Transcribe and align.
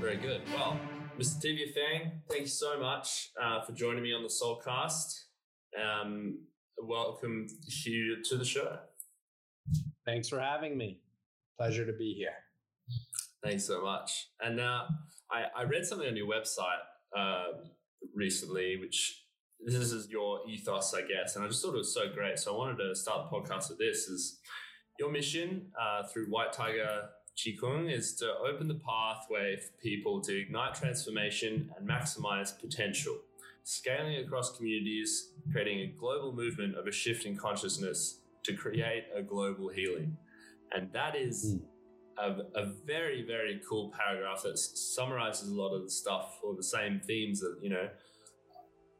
Very 0.00 0.16
good. 0.16 0.42
Well, 0.54 0.78
Mr. 1.18 1.44
Tivia 1.44 1.74
Fang, 1.74 2.12
thank 2.28 2.42
you 2.42 2.46
so 2.46 2.78
much 2.78 3.30
uh, 3.42 3.62
for 3.62 3.72
joining 3.72 4.04
me 4.04 4.12
on 4.12 4.22
the 4.22 4.28
Soulcast. 4.28 5.12
Um, 5.76 6.38
welcome 6.80 7.48
you 7.84 8.22
to 8.22 8.36
the 8.36 8.44
show. 8.44 8.78
Thanks 10.06 10.28
for 10.28 10.38
having 10.38 10.78
me. 10.78 11.00
Pleasure 11.58 11.84
to 11.84 11.92
be 11.92 12.14
here. 12.14 12.34
Thanks 13.42 13.64
so 13.64 13.82
much. 13.82 14.28
And 14.40 14.60
uh, 14.60 14.84
I, 15.32 15.46
I 15.56 15.64
read 15.64 15.84
something 15.84 16.06
on 16.06 16.16
your 16.16 16.28
website 16.28 16.78
uh, 17.16 17.58
recently, 18.14 18.76
which 18.76 19.24
this 19.66 19.74
is 19.74 20.08
your 20.08 20.48
ethos, 20.48 20.94
I 20.94 21.00
guess, 21.00 21.34
and 21.34 21.44
I 21.44 21.48
just 21.48 21.60
thought 21.60 21.74
it 21.74 21.78
was 21.78 21.92
so 21.92 22.08
great. 22.14 22.38
So 22.38 22.54
I 22.54 22.56
wanted 22.56 22.76
to 22.76 22.94
start 22.94 23.28
the 23.28 23.36
podcast 23.36 23.68
with 23.68 23.78
this: 23.78 24.06
is 24.06 24.38
your 25.00 25.10
mission 25.10 25.72
uh, 25.80 26.04
through 26.04 26.26
White 26.26 26.52
Tiger 26.52 27.08
Qigong 27.38 27.92
is 27.92 28.14
to 28.14 28.34
open 28.38 28.66
the 28.66 28.80
pathway 28.84 29.56
for 29.56 29.70
people 29.80 30.20
to 30.22 30.36
ignite 30.36 30.74
transformation 30.74 31.70
and 31.76 31.88
maximize 31.88 32.58
potential, 32.58 33.16
scaling 33.62 34.16
across 34.16 34.56
communities, 34.56 35.30
creating 35.52 35.80
a 35.80 35.86
global 35.96 36.32
movement 36.32 36.76
of 36.76 36.88
a 36.88 36.92
shift 36.92 37.26
in 37.26 37.36
consciousness 37.36 38.22
to 38.42 38.54
create 38.54 39.04
a 39.14 39.22
global 39.22 39.68
healing. 39.68 40.16
And 40.72 40.92
that 40.92 41.14
is 41.14 41.54
mm. 41.54 41.62
a, 42.18 42.60
a, 42.60 42.72
very, 42.84 43.24
very 43.24 43.60
cool 43.68 43.92
paragraph 43.96 44.42
that 44.42 44.58
summarizes 44.58 45.48
a 45.48 45.54
lot 45.54 45.74
of 45.74 45.84
the 45.84 45.90
stuff 45.90 46.40
or 46.42 46.56
the 46.56 46.62
same 46.62 47.00
themes 47.06 47.38
that, 47.40 47.56
you 47.62 47.70
know, 47.70 47.88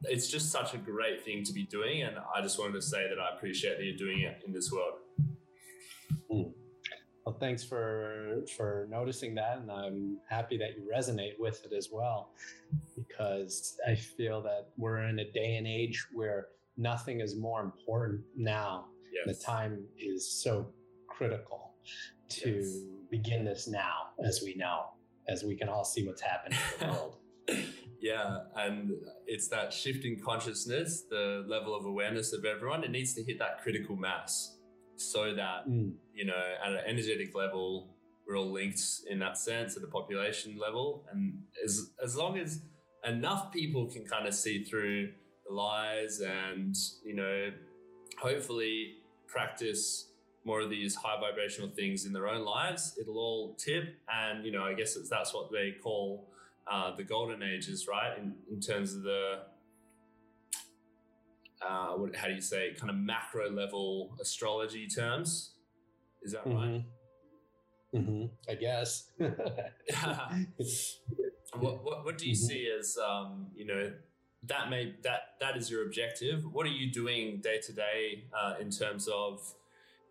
it's 0.03 0.29
just 0.29 0.49
such 0.49 0.73
a 0.73 0.77
great 0.77 1.25
thing 1.25 1.43
to 1.43 1.51
be 1.51 1.63
doing. 1.63 2.03
And 2.03 2.15
I 2.33 2.41
just 2.41 2.57
wanted 2.57 2.75
to 2.75 2.81
say 2.81 3.05
that 3.09 3.19
I 3.19 3.35
appreciate 3.35 3.77
that 3.77 3.83
you're 3.83 3.97
doing 3.97 4.21
it 4.21 4.43
in 4.47 4.53
this 4.53 4.71
world. 4.71 4.93
Mm. 6.31 6.53
Well, 7.29 7.37
thanks 7.37 7.63
for 7.63 8.41
for 8.57 8.87
noticing 8.89 9.35
that, 9.35 9.59
and 9.59 9.69
I'm 9.69 10.17
happy 10.27 10.57
that 10.57 10.69
you 10.75 10.89
resonate 10.91 11.33
with 11.37 11.63
it 11.63 11.71
as 11.77 11.89
well, 11.91 12.31
because 12.95 13.77
I 13.87 13.93
feel 13.93 14.41
that 14.41 14.69
we're 14.77 15.03
in 15.03 15.19
a 15.19 15.31
day 15.31 15.57
and 15.57 15.67
age 15.67 16.07
where 16.11 16.47
nothing 16.75 17.19
is 17.19 17.35
more 17.35 17.61
important 17.61 18.21
now. 18.35 18.85
Yes. 19.13 19.37
The 19.37 19.43
time 19.43 19.85
is 19.95 20.27
so 20.41 20.73
critical 21.07 21.75
to 22.29 22.49
yes. 22.49 22.79
begin 23.11 23.45
this 23.45 23.67
now, 23.67 24.07
as 24.25 24.41
we 24.43 24.55
know, 24.55 24.85
as 25.27 25.43
we 25.43 25.55
can 25.55 25.69
all 25.69 25.85
see 25.85 26.07
what's 26.07 26.21
happening 26.21 26.57
in 26.81 26.87
the 26.87 26.93
world. 26.93 27.15
Yeah, 28.01 28.43
and 28.55 28.91
it's 29.27 29.49
that 29.49 29.73
shifting 29.73 30.21
consciousness, 30.23 31.03
the 31.09 31.43
level 31.49 31.75
of 31.75 31.85
awareness 31.85 32.31
of 32.31 32.45
everyone. 32.45 32.85
It 32.85 32.91
needs 32.91 33.13
to 33.15 33.23
hit 33.23 33.39
that 33.39 33.61
critical 33.61 33.97
mass 33.97 34.55
so 34.99 35.33
that 35.33 35.69
mm. 35.69 35.93
you 36.13 36.25
know 36.25 36.41
at 36.63 36.71
an 36.71 36.81
energetic 36.85 37.35
level 37.35 37.95
we're 38.29 38.37
all 38.37 38.51
linked 38.51 38.81
in 39.09 39.17
that 39.19 39.37
sense 39.37 39.75
at 39.75 39.83
a 39.83 39.87
population 39.87 40.57
level. 40.57 41.03
And 41.11 41.41
as 41.63 41.89
as 42.01 42.15
long 42.15 42.37
as 42.37 42.61
enough 43.03 43.51
people 43.51 43.87
can 43.87 44.05
kind 44.05 44.27
of 44.27 44.35
see 44.35 44.63
through 44.63 45.11
the 45.47 45.53
lies 45.53 46.21
and 46.21 46.75
you 47.03 47.15
know 47.15 47.51
hopefully 48.19 48.97
practice 49.27 50.11
more 50.45 50.61
of 50.61 50.69
these 50.69 50.95
high 50.95 51.19
vibrational 51.19 51.69
things 51.69 52.05
in 52.05 52.13
their 52.13 52.27
own 52.27 52.43
lives 52.43 52.97
it'll 52.99 53.17
all 53.17 53.55
tip. 53.55 53.95
And 54.13 54.45
you 54.45 54.51
know 54.51 54.63
i 54.63 54.73
guess 54.73 54.97
that's 55.09 55.33
what 55.33 55.51
they 55.51 55.75
call 55.81 56.27
uh, 56.69 56.95
the 56.95 57.03
golden 57.03 57.41
ages 57.41 57.87
right? 57.87 58.17
In, 58.19 58.35
in 58.51 58.59
terms 58.59 58.93
of 58.93 59.01
the 59.01 59.39
uh, 61.67 61.93
what, 61.93 62.15
how 62.15 62.27
do 62.27 62.33
you 62.33 62.41
say, 62.41 62.73
kind 62.77 62.89
of 62.89 62.95
macro 62.95 63.49
level 63.49 64.15
astrology 64.21 64.87
terms. 64.87 65.53
Is 66.21 66.33
that 66.33 66.45
mm-hmm. 66.45 66.57
right? 66.57 66.85
Mm-hmm. 67.95 68.25
I 68.49 68.55
guess. 68.55 69.09
what, 71.57 71.83
what, 71.83 72.05
what 72.05 72.17
do 72.17 72.27
you 72.27 72.35
mm-hmm. 72.35 72.47
see 72.47 72.71
as 72.77 72.97
um, 72.97 73.47
you 73.55 73.65
know 73.65 73.91
that 74.43 74.69
may 74.69 74.95
that 75.03 75.35
that 75.39 75.57
is 75.57 75.69
your 75.69 75.85
objective? 75.85 76.43
What 76.51 76.65
are 76.65 76.69
you 76.69 76.91
doing 76.91 77.41
day 77.41 77.59
to 77.65 77.73
day 77.73 78.25
uh, 78.37 78.55
in 78.59 78.69
terms 78.69 79.07
of 79.07 79.41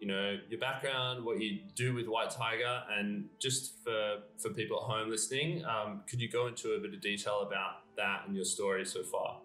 you 0.00 0.06
know 0.06 0.38
your 0.48 0.60
background, 0.60 1.24
what 1.24 1.40
you 1.40 1.60
do 1.74 1.94
with 1.94 2.06
White 2.08 2.30
Tiger, 2.30 2.82
and 2.96 3.26
just 3.40 3.82
for 3.84 4.18
for 4.38 4.50
people 4.50 4.78
at 4.78 4.84
home 4.84 5.10
listening, 5.10 5.64
um, 5.64 6.02
could 6.08 6.20
you 6.20 6.30
go 6.30 6.46
into 6.46 6.72
a 6.72 6.80
bit 6.80 6.94
of 6.94 7.00
detail 7.00 7.40
about 7.46 7.94
that 7.96 8.22
and 8.26 8.34
your 8.34 8.44
story 8.44 8.84
so 8.84 9.02
far? 9.02 9.40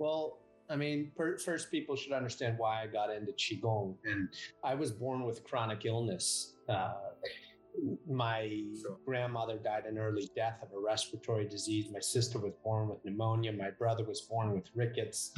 Well, 0.00 0.38
I 0.70 0.76
mean, 0.76 1.12
per, 1.14 1.36
first, 1.36 1.70
people 1.70 1.94
should 1.94 2.12
understand 2.12 2.56
why 2.56 2.82
I 2.82 2.86
got 2.86 3.10
into 3.10 3.32
Qigong. 3.32 3.96
And 4.04 4.28
I 4.64 4.74
was 4.74 4.90
born 4.90 5.24
with 5.24 5.44
chronic 5.44 5.84
illness. 5.84 6.54
Uh, 6.68 6.94
my 8.08 8.64
sure. 8.80 8.96
grandmother 9.04 9.58
died 9.58 9.84
an 9.84 9.98
early 9.98 10.28
death 10.34 10.58
of 10.62 10.68
a 10.72 10.80
respiratory 10.80 11.46
disease. 11.46 11.86
My 11.92 12.00
sister 12.00 12.38
was 12.38 12.54
born 12.64 12.88
with 12.88 13.04
pneumonia. 13.04 13.52
My 13.52 13.70
brother 13.70 14.04
was 14.04 14.22
born 14.22 14.52
with 14.52 14.70
rickets. 14.74 15.32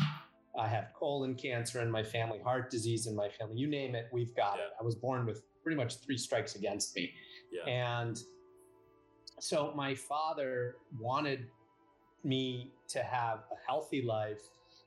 I 0.58 0.68
have 0.68 0.92
colon 0.94 1.34
cancer 1.34 1.80
in 1.80 1.90
my 1.90 2.02
family, 2.02 2.38
heart 2.38 2.70
disease 2.70 3.06
in 3.06 3.16
my 3.16 3.28
family. 3.28 3.56
You 3.56 3.66
name 3.68 3.94
it, 3.94 4.08
we've 4.12 4.34
got 4.36 4.58
yeah. 4.58 4.64
it. 4.64 4.70
I 4.80 4.84
was 4.84 4.94
born 4.94 5.26
with 5.26 5.42
pretty 5.62 5.76
much 5.76 5.96
three 5.96 6.18
strikes 6.18 6.54
against 6.54 6.94
me. 6.94 7.12
Yeah. 7.50 7.72
And 7.72 8.22
so 9.40 9.72
my 9.74 9.94
father 9.94 10.76
wanted 11.00 11.46
me 12.24 12.70
to 12.92 13.02
have 13.02 13.38
a 13.50 13.56
healthy 13.66 14.02
life. 14.02 14.40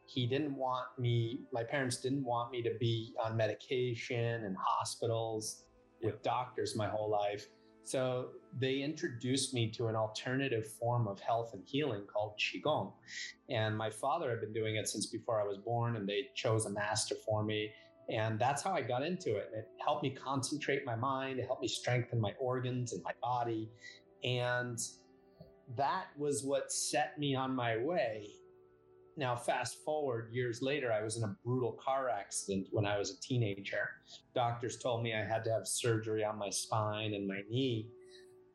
He 0.08 0.28
didn't 0.28 0.56
want 0.56 0.88
me 1.00 1.42
my 1.52 1.64
parents 1.64 1.98
didn't 1.98 2.24
want 2.24 2.52
me 2.52 2.62
to 2.62 2.72
be 2.80 3.14
on 3.24 3.36
medication 3.36 4.44
and 4.46 4.56
hospitals 4.60 5.66
with 6.02 6.22
doctors 6.22 6.76
my 6.76 6.88
whole 6.88 7.10
life. 7.10 7.48
So 7.86 8.30
they 8.58 8.82
introduced 8.82 9.54
me 9.54 9.70
to 9.72 9.88
an 9.88 9.96
alternative 9.96 10.68
form 10.68 11.08
of 11.08 11.20
health 11.20 11.52
and 11.54 11.64
healing 11.66 12.04
called 12.12 12.34
qigong. 12.40 12.94
And 13.50 13.78
my 13.78 13.92
father 13.92 14.30
had 14.32 14.42
been 14.42 14.54
doing 14.54 14.76
it 14.76 14.88
since 14.88 15.06
before 15.06 15.40
i 15.40 15.44
was 15.44 15.58
born 15.58 15.96
and 15.96 16.10
they 16.10 16.30
chose 16.36 16.66
a 16.66 16.72
master 16.72 17.16
for 17.26 17.44
me. 17.44 17.70
And 18.10 18.40
that's 18.40 18.64
how 18.64 18.74
i 18.74 18.82
got 18.82 19.04
into 19.04 19.36
it. 19.36 19.50
And 19.54 19.62
it 19.62 19.70
helped 19.84 20.04
me 20.04 20.12
concentrate 20.12 20.84
my 20.86 20.96
mind. 20.96 21.40
It 21.40 21.46
helped 21.46 21.62
me 21.62 21.68
strengthen 21.68 22.20
my 22.20 22.34
organs 22.40 22.94
and 22.94 23.04
my 23.04 23.14
body. 23.22 23.70
And 24.24 24.80
that 25.76 26.06
was 26.18 26.44
what 26.44 26.72
set 26.72 27.18
me 27.18 27.36
on 27.36 27.56
my 27.56 27.78
way 27.78 28.30
now, 29.18 29.36
fast 29.36 29.84
forward 29.86 30.30
years 30.34 30.62
later, 30.62 30.92
I 30.92 31.02
was 31.02 31.16
in 31.18 31.24
a 31.24 31.36
brutal 31.44 31.80
car 31.84 32.10
accident 32.10 32.68
when 32.72 32.86
I 32.86 32.98
was 32.98 33.12
a 33.12 33.22
teenager. 33.22 33.90
Doctors 34.34 34.78
told 34.78 35.04
me 35.04 35.14
I 35.14 35.24
had 35.24 35.44
to 35.46 35.52
have 35.52 35.68
surgery 35.68 36.24
on 36.24 36.38
my 36.38 36.50
spine 36.50 37.14
and 37.14 37.26
my 37.26 37.42
knee. 37.50 37.88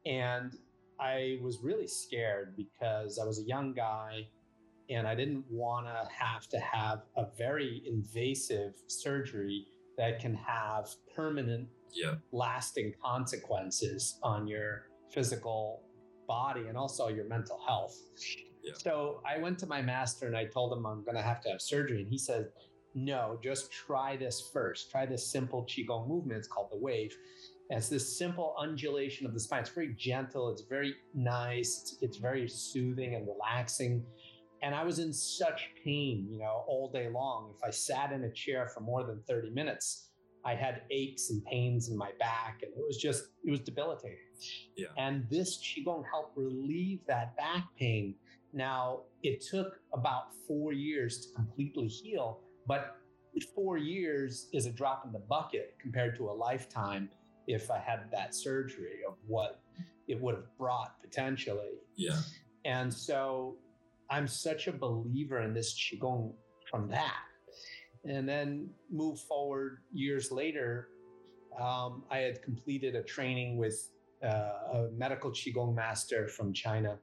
And 0.05 0.55
I 0.99 1.39
was 1.43 1.61
really 1.63 1.87
scared 1.87 2.57
because 2.57 3.19
I 3.19 3.25
was 3.25 3.41
a 3.41 3.45
young 3.45 3.73
guy 3.73 4.27
and 4.91 5.07
I 5.09 5.15
didn't 5.15 5.45
want 5.49 5.87
to 5.87 6.09
have 6.13 6.47
to 6.49 6.59
have 6.59 7.03
a 7.17 7.27
very 7.39 7.83
invasive 7.87 8.75
surgery 8.89 9.65
that 9.97 10.21
can 10.21 10.35
have 10.35 10.91
permanent, 11.17 11.69
yeah. 11.93 12.17
lasting 12.33 12.95
consequences 13.03 14.19
on 14.23 14.47
your 14.47 14.89
physical 15.11 15.85
body 16.31 16.69
and 16.69 16.77
also 16.79 17.09
your 17.09 17.27
mental 17.27 17.59
health. 17.67 17.97
So 18.75 19.21
I 19.27 19.39
went 19.39 19.59
to 19.61 19.67
my 19.67 19.83
master 19.83 20.29
and 20.29 20.37
I 20.37 20.45
told 20.45 20.73
him 20.73 20.87
I'm 20.87 21.03
going 21.03 21.17
to 21.17 21.23
have 21.23 21.41
to 21.43 21.49
have 21.51 21.61
surgery. 21.61 22.03
And 22.03 22.09
he 22.09 22.19
said, 22.19 22.51
no, 22.95 23.39
just 23.43 23.73
try 23.73 24.17
this 24.17 24.51
first. 24.53 24.91
Try 24.93 25.07
this 25.07 25.27
simple 25.27 25.65
Qigong 25.65 26.07
movement. 26.07 26.39
It's 26.39 26.47
called 26.47 26.71
the 26.71 26.79
wave. 26.79 27.13
And 27.69 27.79
it's 27.79 27.89
this 27.89 28.07
simple 28.17 28.55
undulation 28.59 29.27
of 29.27 29.35
the 29.35 29.41
spine. 29.41 29.61
It's 29.61 29.71
very 29.71 29.93
gentle. 29.99 30.51
It's 30.51 30.63
very 30.63 30.95
nice. 31.15 31.71
It's, 31.81 31.97
it's 32.01 32.17
very 32.17 32.49
soothing 32.49 33.17
and 33.17 33.27
relaxing. 33.27 34.05
And 34.63 34.73
I 34.73 34.85
was 34.85 34.99
in 35.01 35.13
such 35.13 35.71
pain, 35.85 36.29
you 36.31 36.39
know, 36.39 36.65
all 36.69 36.91
day 36.93 37.09
long. 37.09 37.55
If 37.57 37.65
I 37.65 37.71
sat 37.71 38.13
in 38.13 38.25
a 38.25 38.33
chair 38.33 38.69
for 38.69 38.81
more 38.81 39.03
than 39.05 39.21
30 39.29 39.51
minutes, 39.51 40.11
I 40.45 40.55
had 40.55 40.83
aches 40.91 41.31
and 41.31 41.45
pains 41.45 41.89
in 41.89 41.97
my 41.97 42.11
back, 42.19 42.61
and 42.63 42.73
it 42.73 42.85
was 42.87 42.97
just, 42.97 43.25
it 43.45 43.51
was 43.51 43.61
debilitating. 43.61 44.30
Yeah. 44.77 44.89
And 44.97 45.27
this 45.31 45.59
Qigong 45.59 46.05
helped 46.11 46.37
relieve 46.37 47.01
that 47.07 47.37
back 47.37 47.65
pain 47.79 48.15
now, 48.53 49.03
it 49.23 49.41
took 49.41 49.81
about 49.93 50.35
four 50.47 50.73
years 50.73 51.27
to 51.27 51.35
completely 51.35 51.87
heal, 51.87 52.41
but 52.67 52.97
four 53.55 53.77
years 53.77 54.49
is 54.53 54.67
a 54.67 54.71
drop 54.71 55.05
in 55.07 55.13
the 55.13 55.21
bucket 55.21 55.77
compared 55.81 56.17
to 56.17 56.29
a 56.29 56.33
lifetime 56.33 57.09
if 57.47 57.71
I 57.71 57.79
had 57.79 58.11
that 58.11 58.35
surgery 58.35 59.01
of 59.07 59.15
what 59.27 59.61
it 60.09 60.21
would 60.21 60.35
have 60.35 60.59
brought 60.59 61.01
potentially. 61.01 61.79
Yeah. 61.97 62.19
And 62.65 62.93
so 62.93 63.57
I'm 64.11 64.27
such 64.27 64.67
a 64.67 64.73
believer 64.73 65.41
in 65.43 65.55
this 65.55 65.75
Qigong 65.75 66.33
from 66.71 66.89
that. 66.89 67.23
And 68.05 68.29
then 68.29 68.71
move 68.91 69.21
forward 69.21 69.79
years 69.93 70.33
later, 70.33 70.89
um, 71.61 72.05
I 72.11 72.19
had 72.19 72.43
completed 72.43 72.95
a 72.95 73.03
training 73.03 73.57
with 73.57 73.91
uh, 74.25 74.27
a 74.27 74.89
medical 74.97 75.31
Qigong 75.31 75.75
master 75.75 76.29
from 76.29 76.53
China 76.53 76.99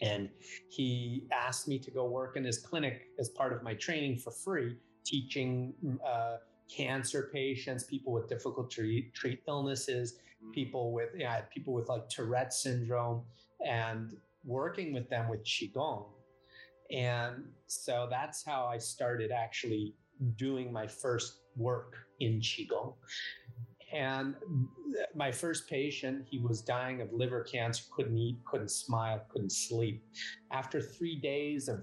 and 0.00 0.30
he 0.68 1.26
asked 1.30 1.68
me 1.68 1.78
to 1.78 1.90
go 1.90 2.06
work 2.06 2.36
in 2.36 2.44
his 2.44 2.58
clinic 2.58 3.08
as 3.18 3.28
part 3.28 3.52
of 3.52 3.62
my 3.62 3.74
training 3.74 4.16
for 4.16 4.30
free, 4.30 4.76
teaching 5.04 5.74
uh, 6.06 6.36
cancer 6.74 7.30
patients, 7.32 7.84
people 7.84 8.12
with 8.12 8.28
difficult 8.28 8.70
to 8.70 9.02
treat, 9.14 9.42
illnesses, 9.46 10.14
mm-hmm. 10.14 10.52
people 10.52 10.92
with 10.92 11.10
yeah, 11.16 11.42
people 11.52 11.74
with 11.74 11.88
like 11.88 12.08
Tourette 12.08 12.54
syndrome, 12.54 13.22
and 13.66 14.16
working 14.44 14.94
with 14.94 15.08
them 15.10 15.28
with 15.28 15.44
qigong. 15.44 16.06
And 16.90 17.44
so 17.66 18.08
that's 18.10 18.44
how 18.44 18.64
I 18.64 18.78
started 18.78 19.30
actually 19.30 19.94
doing 20.36 20.72
my 20.72 20.86
first 20.86 21.40
work 21.56 21.96
in 22.20 22.40
qigong. 22.40 22.94
And 23.92 24.34
my 25.14 25.32
first 25.32 25.68
patient, 25.68 26.26
he 26.28 26.38
was 26.38 26.62
dying 26.62 27.00
of 27.00 27.12
liver 27.12 27.42
cancer, 27.42 27.84
couldn't 27.94 28.16
eat, 28.16 28.38
couldn't 28.44 28.70
smile, 28.70 29.22
couldn't 29.28 29.52
sleep. 29.52 30.04
After 30.52 30.80
three 30.80 31.16
days 31.16 31.68
of 31.68 31.82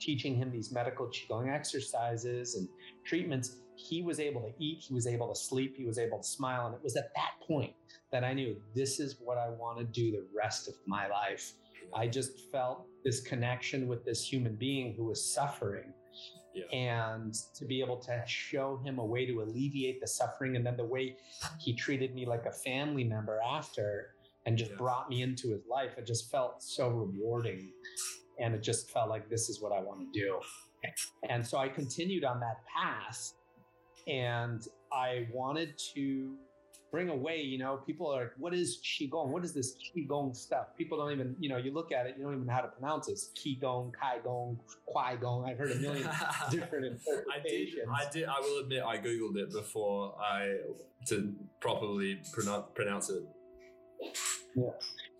teaching 0.00 0.36
him 0.36 0.52
these 0.52 0.70
medical 0.70 1.06
qigong 1.06 1.52
exercises 1.52 2.54
and 2.54 2.68
treatments, 3.04 3.56
he 3.74 4.02
was 4.02 4.20
able 4.20 4.40
to 4.42 4.52
eat, 4.58 4.84
he 4.86 4.94
was 4.94 5.06
able 5.06 5.28
to 5.28 5.34
sleep, 5.34 5.76
he 5.76 5.84
was 5.84 5.98
able 5.98 6.18
to 6.18 6.24
smile. 6.24 6.66
And 6.66 6.74
it 6.74 6.82
was 6.82 6.96
at 6.96 7.12
that 7.14 7.46
point 7.46 7.72
that 8.12 8.24
I 8.24 8.32
knew 8.32 8.56
this 8.74 9.00
is 9.00 9.16
what 9.20 9.38
I 9.38 9.48
want 9.48 9.78
to 9.78 9.84
do 9.84 10.10
the 10.10 10.26
rest 10.36 10.68
of 10.68 10.74
my 10.86 11.08
life. 11.08 11.52
I 11.94 12.06
just 12.06 12.50
felt 12.52 12.86
this 13.04 13.20
connection 13.20 13.88
with 13.88 14.04
this 14.04 14.24
human 14.24 14.56
being 14.56 14.94
who 14.94 15.04
was 15.04 15.34
suffering. 15.34 15.92
Yeah. 16.70 16.76
And 16.76 17.34
to 17.54 17.64
be 17.64 17.80
able 17.80 17.96
to 17.98 18.22
show 18.26 18.80
him 18.84 18.98
a 18.98 19.04
way 19.04 19.26
to 19.26 19.42
alleviate 19.42 20.00
the 20.00 20.06
suffering, 20.06 20.56
and 20.56 20.64
then 20.64 20.76
the 20.76 20.84
way 20.84 21.16
he 21.58 21.74
treated 21.74 22.14
me 22.14 22.26
like 22.26 22.46
a 22.46 22.52
family 22.52 23.04
member 23.04 23.40
after 23.40 24.14
and 24.46 24.56
just 24.56 24.70
yeah. 24.72 24.78
brought 24.78 25.08
me 25.08 25.22
into 25.22 25.50
his 25.50 25.66
life, 25.70 25.92
it 25.98 26.06
just 26.06 26.30
felt 26.30 26.62
so 26.62 26.88
rewarding 26.88 27.70
and 28.40 28.54
it 28.54 28.62
just 28.62 28.90
felt 28.90 29.08
like 29.08 29.28
this 29.28 29.48
is 29.48 29.60
what 29.60 29.72
I 29.72 29.80
want 29.80 30.00
to 30.00 30.18
do. 30.18 30.40
And 31.28 31.46
so 31.46 31.58
I 31.58 31.68
continued 31.68 32.24
on 32.24 32.40
that 32.40 32.58
path 32.66 33.32
and 34.06 34.66
I 34.92 35.26
wanted 35.32 35.76
to 35.94 36.36
bring 36.90 37.08
away, 37.08 37.40
you 37.40 37.58
know, 37.58 37.76
people 37.86 38.06
are 38.06 38.22
like, 38.22 38.32
what 38.38 38.54
is 38.54 38.80
Qigong? 38.84 39.28
What 39.28 39.44
is 39.44 39.52
this 39.52 39.76
Qigong 39.76 40.34
stuff? 40.34 40.68
People 40.76 40.98
don't 40.98 41.12
even, 41.12 41.36
you 41.38 41.48
know, 41.48 41.56
you 41.56 41.72
look 41.72 41.92
at 41.92 42.06
it, 42.06 42.14
you 42.16 42.24
don't 42.24 42.34
even 42.34 42.46
know 42.46 42.52
how 42.52 42.60
to 42.60 42.68
pronounce 42.68 43.08
it. 43.08 43.18
Qigong, 43.36 43.92
Kaigong, 43.92 44.56
Gong. 45.20 45.48
I've 45.48 45.58
heard 45.58 45.72
a 45.72 45.76
million 45.76 46.08
different 46.50 46.86
interpretations. 46.86 47.88
I 47.92 48.04
did, 48.04 48.08
I 48.08 48.10
did, 48.10 48.28
I 48.28 48.40
will 48.40 48.60
admit, 48.60 48.82
I 48.82 48.98
Googled 48.98 49.36
it 49.36 49.52
before 49.52 50.14
I, 50.20 50.56
to 51.06 51.34
properly 51.60 52.20
pronounce, 52.32 52.66
pronounce 52.74 53.10
it. 53.10 53.22
Yeah. 54.54 54.70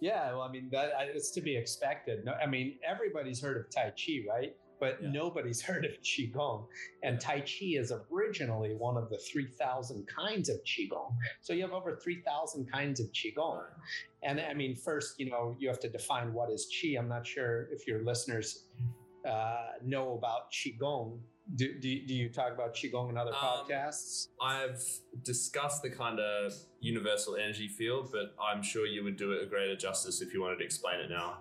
Yeah, 0.00 0.30
well, 0.32 0.42
I 0.42 0.50
mean, 0.50 0.68
that 0.70 0.92
it's 1.12 1.32
to 1.32 1.40
be 1.40 1.56
expected. 1.56 2.24
No, 2.24 2.32
I 2.32 2.46
mean, 2.46 2.78
everybody's 2.88 3.40
heard 3.40 3.56
of 3.56 3.70
Tai 3.70 3.90
Chi, 3.90 4.20
right? 4.28 4.54
But 4.80 4.98
yeah. 5.02 5.10
nobody's 5.10 5.60
heard 5.68 5.84
of 5.84 5.92
Qigong. 6.02 6.66
And 7.02 7.20
Tai 7.20 7.40
Chi 7.40 7.76
is 7.78 7.92
originally 8.12 8.74
one 8.74 8.96
of 8.96 9.10
the 9.10 9.18
3,000 9.18 10.06
kinds 10.06 10.48
of 10.48 10.56
Qigong. 10.64 11.14
So 11.40 11.52
you 11.52 11.62
have 11.62 11.72
over 11.72 11.96
3,000 11.96 12.70
kinds 12.70 13.00
of 13.00 13.06
Qigong. 13.12 13.64
And 14.22 14.40
I 14.40 14.54
mean, 14.54 14.74
first, 14.74 15.18
you 15.18 15.30
know, 15.30 15.56
you 15.58 15.68
have 15.68 15.80
to 15.80 15.88
define 15.88 16.32
what 16.32 16.50
is 16.50 16.68
Qi. 16.72 16.98
I'm 16.98 17.08
not 17.08 17.26
sure 17.26 17.68
if 17.70 17.86
your 17.86 18.02
listeners 18.04 18.64
uh, 19.28 19.72
know 19.84 20.14
about 20.14 20.52
Qigong 20.52 21.18
do, 21.54 21.78
do, 21.78 22.06
do 22.06 22.14
you 22.14 22.28
talk 22.28 22.52
about 22.52 22.74
Qigong 22.74 23.10
in 23.10 23.16
other 23.16 23.30
um, 23.30 23.36
podcasts? 23.36 24.28
I've 24.40 24.84
discussed 25.22 25.82
the 25.82 25.90
kind 25.90 26.20
of 26.20 26.52
universal 26.80 27.36
energy 27.36 27.68
field, 27.68 28.10
but 28.12 28.34
I'm 28.42 28.62
sure 28.62 28.86
you 28.86 29.02
would 29.04 29.16
do 29.16 29.32
it 29.32 29.42
a 29.42 29.46
greater 29.46 29.76
justice 29.76 30.20
if 30.20 30.34
you 30.34 30.42
wanted 30.42 30.58
to 30.58 30.64
explain 30.64 31.00
it 31.00 31.10
now. 31.10 31.38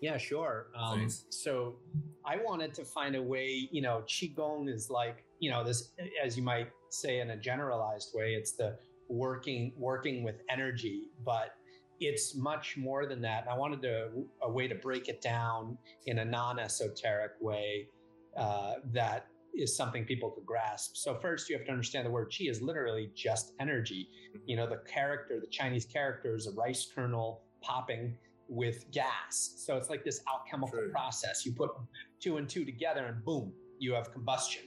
Yeah, 0.00 0.16
sure. 0.16 0.68
Um, 0.74 1.08
so 1.28 1.76
I 2.24 2.36
wanted 2.36 2.72
to 2.74 2.84
find 2.84 3.16
a 3.16 3.22
way, 3.22 3.68
you 3.70 3.82
know, 3.82 4.02
Qigong 4.06 4.72
is 4.72 4.88
like, 4.88 5.24
you 5.40 5.50
know, 5.50 5.62
this, 5.62 5.92
as 6.22 6.36
you 6.36 6.42
might 6.42 6.68
say 6.88 7.20
in 7.20 7.30
a 7.30 7.36
generalized 7.36 8.12
way, 8.14 8.34
it's 8.34 8.52
the 8.52 8.78
working, 9.08 9.72
working 9.76 10.22
with 10.22 10.36
energy, 10.48 11.08
but 11.24 11.54
it's 12.00 12.34
much 12.34 12.78
more 12.78 13.06
than 13.06 13.20
that. 13.22 13.42
And 13.42 13.50
I 13.50 13.56
wanted 13.56 13.82
to, 13.82 14.08
a 14.42 14.50
way 14.50 14.68
to 14.68 14.74
break 14.74 15.08
it 15.08 15.20
down 15.20 15.76
in 16.06 16.20
a 16.20 16.24
non 16.24 16.58
esoteric 16.58 17.32
way 17.40 17.88
uh, 18.36 18.74
that 18.92 19.26
is 19.54 19.76
something 19.76 20.04
people 20.04 20.30
could 20.30 20.46
grasp. 20.46 20.96
So 20.96 21.14
first, 21.14 21.50
you 21.50 21.56
have 21.56 21.66
to 21.66 21.72
understand 21.72 22.06
the 22.06 22.10
word 22.10 22.30
qi 22.30 22.48
is 22.48 22.62
literally 22.62 23.10
just 23.14 23.52
energy. 23.60 24.08
Mm-hmm. 24.30 24.38
You 24.46 24.56
know, 24.56 24.68
the 24.68 24.80
character, 24.90 25.38
the 25.40 25.48
Chinese 25.48 25.84
character, 25.84 26.36
is 26.36 26.46
a 26.46 26.52
rice 26.52 26.88
kernel 26.94 27.42
popping 27.60 28.16
with 28.50 28.90
gas. 28.90 29.54
So 29.56 29.76
it's 29.76 29.88
like 29.88 30.04
this 30.04 30.20
alchemical 30.28 30.78
True. 30.78 30.90
process. 30.90 31.46
You 31.46 31.52
put 31.52 31.70
two 32.20 32.36
and 32.36 32.48
two 32.48 32.64
together, 32.64 33.06
and 33.06 33.24
boom, 33.24 33.52
you 33.78 33.94
have 33.94 34.12
combustion, 34.12 34.64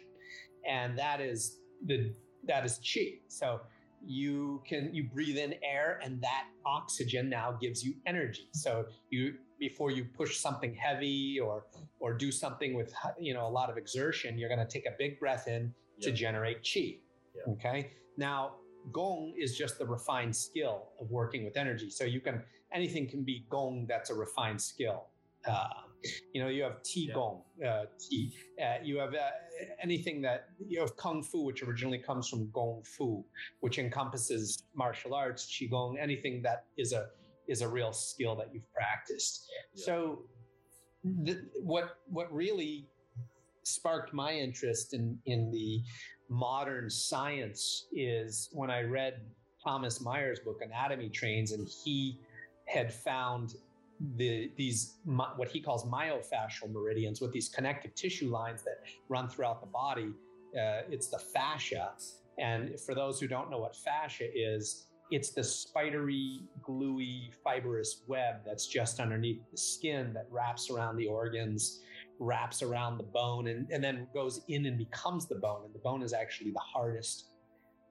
and 0.68 0.98
that 0.98 1.22
is 1.22 1.60
the 1.86 2.14
that 2.48 2.66
is 2.66 2.80
qi. 2.80 3.20
So 3.28 3.62
you 4.06 4.62
can 4.68 4.94
you 4.94 5.04
breathe 5.04 5.38
in 5.38 5.56
air 5.64 6.00
and 6.04 6.22
that 6.22 6.46
oxygen 6.66 7.30
now 7.30 7.58
gives 7.62 7.84
you 7.84 7.94
energy 8.06 8.50
so 8.52 8.86
you 9.10 9.36
before 9.60 9.92
you 9.92 10.04
push 10.04 10.38
something 10.38 10.74
heavy 10.76 11.40
or 11.40 11.66
or 12.00 12.14
do 12.14 12.32
something 12.32 12.74
with 12.74 12.94
you 13.20 13.34
know 13.34 13.48
a 13.48 13.50
lot 13.50 13.70
of 13.70 13.78
exertion 13.78 14.38
you're 14.38 14.50
going 14.50 14.60
to 14.60 14.72
take 14.72 14.86
a 14.86 14.94
big 14.98 15.20
breath 15.20 15.48
in 15.48 15.74
to 16.02 16.12
generate 16.12 16.58
chi 16.74 16.96
okay 17.48 17.92
now 18.18 18.56
gong 18.92 19.34
is 19.38 19.58
just 19.58 19.80
the 19.80 19.86
refined 19.86 20.36
skill 20.36 20.90
of 21.00 21.10
working 21.10 21.46
with 21.46 21.56
energy 21.56 21.90
so 21.90 22.04
you 22.04 22.20
can 22.20 22.42
anything 22.74 23.08
can 23.08 23.24
be 23.24 23.46
gong 23.50 23.86
that's 23.88 24.10
a 24.10 24.14
refined 24.14 24.62
skill 24.62 25.08
uh, 25.46 25.68
you 26.34 26.42
know, 26.42 26.50
you 26.50 26.64
have 26.64 26.82
Qigong, 26.84 27.42
yeah. 27.60 27.70
uh, 27.70 27.86
Qi. 28.00 28.32
Uh, 28.62 28.84
you 28.84 28.98
have 28.98 29.14
uh, 29.14 29.30
anything 29.82 30.22
that 30.22 30.50
you 30.68 30.80
have 30.80 30.96
Kung 30.98 31.24
Fu, 31.24 31.44
which 31.44 31.64
originally 31.64 31.98
comes 31.98 32.28
from 32.28 32.50
Gong 32.52 32.84
Fu, 32.84 33.24
which 33.62 33.80
encompasses 33.80 34.64
martial 34.76 35.14
arts, 35.14 35.46
Qigong, 35.46 35.96
anything 36.00 36.42
that 36.44 36.66
is 36.78 36.94
a 36.94 37.08
is 37.48 37.62
a 37.62 37.68
real 37.68 37.92
skill 37.92 38.36
that 38.36 38.50
you've 38.54 38.72
practiced. 38.74 39.48
Yeah. 39.76 39.86
So, 39.86 40.24
the, 41.04 41.46
what 41.62 41.98
what 42.08 42.34
really 42.34 42.88
sparked 43.64 44.14
my 44.14 44.34
interest 44.34 44.94
in 44.94 45.18
in 45.26 45.52
the 45.52 45.82
modern 46.30 46.90
science 46.90 47.88
is 47.92 48.50
when 48.54 48.70
I 48.70 48.82
read 48.82 49.22
Thomas 49.64 50.02
Myers' 50.02 50.40
book 50.40 50.60
Anatomy 50.62 51.10
Trains, 51.10 51.52
and 51.54 51.68
he 51.68 52.20
had 52.66 52.94
found 52.94 53.56
the 54.18 54.52
these 54.58 54.96
what 55.06 55.48
he 55.48 55.62
calls 55.62 55.86
myofascial 55.86 56.72
meridians 56.72 57.22
with 57.22 57.32
these 57.32 57.48
connective 57.50 57.94
tissue 57.96 58.30
lines 58.30 58.64
that 58.64 58.84
run 59.10 59.30
throughout 59.30 59.62
the 59.62 59.68
body. 59.68 60.12
Uh, 60.56 60.82
it's 60.90 61.08
the 61.08 61.18
fascia, 61.18 61.92
and 62.38 62.80
for 62.80 62.94
those 62.94 63.20
who 63.20 63.28
don't 63.28 63.50
know 63.50 63.60
what 63.60 63.76
fascia 63.76 64.28
is, 64.36 64.88
it's 65.12 65.30
the 65.30 65.44
spidery, 65.44 66.42
gluey, 66.62 67.32
fibrous 67.44 68.02
web 68.08 68.38
that's 68.46 68.68
just 68.68 69.00
underneath 69.00 69.42
the 69.52 69.58
skin 69.58 70.14
that 70.14 70.28
wraps 70.32 70.70
around 70.70 70.98
the 70.98 71.06
organs, 71.06 71.82
wraps 72.20 72.62
around 72.62 72.98
the 72.98 73.04
bone, 73.04 73.48
and, 73.48 73.70
and 73.72 73.84
then 73.84 74.08
goes 74.14 74.42
in 74.48 74.66
and 74.66 74.78
becomes 74.78 75.28
the 75.28 75.36
bone. 75.36 75.66
And 75.66 75.74
the 75.74 75.80
bone 75.80 76.02
is 76.02 76.14
actually 76.14 76.52
the 76.52 76.60
hardest 76.60 77.28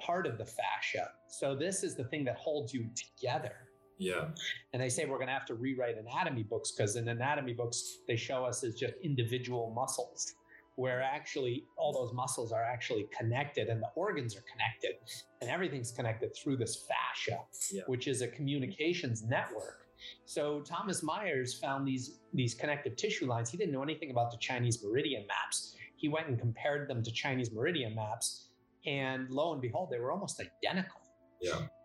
part 0.00 0.26
of 0.26 0.36
the 0.36 0.44
fascia. 0.44 1.10
So 1.28 1.54
this 1.54 1.84
is 1.84 1.94
the 1.94 2.04
thing 2.04 2.24
that 2.24 2.36
holds 2.36 2.74
you 2.74 2.88
together. 2.96 3.54
Yeah. 3.98 4.28
And 4.72 4.82
they 4.82 4.88
say 4.88 5.04
we're 5.04 5.16
going 5.16 5.28
to 5.28 5.34
have 5.34 5.46
to 5.46 5.54
rewrite 5.54 5.96
anatomy 5.98 6.42
books 6.42 6.72
because 6.72 6.96
in 6.96 7.08
anatomy 7.08 7.52
books, 7.52 7.98
they 8.08 8.16
show 8.16 8.44
us 8.44 8.64
as 8.64 8.74
just 8.74 8.94
individual 9.02 9.72
muscles, 9.74 10.34
where 10.76 11.02
actually 11.02 11.64
all 11.76 11.92
those 11.92 12.12
muscles 12.14 12.52
are 12.52 12.62
actually 12.62 13.08
connected 13.16 13.68
and 13.68 13.82
the 13.82 13.90
organs 13.94 14.36
are 14.36 14.44
connected 14.50 14.96
and 15.40 15.50
everything's 15.50 15.92
connected 15.92 16.34
through 16.34 16.56
this 16.56 16.84
fascia, 16.88 17.40
yeah. 17.72 17.82
which 17.86 18.08
is 18.08 18.22
a 18.22 18.28
communications 18.28 19.22
network. 19.22 19.86
So 20.24 20.62
Thomas 20.62 21.02
Myers 21.02 21.54
found 21.54 21.86
these, 21.86 22.18
these 22.32 22.54
connective 22.54 22.96
tissue 22.96 23.26
lines. 23.26 23.50
He 23.50 23.56
didn't 23.56 23.72
know 23.72 23.82
anything 23.82 24.10
about 24.10 24.30
the 24.30 24.38
Chinese 24.38 24.82
meridian 24.82 25.26
maps. 25.26 25.76
He 25.96 26.08
went 26.08 26.26
and 26.26 26.38
compared 26.38 26.88
them 26.88 27.02
to 27.04 27.12
Chinese 27.12 27.52
meridian 27.52 27.94
maps. 27.94 28.48
And 28.84 29.30
lo 29.30 29.52
and 29.52 29.62
behold, 29.62 29.90
they 29.92 30.00
were 30.00 30.10
almost 30.10 30.40
identical. 30.40 31.01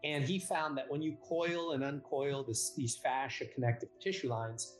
And 0.04 0.24
he 0.24 0.40
found 0.40 0.78
that 0.78 0.90
when 0.90 1.02
you 1.02 1.18
coil 1.28 1.72
and 1.72 1.84
uncoil 1.84 2.44
this, 2.44 2.74
these 2.76 2.98
fascia 2.98 3.46
connective 3.46 3.90
tissue 4.02 4.30
lines, 4.30 4.78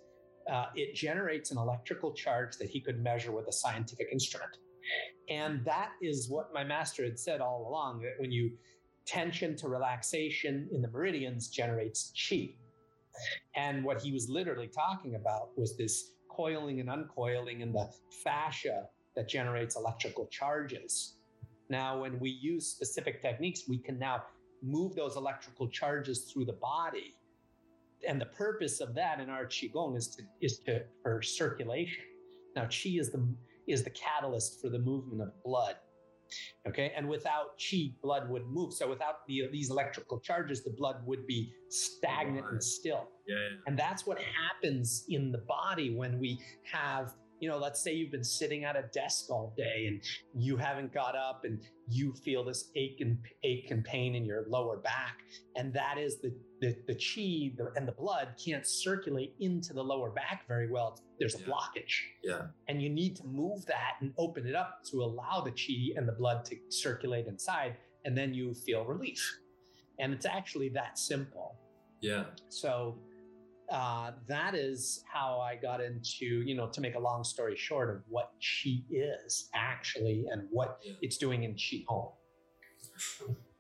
uh, 0.52 0.66
it 0.76 0.96
generates 0.96 1.52
an 1.52 1.58
electrical 1.58 2.14
charge 2.14 2.58
that 2.58 2.70
he 2.70 2.80
could 2.80 3.02
measure 3.02 3.32
with 3.32 3.48
a 3.48 3.52
scientific 3.52 4.08
instrument. 4.12 4.58
And 5.30 5.66
that 5.66 5.92
is 6.02 6.30
what 6.30 6.54
my 6.54 6.64
master 6.64 7.04
had 7.04 7.20
said 7.20 7.42
all 7.42 7.68
along 7.68 8.02
that 8.02 8.14
when 8.18 8.32
you 8.32 8.52
tension 9.06 9.56
to 9.58 9.68
relaxation 9.68 10.70
in 10.72 10.82
the 10.82 10.88
meridians 10.90 11.50
generates 11.50 12.14
chi. 12.30 12.50
And 13.56 13.84
what 13.84 14.02
he 14.02 14.12
was 14.12 14.30
literally 14.30 14.68
talking 14.68 15.16
about 15.16 15.58
was 15.58 15.76
this 15.76 16.12
coiling 16.30 16.80
and 16.80 16.90
uncoiling 16.90 17.62
in 17.62 17.74
the 17.74 17.90
fascia 18.24 18.84
that 19.16 19.28
generates 19.28 19.76
electrical 19.76 20.28
charges. 20.28 21.16
Now, 21.70 22.02
when 22.02 22.20
we 22.20 22.30
use 22.30 22.68
specific 22.68 23.22
techniques, 23.22 23.64
we 23.68 23.80
can 23.80 23.98
now 23.98 24.24
move 24.64 24.96
those 24.96 25.16
electrical 25.16 25.68
charges 25.68 26.32
through 26.32 26.46
the 26.46 26.54
body. 26.62 27.14
And 28.08 28.22
the 28.22 28.28
purpose 28.28 28.80
of 28.80 28.94
that 28.96 29.20
in 29.20 29.30
our 29.30 29.46
qigong 29.46 29.98
is 29.98 30.08
to 30.16 30.24
is 30.42 30.60
to 30.60 30.84
for 31.02 31.22
circulation. 31.22 32.04
Now, 32.56 32.66
qi 32.66 33.00
is 33.00 33.12
the 33.12 33.28
is 33.68 33.84
the 33.84 33.90
catalyst 33.90 34.62
for 34.62 34.70
the 34.70 34.80
movement 34.80 35.22
of 35.22 35.44
blood. 35.44 35.76
Okay. 36.68 36.92
And 36.96 37.08
without 37.08 37.58
qi, 37.58 37.94
blood 38.02 38.30
would 38.30 38.46
move. 38.48 38.74
So 38.74 38.90
without 38.90 39.26
the, 39.28 39.44
these 39.52 39.70
electrical 39.70 40.20
charges, 40.20 40.64
the 40.64 40.72
blood 40.72 40.98
would 41.06 41.26
be 41.26 41.54
stagnant 41.70 42.44
Right. 42.44 42.54
and 42.54 42.64
still. 42.64 43.08
Yeah, 43.28 43.36
yeah. 43.36 43.58
And 43.66 43.80
that's 43.80 44.06
what 44.06 44.20
happens 44.20 45.06
in 45.10 45.32
the 45.32 45.38
body 45.40 45.96
when 45.96 46.20
we 46.20 46.40
have, 46.72 47.14
you 47.40 47.50
know, 47.50 47.58
let's 47.58 47.84
say 47.84 47.94
you've 47.94 48.12
been 48.12 48.24
sitting 48.24 48.64
at 48.64 48.76
a 48.76 48.84
desk 48.94 49.30
all 49.30 49.54
day 49.56 49.86
and 49.88 50.02
you 50.34 50.58
haven't 50.58 50.94
got 50.94 51.16
up 51.16 51.42
and 51.44 51.62
you 51.90 52.14
feel 52.26 52.44
this 52.44 52.72
ache 52.76 52.98
and 53.02 53.18
ache 53.44 53.70
and 53.72 53.84
pain 53.84 54.16
in 54.16 54.26
your 54.26 54.46
lower 54.50 54.78
back. 54.78 55.20
And 55.56 55.74
that 55.74 55.98
is 55.98 56.20
the 56.22 56.34
the, 56.60 56.76
the 56.88 56.96
chi 56.96 57.56
and 57.76 57.88
the 57.88 57.92
blood 57.92 58.30
can't 58.44 58.66
circulate 58.66 59.36
into 59.40 59.74
the 59.74 59.84
lower 59.84 60.10
back 60.10 60.48
very 60.48 60.68
well. 60.72 61.00
There's 61.20 61.36
a 61.36 61.40
Yeah. 61.40 61.46
blockage. 61.46 61.94
Yeah. 62.24 62.48
And 62.68 62.82
you 62.82 62.90
need 62.90 63.16
to 63.18 63.28
move 63.28 63.64
that 63.68 63.98
and 64.02 64.12
open 64.18 64.48
it 64.48 64.56
up 64.56 64.80
to 64.90 65.04
allow 65.04 65.42
the 65.42 65.52
chi 65.52 65.96
and 65.96 66.08
the 66.08 66.14
blood 66.14 66.46
to 66.46 66.56
circulate 66.70 67.28
inside. 67.28 67.78
And 68.06 68.18
then 68.18 68.34
you 68.34 68.56
feel 68.56 68.86
relief. 68.86 69.22
And 70.00 70.14
it's 70.14 70.26
actually 70.26 70.70
that 70.70 70.98
simple. 70.98 71.60
Yeah. 72.02 72.26
So 72.50 72.98
uh, 73.72 74.12
that 74.28 74.56
is 74.56 75.04
how 75.12 75.40
I 75.40 75.56
got 75.56 75.82
into, 75.82 76.26
you 76.26 76.56
know, 76.56 76.68
to 76.68 76.80
make 76.82 76.96
a 76.96 77.00
long 77.00 77.24
story 77.24 77.56
short 77.58 77.90
of 77.90 78.02
what 78.08 78.32
Qi 78.42 78.84
is 78.92 79.50
actually 79.54 80.26
and 80.32 80.48
what 80.52 80.80
Yeah. 80.84 80.94
it's 81.02 81.18
doing 81.18 81.44
in 81.44 81.54
Qigong. 81.56 82.14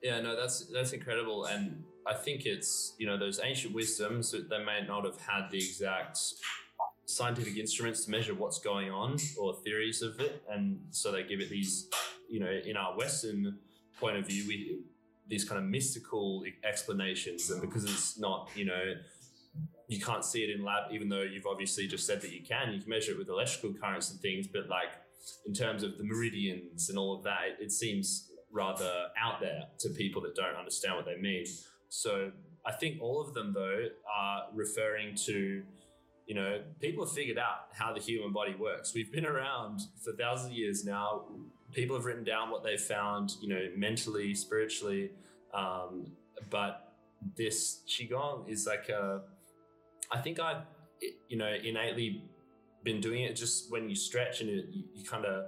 Yeah, 0.01 0.21
no, 0.21 0.35
that's 0.35 0.65
that's 0.67 0.93
incredible, 0.93 1.45
and 1.45 1.83
I 2.05 2.13
think 2.13 2.45
it's 2.45 2.93
you 2.99 3.07
know 3.07 3.17
those 3.17 3.39
ancient 3.43 3.73
wisdoms 3.73 4.31
that 4.31 4.49
they 4.49 4.63
may 4.63 4.85
not 4.87 5.05
have 5.05 5.19
had 5.19 5.49
the 5.51 5.57
exact 5.57 6.19
scientific 7.05 7.57
instruments 7.57 8.05
to 8.05 8.11
measure 8.11 8.33
what's 8.35 8.59
going 8.59 8.91
on 8.91 9.17
or 9.39 9.53
theories 9.55 10.01
of 10.01 10.19
it, 10.19 10.43
and 10.49 10.79
so 10.91 11.11
they 11.11 11.23
give 11.23 11.39
it 11.39 11.49
these 11.49 11.89
you 12.29 12.39
know 12.39 12.49
in 12.49 12.77
our 12.77 12.95
Western 12.97 13.57
point 13.99 14.17
of 14.17 14.27
view 14.27 14.45
we 14.47 14.79
these 15.27 15.43
kind 15.43 15.61
of 15.61 15.67
mystical 15.69 16.43
explanations, 16.63 17.49
and 17.49 17.59
because 17.61 17.83
it's 17.83 18.17
not 18.19 18.49
you 18.55 18.65
know 18.65 18.93
you 19.87 20.01
can't 20.01 20.25
see 20.25 20.43
it 20.43 20.49
in 20.49 20.63
lab, 20.63 20.91
even 20.91 21.07
though 21.07 21.21
you've 21.21 21.45
obviously 21.45 21.87
just 21.87 22.05
said 22.05 22.21
that 22.21 22.31
you 22.31 22.41
can. 22.41 22.73
You 22.73 22.81
can 22.81 22.89
measure 22.89 23.13
it 23.13 23.17
with 23.17 23.29
electrical 23.29 23.73
currents 23.73 24.11
and 24.11 24.19
things, 24.19 24.47
but 24.47 24.67
like 24.67 24.89
in 25.45 25.53
terms 25.53 25.83
of 25.83 25.97
the 25.97 26.03
meridians 26.03 26.89
and 26.89 26.97
all 26.97 27.15
of 27.15 27.23
that, 27.23 27.57
it, 27.59 27.71
seems 27.71 28.31
rather 28.51 29.07
out 29.19 29.39
there 29.39 29.63
to 29.79 29.89
people 29.89 30.21
that 30.21 30.35
don't 30.35 30.55
understand 30.55 30.95
what 30.95 31.05
they 31.05 31.15
mean. 31.15 31.45
So 31.89 32.31
I 32.65 32.73
think 32.73 33.01
all 33.01 33.21
of 33.21 33.33
them 33.33 33.53
though 33.53 33.87
are 34.13 34.43
referring 34.53 35.15
to, 35.25 35.63
you 36.25 36.35
know, 36.35 36.61
people 36.81 37.05
have 37.05 37.13
figured 37.13 37.37
out 37.37 37.67
how 37.73 37.93
the 37.93 38.01
human 38.01 38.33
body 38.33 38.55
works. 38.55 38.93
We've 38.93 39.11
been 39.11 39.25
around 39.25 39.81
for 40.03 40.11
thousands 40.13 40.51
of 40.51 40.57
years 40.57 40.83
now. 40.83 41.25
People 41.73 41.95
have 41.95 42.05
written 42.05 42.23
down 42.23 42.49
what 42.49 42.63
they 42.63 42.77
found, 42.77 43.31
you 43.41 43.49
know, 43.49 43.69
mentally, 43.75 44.33
spiritually, 44.33 45.11
um, 45.53 46.11
but 46.49 46.93
this 47.35 47.81
qigong 47.87 48.49
is 48.49 48.65
like 48.67 48.89
a. 48.89 49.21
I 50.11 50.19
think 50.19 50.39
I've, 50.39 50.63
you 51.27 51.37
know, 51.37 51.53
innately 51.63 52.23
been 52.83 53.01
doing 53.01 53.23
it 53.23 53.35
just 53.35 53.71
when 53.71 53.89
you 53.89 53.95
stretch 53.95 54.41
and 54.41 54.49
you, 54.49 54.63
you 54.93 55.03
kind 55.03 55.25
of 55.25 55.45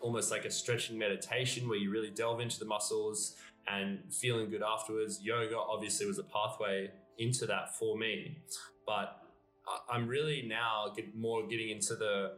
almost 0.00 0.30
like 0.30 0.44
a 0.44 0.50
stretching 0.50 0.98
meditation 0.98 1.68
where 1.68 1.78
you 1.78 1.90
really 1.90 2.10
delve 2.10 2.40
into 2.40 2.58
the 2.58 2.64
muscles 2.64 3.34
and 3.68 3.98
feeling 4.12 4.48
good 4.50 4.62
afterwards. 4.62 5.20
Yoga 5.22 5.58
obviously 5.58 6.06
was 6.06 6.18
a 6.18 6.24
pathway 6.24 6.90
into 7.18 7.46
that 7.46 7.76
for 7.76 7.96
me, 7.98 8.38
but 8.86 9.20
I- 9.66 9.94
I'm 9.94 10.06
really 10.06 10.42
now 10.46 10.92
get 10.94 11.16
more 11.16 11.46
getting 11.46 11.70
into 11.70 11.96
the 11.96 12.32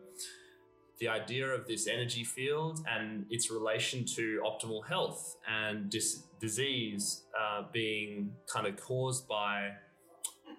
the 1.00 1.06
idea 1.06 1.46
of 1.46 1.64
this 1.68 1.86
energy 1.86 2.24
field 2.24 2.80
and 2.90 3.24
its 3.30 3.52
relation 3.52 4.04
to 4.04 4.42
optimal 4.44 4.84
health 4.84 5.36
and 5.48 5.88
dis- 5.88 6.24
disease 6.40 7.22
uh, 7.40 7.62
being 7.72 8.32
kind 8.52 8.66
of 8.66 8.76
caused 8.76 9.28
by 9.28 9.70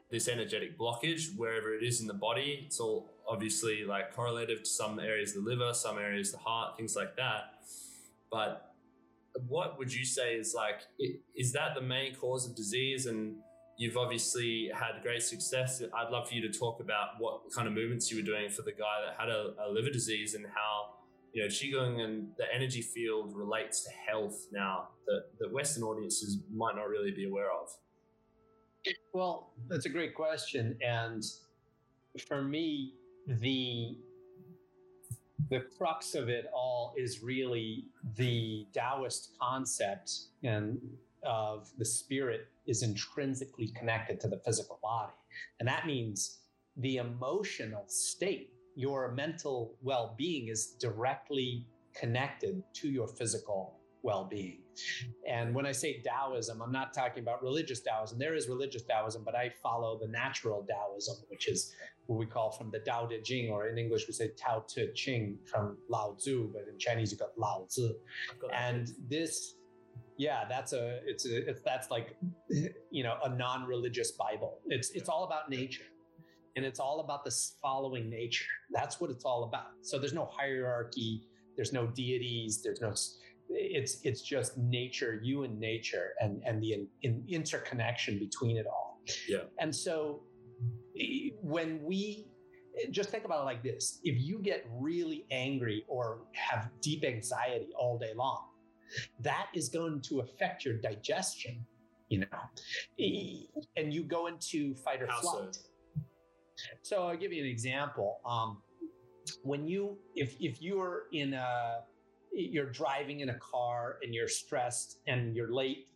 this 0.09 0.27
energetic 0.27 0.77
blockage 0.77 1.35
wherever 1.35 1.73
it 1.73 1.83
is 1.83 2.01
in 2.01 2.07
the 2.07 2.13
body. 2.13 2.63
It's 2.65 2.79
all 2.79 3.09
obviously 3.27 3.85
like 3.85 4.13
correlative 4.15 4.63
to 4.63 4.69
some 4.69 4.99
areas 4.99 5.35
of 5.35 5.43
the 5.43 5.49
liver, 5.49 5.73
some 5.73 5.97
areas 5.97 6.31
the 6.31 6.39
heart, 6.39 6.77
things 6.77 6.95
like 6.95 7.15
that. 7.15 7.59
But 8.31 8.73
what 9.47 9.77
would 9.77 9.93
you 9.93 10.05
say 10.05 10.35
is 10.35 10.53
like, 10.55 10.81
is 11.35 11.53
that 11.53 11.75
the 11.75 11.81
main 11.81 12.15
cause 12.15 12.47
of 12.47 12.55
disease? 12.55 13.05
And 13.05 13.35
you've 13.77 13.97
obviously 13.97 14.71
had 14.73 15.01
great 15.03 15.23
success. 15.23 15.81
I'd 15.81 16.11
love 16.11 16.27
for 16.27 16.35
you 16.35 16.41
to 16.41 16.59
talk 16.59 16.79
about 16.79 17.19
what 17.19 17.41
kind 17.53 17.67
of 17.67 17.73
movements 17.73 18.11
you 18.11 18.17
were 18.17 18.23
doing 18.23 18.49
for 18.49 18.63
the 18.63 18.71
guy 18.71 19.05
that 19.05 19.15
had 19.19 19.29
a, 19.29 19.53
a 19.65 19.71
liver 19.71 19.89
disease 19.89 20.35
and 20.35 20.45
how 20.45 20.95
you 21.31 21.43
know 21.43 21.47
qigong 21.47 22.01
and 22.03 22.29
the 22.37 22.45
energy 22.53 22.81
field 22.81 23.35
relates 23.35 23.83
to 23.83 23.91
health 23.91 24.47
now 24.51 24.87
that 25.05 25.25
that 25.39 25.51
Western 25.51 25.83
audiences 25.83 26.39
might 26.51 26.75
not 26.75 26.89
really 26.89 27.11
be 27.11 27.25
aware 27.25 27.51
of. 27.51 27.69
Well, 29.13 29.53
that's 29.67 29.85
a 29.85 29.89
great 29.89 30.15
question. 30.15 30.77
And 30.85 31.23
for 32.27 32.43
me, 32.43 32.93
mm-hmm. 33.29 33.39
the 33.41 33.97
the 35.49 35.61
crux 35.77 36.13
of 36.15 36.29
it 36.29 36.45
all 36.53 36.93
is 36.95 37.23
really 37.23 37.85
the 38.15 38.67
Taoist 38.73 39.31
concept 39.41 40.11
and 40.43 40.79
of 41.23 41.69
the 41.77 41.85
spirit 41.85 42.47
is 42.67 42.83
intrinsically 42.83 43.69
connected 43.69 44.19
to 44.21 44.27
the 44.27 44.37
physical 44.45 44.79
body. 44.83 45.13
And 45.59 45.67
that 45.67 45.87
means 45.87 46.39
the 46.77 46.97
emotional 46.97 47.85
state, 47.87 48.53
your 48.75 49.11
mental 49.11 49.75
well-being 49.81 50.49
is 50.49 50.75
directly 50.79 51.65
connected 51.95 52.63
to 52.73 52.89
your 52.89 53.07
physical 53.07 53.78
well-being. 54.01 54.61
And 55.27 55.53
when 55.53 55.65
I 55.65 55.73
say 55.73 56.01
Taoism, 56.01 56.61
I'm 56.61 56.71
not 56.71 56.93
talking 56.93 57.21
about 57.21 57.43
religious 57.43 57.81
Taoism. 57.81 58.17
There 58.17 58.35
is 58.35 58.47
religious 58.47 58.83
Taoism, 58.83 59.23
but 59.25 59.35
I 59.35 59.51
follow 59.61 59.99
the 59.99 60.07
natural 60.07 60.65
Taoism, 60.69 61.17
which 61.27 61.49
is 61.49 61.73
what 62.05 62.17
we 62.17 62.25
call 62.25 62.51
from 62.51 62.71
the 62.71 62.79
Tao 62.79 63.05
Te 63.05 63.21
Ching, 63.21 63.51
or 63.51 63.67
in 63.67 63.77
English 63.77 64.07
we 64.07 64.13
say 64.13 64.31
Tao 64.37 64.63
Te 64.67 64.91
Ching 64.93 65.37
from 65.45 65.77
Lao 65.89 66.15
Tzu, 66.17 66.51
but 66.53 66.63
in 66.71 66.79
Chinese 66.79 67.11
you 67.11 67.17
got 67.17 67.37
Lao 67.37 67.65
Tzu. 67.67 67.93
And 68.53 68.91
this, 69.09 69.55
yeah, 70.17 70.45
that's 70.47 70.71
a, 70.73 71.01
it's 71.05 71.25
a, 71.25 71.49
it's, 71.49 71.61
that's 71.61 71.91
like, 71.91 72.15
you 72.89 73.03
know, 73.03 73.17
a 73.23 73.29
non-religious 73.29 74.11
Bible. 74.11 74.59
It's, 74.67 74.91
it's 74.91 75.09
all 75.09 75.25
about 75.25 75.49
nature. 75.49 75.83
And 76.55 76.65
it's 76.65 76.79
all 76.79 76.99
about 77.01 77.23
this 77.23 77.57
following 77.61 78.09
nature. 78.09 78.45
That's 78.71 78.99
what 78.99 79.11
it's 79.11 79.23
all 79.23 79.43
about. 79.43 79.67
So 79.81 79.99
there's 79.99 80.13
no 80.13 80.25
hierarchy. 80.25 81.27
There's 81.55 81.71
no 81.71 81.87
deities. 81.87 82.61
There's 82.63 82.81
no, 82.81 82.93
it's 83.49 83.99
it's 84.03 84.21
just 84.21 84.57
nature, 84.57 85.19
you 85.23 85.43
and 85.43 85.59
nature, 85.59 86.13
and 86.21 86.41
and 86.45 86.61
the 86.61 86.73
in, 86.73 86.87
in 87.01 87.23
interconnection 87.27 88.19
between 88.19 88.57
it 88.57 88.67
all. 88.67 89.01
Yeah. 89.27 89.39
And 89.59 89.75
so 89.75 90.21
when 91.41 91.81
we 91.83 92.27
just 92.91 93.09
think 93.09 93.25
about 93.25 93.41
it 93.41 93.45
like 93.45 93.63
this: 93.63 93.99
if 94.03 94.21
you 94.21 94.39
get 94.39 94.65
really 94.71 95.25
angry 95.31 95.85
or 95.87 96.21
have 96.33 96.69
deep 96.81 97.03
anxiety 97.03 97.69
all 97.77 97.97
day 97.97 98.13
long, 98.15 98.45
that 99.21 99.47
is 99.53 99.69
going 99.69 100.01
to 100.01 100.19
affect 100.19 100.65
your 100.65 100.75
digestion. 100.75 101.65
You 102.09 102.21
know, 102.21 103.45
and 103.77 103.93
you 103.93 104.03
go 104.03 104.27
into 104.27 104.75
fight 104.75 105.01
or 105.01 105.07
How 105.07 105.21
so? 105.21 105.29
flight. 105.31 105.57
So 106.81 107.07
I'll 107.07 107.17
give 107.17 107.31
you 107.31 107.43
an 107.43 107.49
example. 107.49 108.19
Um, 108.25 108.61
when 109.43 109.67
you 109.67 109.97
if 110.15 110.35
if 110.39 110.61
you're 110.61 111.03
in 111.13 111.33
a 111.33 111.81
you're 112.31 112.69
driving 112.71 113.19
in 113.21 113.29
a 113.29 113.37
car 113.39 113.97
and 114.03 114.13
you're 114.13 114.27
stressed 114.27 114.99
and 115.07 115.35
you're 115.35 115.51
late 115.53 115.89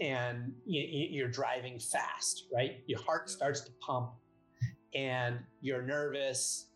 and 0.00 0.52
you, 0.64 0.82
you're 1.10 1.30
driving 1.30 1.78
fast, 1.78 2.46
right? 2.54 2.82
Your 2.86 3.00
heart 3.02 3.28
starts 3.28 3.60
to 3.62 3.72
pump 3.80 4.12
and 4.94 5.38
you're 5.60 5.82
nervous. 5.82 6.66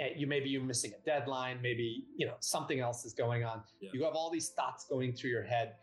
And 0.00 0.12
you 0.16 0.28
maybe 0.28 0.48
you're 0.48 0.62
missing 0.62 0.92
a 0.96 1.04
deadline, 1.04 1.58
maybe 1.60 2.04
you 2.16 2.24
know 2.24 2.34
something 2.38 2.78
else 2.78 3.04
is 3.04 3.14
going 3.14 3.44
on. 3.44 3.62
Yeah. 3.80 3.90
You 3.92 4.04
have 4.04 4.14
all 4.14 4.30
these 4.30 4.50
thoughts 4.50 4.86
going 4.88 5.12
through 5.12 5.30
your 5.30 5.42
head. 5.42 5.74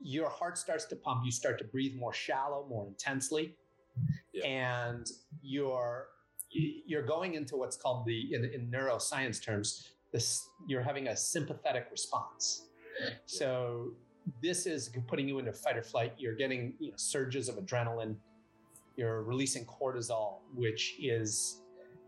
Your 0.00 0.30
heart 0.30 0.56
starts 0.56 0.86
to 0.86 0.96
pump. 0.96 1.26
You 1.26 1.30
start 1.30 1.58
to 1.58 1.64
breathe 1.64 1.94
more 1.94 2.14
shallow, 2.14 2.66
more 2.70 2.86
intensely, 2.86 3.54
Yeah. 4.32 4.46
and 4.46 5.06
you're 5.42 6.08
you're 6.50 7.02
going 7.04 7.34
into 7.34 7.56
what's 7.56 7.76
called 7.76 8.06
the 8.06 8.32
in, 8.34 8.44
in 8.46 8.70
neuroscience 8.70 9.42
terms 9.44 9.90
this 10.14 10.48
you're 10.66 10.82
having 10.82 11.08
a 11.08 11.16
sympathetic 11.16 11.88
response. 11.90 12.68
So 13.26 13.90
this 14.40 14.64
is 14.64 14.90
putting 15.08 15.28
you 15.28 15.40
into 15.40 15.52
fight 15.52 15.76
or 15.76 15.82
flight. 15.82 16.14
You're 16.16 16.36
getting 16.36 16.74
you 16.78 16.90
know, 16.90 16.96
surges 16.96 17.48
of 17.48 17.56
adrenaline. 17.56 18.14
You're 18.96 19.24
releasing 19.24 19.66
cortisol 19.66 20.38
which 20.54 20.94
is 21.00 21.60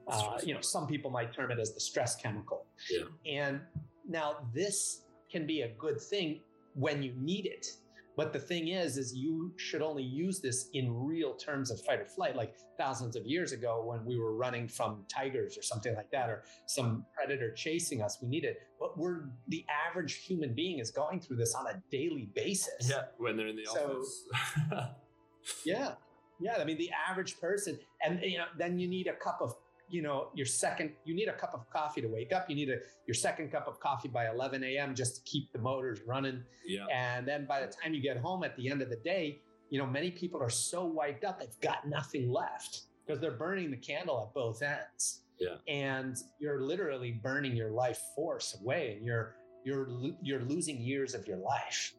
uh, 0.06 0.38
you 0.42 0.54
know 0.54 0.60
some 0.60 0.86
people 0.86 1.10
might 1.10 1.34
term 1.34 1.50
it 1.50 1.58
as 1.58 1.74
the 1.74 1.80
stress 1.80 2.14
chemical. 2.14 2.64
Yeah. 2.90 3.04
and 3.40 3.60
now 4.08 4.36
this 4.54 5.02
can 5.30 5.46
be 5.46 5.62
a 5.62 5.68
good 5.68 6.00
thing 6.00 6.40
when 6.74 7.02
you 7.02 7.12
need 7.16 7.46
it 7.46 7.66
But 8.16 8.32
the 8.32 8.38
thing 8.38 8.68
is, 8.68 8.96
is 8.96 9.14
you 9.14 9.52
should 9.56 9.82
only 9.82 10.02
use 10.02 10.40
this 10.40 10.70
in 10.72 10.90
real 10.90 11.34
terms 11.34 11.70
of 11.70 11.80
fight 11.82 12.00
or 12.00 12.06
flight, 12.06 12.34
like 12.34 12.54
thousands 12.78 13.14
of 13.14 13.26
years 13.26 13.52
ago 13.52 13.84
when 13.84 14.06
we 14.06 14.18
were 14.18 14.34
running 14.34 14.68
from 14.68 15.04
tigers 15.06 15.58
or 15.58 15.62
something 15.62 15.94
like 15.94 16.10
that, 16.12 16.30
or 16.30 16.44
some 16.66 17.04
predator 17.14 17.52
chasing 17.52 18.00
us. 18.00 18.16
We 18.22 18.28
need 18.28 18.44
it. 18.44 18.58
But 18.80 18.96
we're 18.96 19.28
the 19.48 19.66
average 19.90 20.14
human 20.14 20.54
being 20.54 20.78
is 20.78 20.90
going 20.90 21.20
through 21.20 21.36
this 21.36 21.54
on 21.54 21.66
a 21.66 21.82
daily 21.90 22.30
basis. 22.34 22.88
Yeah, 22.88 23.04
when 23.18 23.36
they're 23.36 23.48
in 23.48 23.56
the 23.56 23.66
so, 23.66 24.00
office. 24.00 24.88
yeah. 25.66 25.92
Yeah. 26.40 26.56
I 26.58 26.64
mean, 26.64 26.78
the 26.78 26.90
average 27.10 27.38
person, 27.38 27.78
and 28.02 28.20
you 28.22 28.38
know, 28.38 28.46
then 28.56 28.78
you 28.78 28.88
need 28.88 29.08
a 29.08 29.14
cup 29.14 29.40
of 29.42 29.54
you 29.88 30.02
know 30.02 30.28
your 30.34 30.46
second 30.46 30.92
you 31.04 31.14
need 31.14 31.28
a 31.28 31.32
cup 31.32 31.54
of 31.54 31.68
coffee 31.70 32.00
to 32.00 32.08
wake 32.08 32.32
up. 32.32 32.48
You 32.50 32.56
need 32.56 32.70
a 32.70 32.78
your 33.06 33.14
second 33.14 33.50
cup 33.50 33.68
of 33.68 33.78
coffee 33.80 34.08
by 34.08 34.28
11 34.28 34.64
a.m 34.64 34.94
just 34.94 35.16
to 35.16 35.22
keep 35.22 35.52
the 35.52 35.58
motors 35.58 36.00
running. 36.06 36.42
Yeah. 36.66 36.86
and 36.92 37.26
then 37.26 37.46
by 37.46 37.60
the 37.60 37.68
time 37.68 37.94
you 37.94 38.02
get 38.02 38.16
home 38.16 38.42
at 38.42 38.56
the 38.56 38.68
end 38.68 38.82
of 38.82 38.90
the 38.90 38.96
day 38.96 39.40
you 39.70 39.78
know 39.78 39.86
many 39.86 40.10
people 40.10 40.42
are 40.42 40.50
so 40.50 40.84
wiped 40.84 41.22
out 41.24 41.38
they've 41.38 41.60
got 41.60 41.86
nothing 41.88 42.30
left 42.30 42.86
because 43.06 43.20
they're 43.20 43.30
burning 43.32 43.70
the 43.70 43.76
candle 43.76 44.22
at 44.28 44.34
both 44.34 44.62
ends. 44.62 45.22
Yeah. 45.38 45.56
And 45.68 46.16
you're 46.38 46.62
literally 46.62 47.12
burning 47.12 47.54
your 47.54 47.70
life 47.70 48.00
force 48.14 48.56
away 48.60 48.94
and 48.96 49.04
you're 49.04 49.36
you're 49.64 49.88
you're 50.22 50.42
losing 50.42 50.80
years 50.80 51.14
of 51.14 51.26
your 51.26 51.38
life. 51.38 51.94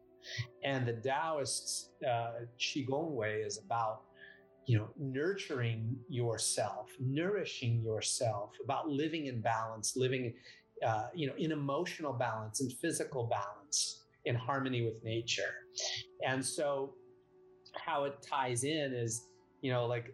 And 0.64 0.86
the 0.86 0.94
taoist 0.94 1.92
uh, 2.06 2.32
qigong 2.60 3.12
way 3.12 3.36
is 3.36 3.60
about 3.64 4.02
you 4.68 4.78
know, 4.78 4.90
nurturing 4.98 5.96
yourself, 6.10 6.92
nourishing 7.00 7.82
yourself, 7.82 8.52
about 8.64 8.90
living 8.90 9.28
in 9.28 9.40
balance, 9.40 9.96
living, 9.96 10.34
uh, 10.86 11.08
you 11.16 11.26
know, 11.26 11.34
in 11.38 11.54
emotional 11.54 12.12
balance 12.12 12.60
and 12.60 12.72
physical 12.74 13.24
balance, 13.24 14.04
in 14.26 14.36
harmony 14.36 14.84
with 14.84 15.02
nature. 15.06 15.54
And 16.28 16.46
so, 16.46 16.94
how 17.76 18.04
it 18.04 18.18
ties 18.22 18.66
in 18.66 18.94
is, 18.94 19.28
you 19.62 19.72
know, 19.72 19.86
like 19.86 20.14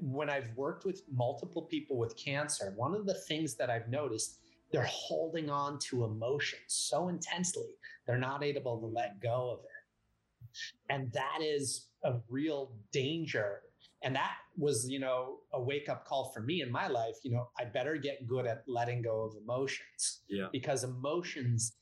when 0.00 0.30
I've 0.30 0.48
worked 0.56 0.86
with 0.86 1.02
multiple 1.14 1.62
people 1.62 1.98
with 1.98 2.16
cancer, 2.16 2.72
one 2.76 2.94
of 2.94 3.04
the 3.04 3.14
things 3.28 3.54
that 3.56 3.68
I've 3.68 3.88
noticed, 3.88 4.38
they're 4.72 4.88
holding 4.90 5.50
on 5.50 5.78
to 5.90 6.04
emotions 6.04 6.62
so 6.68 7.08
intensely, 7.08 7.76
they're 8.06 8.16
not 8.18 8.42
able 8.42 8.80
to 8.80 8.86
let 8.86 9.20
go 9.20 9.50
of 9.50 9.64
it. 9.64 10.52
And 10.88 11.12
that 11.12 11.38
is 11.42 11.88
a 12.04 12.14
real 12.28 12.72
danger. 12.92 13.60
And 14.04 14.14
that 14.16 14.32
was, 14.56 14.88
you 14.88 14.98
know, 14.98 15.38
a 15.52 15.62
wake 15.62 15.88
up 15.88 16.04
call 16.06 16.32
for 16.34 16.40
me 16.40 16.62
in 16.62 16.70
my 16.70 16.88
life. 16.88 17.14
You 17.22 17.32
know, 17.32 17.48
I 17.58 17.64
better 17.64 17.96
get 17.96 18.26
good 18.26 18.46
at 18.46 18.62
letting 18.66 19.02
go 19.02 19.22
of 19.22 19.34
emotions. 19.40 20.22
Yeah. 20.28 20.46
Because 20.52 20.84
emotions 20.84 21.74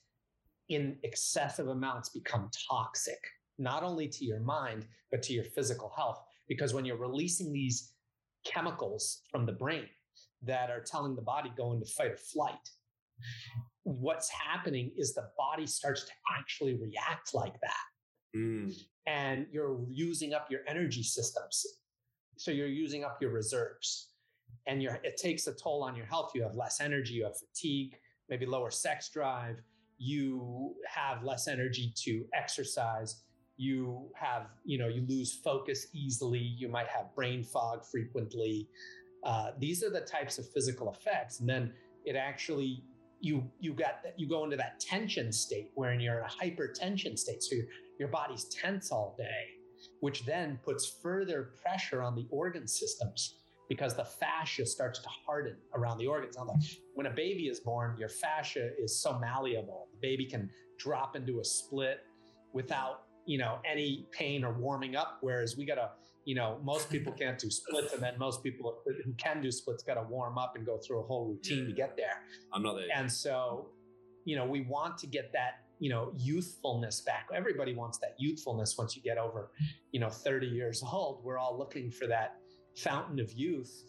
in 0.68 0.98
excessive 1.02 1.68
amounts 1.68 2.10
become 2.10 2.50
toxic, 2.68 3.18
not 3.58 3.82
only 3.82 4.06
to 4.08 4.24
your 4.24 4.40
mind, 4.40 4.86
but 5.10 5.22
to 5.24 5.32
your 5.32 5.44
physical 5.44 5.92
health. 5.96 6.22
Because 6.48 6.74
when 6.74 6.84
you're 6.84 6.96
releasing 6.96 7.52
these 7.52 7.94
chemicals 8.44 9.22
from 9.30 9.46
the 9.46 9.52
brain 9.52 9.86
that 10.42 10.70
are 10.70 10.80
telling 10.80 11.16
the 11.16 11.22
body 11.22 11.52
go 11.56 11.72
into 11.72 11.86
fight 11.86 12.12
or 12.12 12.16
flight, 12.16 12.68
what's 13.82 14.30
happening 14.30 14.92
is 14.96 15.14
the 15.14 15.28
body 15.36 15.66
starts 15.66 16.04
to 16.04 16.12
actually 16.38 16.74
react 16.74 17.34
like 17.34 17.58
that. 17.60 17.89
Mm 18.36 18.74
and 19.10 19.46
you're 19.50 19.80
using 19.88 20.34
up 20.34 20.50
your 20.50 20.60
energy 20.68 21.02
systems. 21.02 21.66
So 22.36 22.50
you're 22.50 22.68
using 22.68 23.04
up 23.04 23.18
your 23.20 23.30
reserves 23.30 24.08
and 24.66 24.82
it 24.82 25.16
takes 25.16 25.46
a 25.46 25.52
toll 25.52 25.82
on 25.82 25.96
your 25.96 26.06
health. 26.06 26.32
You 26.34 26.42
have 26.42 26.54
less 26.54 26.80
energy, 26.80 27.14
you 27.14 27.24
have 27.24 27.36
fatigue, 27.36 27.96
maybe 28.28 28.46
lower 28.46 28.70
sex 28.70 29.08
drive, 29.08 29.56
you 29.98 30.74
have 30.86 31.22
less 31.24 31.48
energy 31.48 31.92
to 32.04 32.24
exercise, 32.34 33.22
you 33.56 34.08
have, 34.14 34.46
you 34.64 34.78
know, 34.78 34.88
you 34.88 35.04
lose 35.08 35.34
focus 35.34 35.88
easily, 35.92 36.38
you 36.38 36.68
might 36.68 36.88
have 36.88 37.14
brain 37.14 37.42
fog 37.42 37.84
frequently. 37.84 38.68
Uh, 39.24 39.50
these 39.58 39.82
are 39.82 39.90
the 39.90 40.00
types 40.00 40.38
of 40.38 40.48
physical 40.50 40.90
effects. 40.90 41.40
And 41.40 41.48
then 41.48 41.72
it 42.04 42.16
actually 42.16 42.84
you 43.20 43.44
you 43.60 43.74
got 43.74 44.02
that 44.02 44.18
you 44.18 44.28
go 44.28 44.44
into 44.44 44.56
that 44.56 44.80
tension 44.80 45.32
state 45.32 45.70
wherein 45.74 46.00
you're 46.00 46.18
in 46.18 46.24
a 46.24 46.28
hypertension 46.28 47.18
state. 47.18 47.42
So 47.42 47.54
you're 47.56 47.66
your 48.00 48.08
body's 48.08 48.44
tense 48.44 48.90
all 48.90 49.14
day, 49.18 49.44
which 50.00 50.24
then 50.24 50.58
puts 50.64 50.86
further 51.02 51.50
pressure 51.62 52.02
on 52.02 52.16
the 52.16 52.26
organ 52.30 52.66
systems 52.66 53.34
because 53.68 53.94
the 53.94 54.04
fascia 54.04 54.64
starts 54.64 54.98
to 55.00 55.08
harden 55.08 55.54
around 55.74 55.98
the 55.98 56.06
organs. 56.06 56.36
When 56.94 57.06
a 57.06 57.10
baby 57.10 57.48
is 57.48 57.60
born, 57.60 57.96
your 57.98 58.08
fascia 58.08 58.70
is 58.82 59.00
so 59.00 59.18
malleable. 59.18 59.86
The 59.92 59.98
baby 60.00 60.24
can 60.24 60.50
drop 60.78 61.14
into 61.14 61.40
a 61.40 61.44
split 61.44 62.00
without, 62.52 63.02
you 63.26 63.38
know, 63.38 63.58
any 63.70 64.08
pain 64.10 64.44
or 64.44 64.54
warming 64.54 64.96
up. 64.96 65.18
Whereas 65.20 65.56
we 65.56 65.66
gotta, 65.66 65.90
you 66.24 66.34
know, 66.34 66.58
most 66.62 66.90
people 66.90 67.12
can't 67.12 67.38
do 67.38 67.50
splits, 67.60 67.92
and 67.92 68.02
then 68.02 68.14
most 68.18 68.42
people 68.42 68.78
who 68.84 69.12
can 69.14 69.40
do 69.40 69.50
splits 69.50 69.82
gotta 69.82 70.02
warm 70.02 70.38
up 70.38 70.54
and 70.56 70.66
go 70.66 70.78
through 70.78 71.00
a 71.00 71.02
whole 71.02 71.28
routine 71.28 71.66
to 71.66 71.72
get 71.72 71.96
there. 71.96 72.22
I'm 72.52 72.62
not 72.62 72.74
there. 72.76 72.86
And 72.94 73.10
so, 73.10 73.68
you 74.24 74.36
know, 74.36 74.46
we 74.46 74.62
want 74.62 74.98
to 74.98 75.06
get 75.06 75.32
that 75.32 75.64
you 75.80 75.88
know 75.88 76.12
youthfulness 76.18 77.00
back 77.00 77.26
everybody 77.34 77.74
wants 77.74 77.96
that 77.96 78.14
youthfulness 78.18 78.76
once 78.76 78.94
you 78.94 79.00
get 79.00 79.16
over 79.16 79.50
you 79.92 79.98
know 79.98 80.10
30 80.10 80.46
years 80.46 80.82
old 80.82 81.24
we're 81.24 81.38
all 81.38 81.58
looking 81.58 81.90
for 81.90 82.06
that 82.06 82.36
fountain 82.76 83.18
of 83.18 83.32
youth 83.32 83.82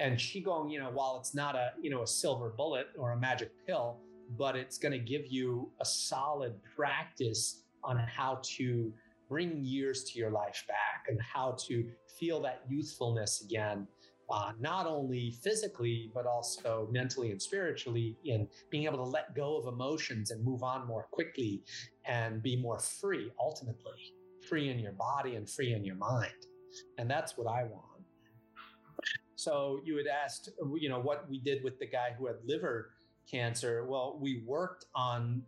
and 0.00 0.16
qigong 0.16 0.70
you 0.72 0.80
know 0.80 0.90
while 0.92 1.16
it's 1.20 1.36
not 1.36 1.54
a 1.54 1.70
you 1.80 1.88
know 1.88 2.02
a 2.02 2.06
silver 2.06 2.52
bullet 2.56 2.88
or 2.98 3.12
a 3.12 3.16
magic 3.16 3.52
pill 3.64 4.00
but 4.36 4.56
it's 4.56 4.78
going 4.78 4.92
to 4.92 4.98
give 4.98 5.26
you 5.26 5.70
a 5.80 5.84
solid 5.84 6.54
practice 6.74 7.62
on 7.84 7.96
how 7.96 8.40
to 8.42 8.92
bring 9.28 9.62
years 9.62 10.04
to 10.04 10.18
your 10.18 10.30
life 10.30 10.64
back 10.68 11.06
and 11.08 11.20
how 11.20 11.56
to 11.66 11.88
feel 12.18 12.40
that 12.42 12.62
youthfulness 12.68 13.42
again 13.44 13.86
uh, 14.30 14.52
not 14.58 14.86
only 14.86 15.30
physically, 15.42 16.10
but 16.14 16.26
also 16.26 16.88
mentally 16.90 17.30
and 17.30 17.40
spiritually 17.40 18.16
in 18.24 18.48
being 18.70 18.84
able 18.84 18.98
to 18.98 19.10
let 19.10 19.34
go 19.34 19.56
of 19.56 19.72
emotions 19.72 20.30
and 20.30 20.44
move 20.44 20.62
on 20.62 20.86
more 20.86 21.06
quickly 21.10 21.62
and 22.04 22.42
be 22.42 22.56
more 22.56 22.78
free, 22.78 23.30
ultimately, 23.38 24.14
free 24.48 24.68
in 24.68 24.78
your 24.78 24.92
body 24.92 25.36
and 25.36 25.48
free 25.48 25.74
in 25.74 25.84
your 25.84 25.94
mind. 25.96 26.32
And 26.98 27.08
that's 27.08 27.38
what 27.38 27.46
I 27.46 27.64
want. 27.64 27.84
So 29.36 29.80
you 29.84 29.96
had 29.96 30.06
asked, 30.06 30.50
you 30.78 30.88
know, 30.88 30.98
what 30.98 31.28
we 31.28 31.38
did 31.38 31.62
with 31.62 31.78
the 31.78 31.86
guy 31.86 32.08
who 32.18 32.26
had 32.26 32.36
liver 32.44 32.90
cancer. 33.30 33.86
Well, 33.86 34.18
we 34.20 34.42
worked 34.46 34.86
on 34.94 35.42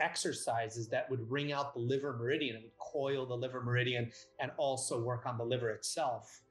exercises 0.00 0.88
that 0.88 1.10
would 1.10 1.30
ring 1.30 1.52
out 1.52 1.74
the 1.74 1.80
liver 1.80 2.16
meridian, 2.16 2.56
it 2.56 2.62
would 2.62 2.78
coil 2.78 3.26
the 3.26 3.34
liver 3.36 3.62
meridian 3.62 4.10
and 4.38 4.50
also 4.56 5.00
work 5.00 5.26
on 5.26 5.38
the 5.38 5.44
liver 5.44 5.70
itself 5.70 6.42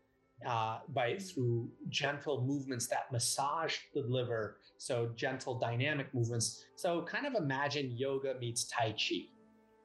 uh, 0.45 0.79
by 0.89 1.17
through 1.17 1.69
gentle 1.89 2.45
movements 2.45 2.87
that 2.87 3.11
massage 3.11 3.77
the 3.93 4.01
liver. 4.01 4.57
So 4.77 5.11
gentle 5.15 5.59
dynamic 5.59 6.13
movements. 6.13 6.65
So 6.75 7.01
kind 7.01 7.25
of 7.25 7.35
imagine 7.35 7.95
yoga 7.97 8.35
meets 8.39 8.65
Tai 8.65 8.91
Chi. 8.91 9.25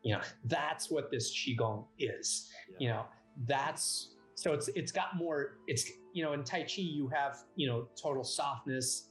You 0.03 0.16
know, 0.16 0.20
that's 0.44 0.90
what 0.90 1.11
this 1.11 1.35
Qigong 1.35 1.87
is. 1.98 2.50
Yeah. 2.68 2.77
You 2.79 2.88
know, 2.90 3.05
that's 3.46 4.11
so 4.37 4.53
it's 4.53 4.68
it's 4.68 4.92
got 4.92 5.16
more, 5.16 5.59
it's 5.66 5.90
you 6.12 6.22
know, 6.22 6.35
in 6.35 6.44
Tai 6.44 6.62
Chi 6.62 6.83
you 6.83 7.09
have, 7.09 7.38
you 7.57 7.66
know, 7.66 7.88
total 8.00 8.22
softness. 8.22 9.09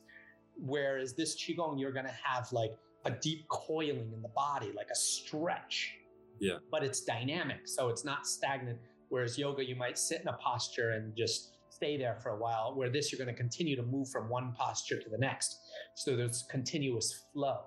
Whereas 0.55 1.13
this 1.13 1.35
Qigong, 1.35 1.79
you're 1.79 1.91
gonna 1.91 2.13
have 2.23 2.51
like 2.53 2.71
a 3.05 3.11
deep 3.11 3.47
coiling 3.49 4.11
in 4.13 4.21
the 4.21 4.29
body, 4.29 4.71
like 4.75 4.89
a 4.91 4.95
stretch. 4.95 5.95
Yeah. 6.39 6.57
But 6.71 6.83
it's 6.83 7.01
dynamic. 7.01 7.67
So 7.67 7.89
it's 7.89 8.03
not 8.03 8.27
stagnant 8.27 8.79
Whereas 9.13 9.37
yoga, 9.37 9.63
you 9.63 9.75
might 9.75 9.99
sit 9.99 10.21
in 10.21 10.27
a 10.27 10.33
posture 10.33 10.93
and 10.93 11.15
just 11.15 11.51
stay 11.69 11.97
there 11.97 12.15
for 12.15 12.29
a 12.29 12.35
while. 12.35 12.73
Where 12.73 12.89
this, 12.89 13.11
you're 13.11 13.23
going 13.23 13.31
to 13.31 13.39
continue 13.39 13.75
to 13.75 13.83
move 13.83 14.09
from 14.09 14.27
one 14.27 14.53
posture 14.53 14.99
to 14.99 15.07
the 15.07 15.19
next. 15.19 15.55
So 15.93 16.15
there's 16.15 16.45
continuous 16.49 17.25
flow. 17.31 17.59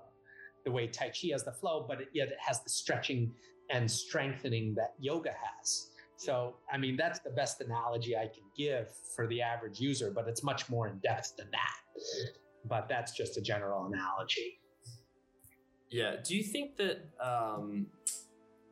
The 0.65 0.71
way 0.73 0.87
Tai 0.87 1.05
Chi 1.05 1.29
has 1.31 1.45
the 1.45 1.53
flow, 1.53 1.85
but 1.87 2.01
it, 2.01 2.09
yet 2.13 2.27
it 2.27 2.37
has 2.45 2.61
the 2.65 2.69
stretching 2.69 3.31
and 3.69 3.89
strengthening 3.89 4.75
that 4.75 4.95
yoga 4.99 5.31
has. 5.31 5.91
So, 6.17 6.55
I 6.69 6.77
mean, 6.77 6.97
that's 6.97 7.19
the 7.19 7.29
best 7.29 7.61
analogy 7.61 8.17
I 8.17 8.27
can 8.27 8.43
give 8.57 8.89
for 9.15 9.25
the 9.27 9.41
average 9.41 9.79
user, 9.79 10.11
but 10.13 10.27
it's 10.27 10.43
much 10.43 10.69
more 10.69 10.89
in 10.89 10.97
depth 10.97 11.37
than 11.37 11.47
that. 11.51 11.77
But 12.65 12.89
that's 12.89 13.13
just 13.13 13.37
a 13.37 13.41
general 13.41 13.85
analogy. 13.85 14.59
Yeah. 15.89 16.15
Do 16.23 16.35
you 16.35 16.43
think 16.43 16.77
that 16.77 17.09
um, 17.19 17.87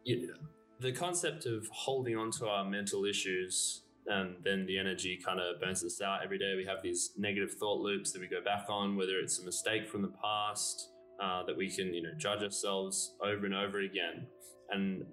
you, 0.03 0.33
the 0.79 0.91
concept 0.91 1.45
of 1.45 1.67
holding 1.71 2.17
on 2.17 2.31
to 2.31 2.47
our 2.47 2.65
mental 2.65 3.05
issues 3.05 3.81
and 4.07 4.35
then 4.43 4.65
the 4.65 4.77
energy 4.77 5.19
kind 5.23 5.39
of 5.39 5.59
burns 5.59 5.83
us 5.83 6.01
out 6.01 6.23
every 6.23 6.37
day. 6.37 6.53
We 6.55 6.65
have 6.65 6.81
these 6.83 7.11
negative 7.17 7.53
thought 7.53 7.81
loops 7.81 8.11
that 8.11 8.21
we 8.21 8.27
go 8.27 8.43
back 8.43 8.65
on, 8.69 8.95
whether 8.95 9.17
it's 9.17 9.39
a 9.39 9.45
mistake 9.45 9.89
from 9.89 10.03
the 10.03 10.13
past 10.21 10.89
uh, 11.21 11.43
that 11.45 11.57
we 11.57 11.69
can, 11.69 11.93
you 11.93 12.03
know, 12.03 12.13
judge 12.17 12.43
ourselves 12.43 13.15
over 13.23 13.45
and 13.45 13.55
over 13.55 13.79
again. 13.79 14.27
And 14.69 15.05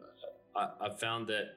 I, 0.55 0.69
I've 0.85 1.01
found 1.01 1.29
that 1.29 1.55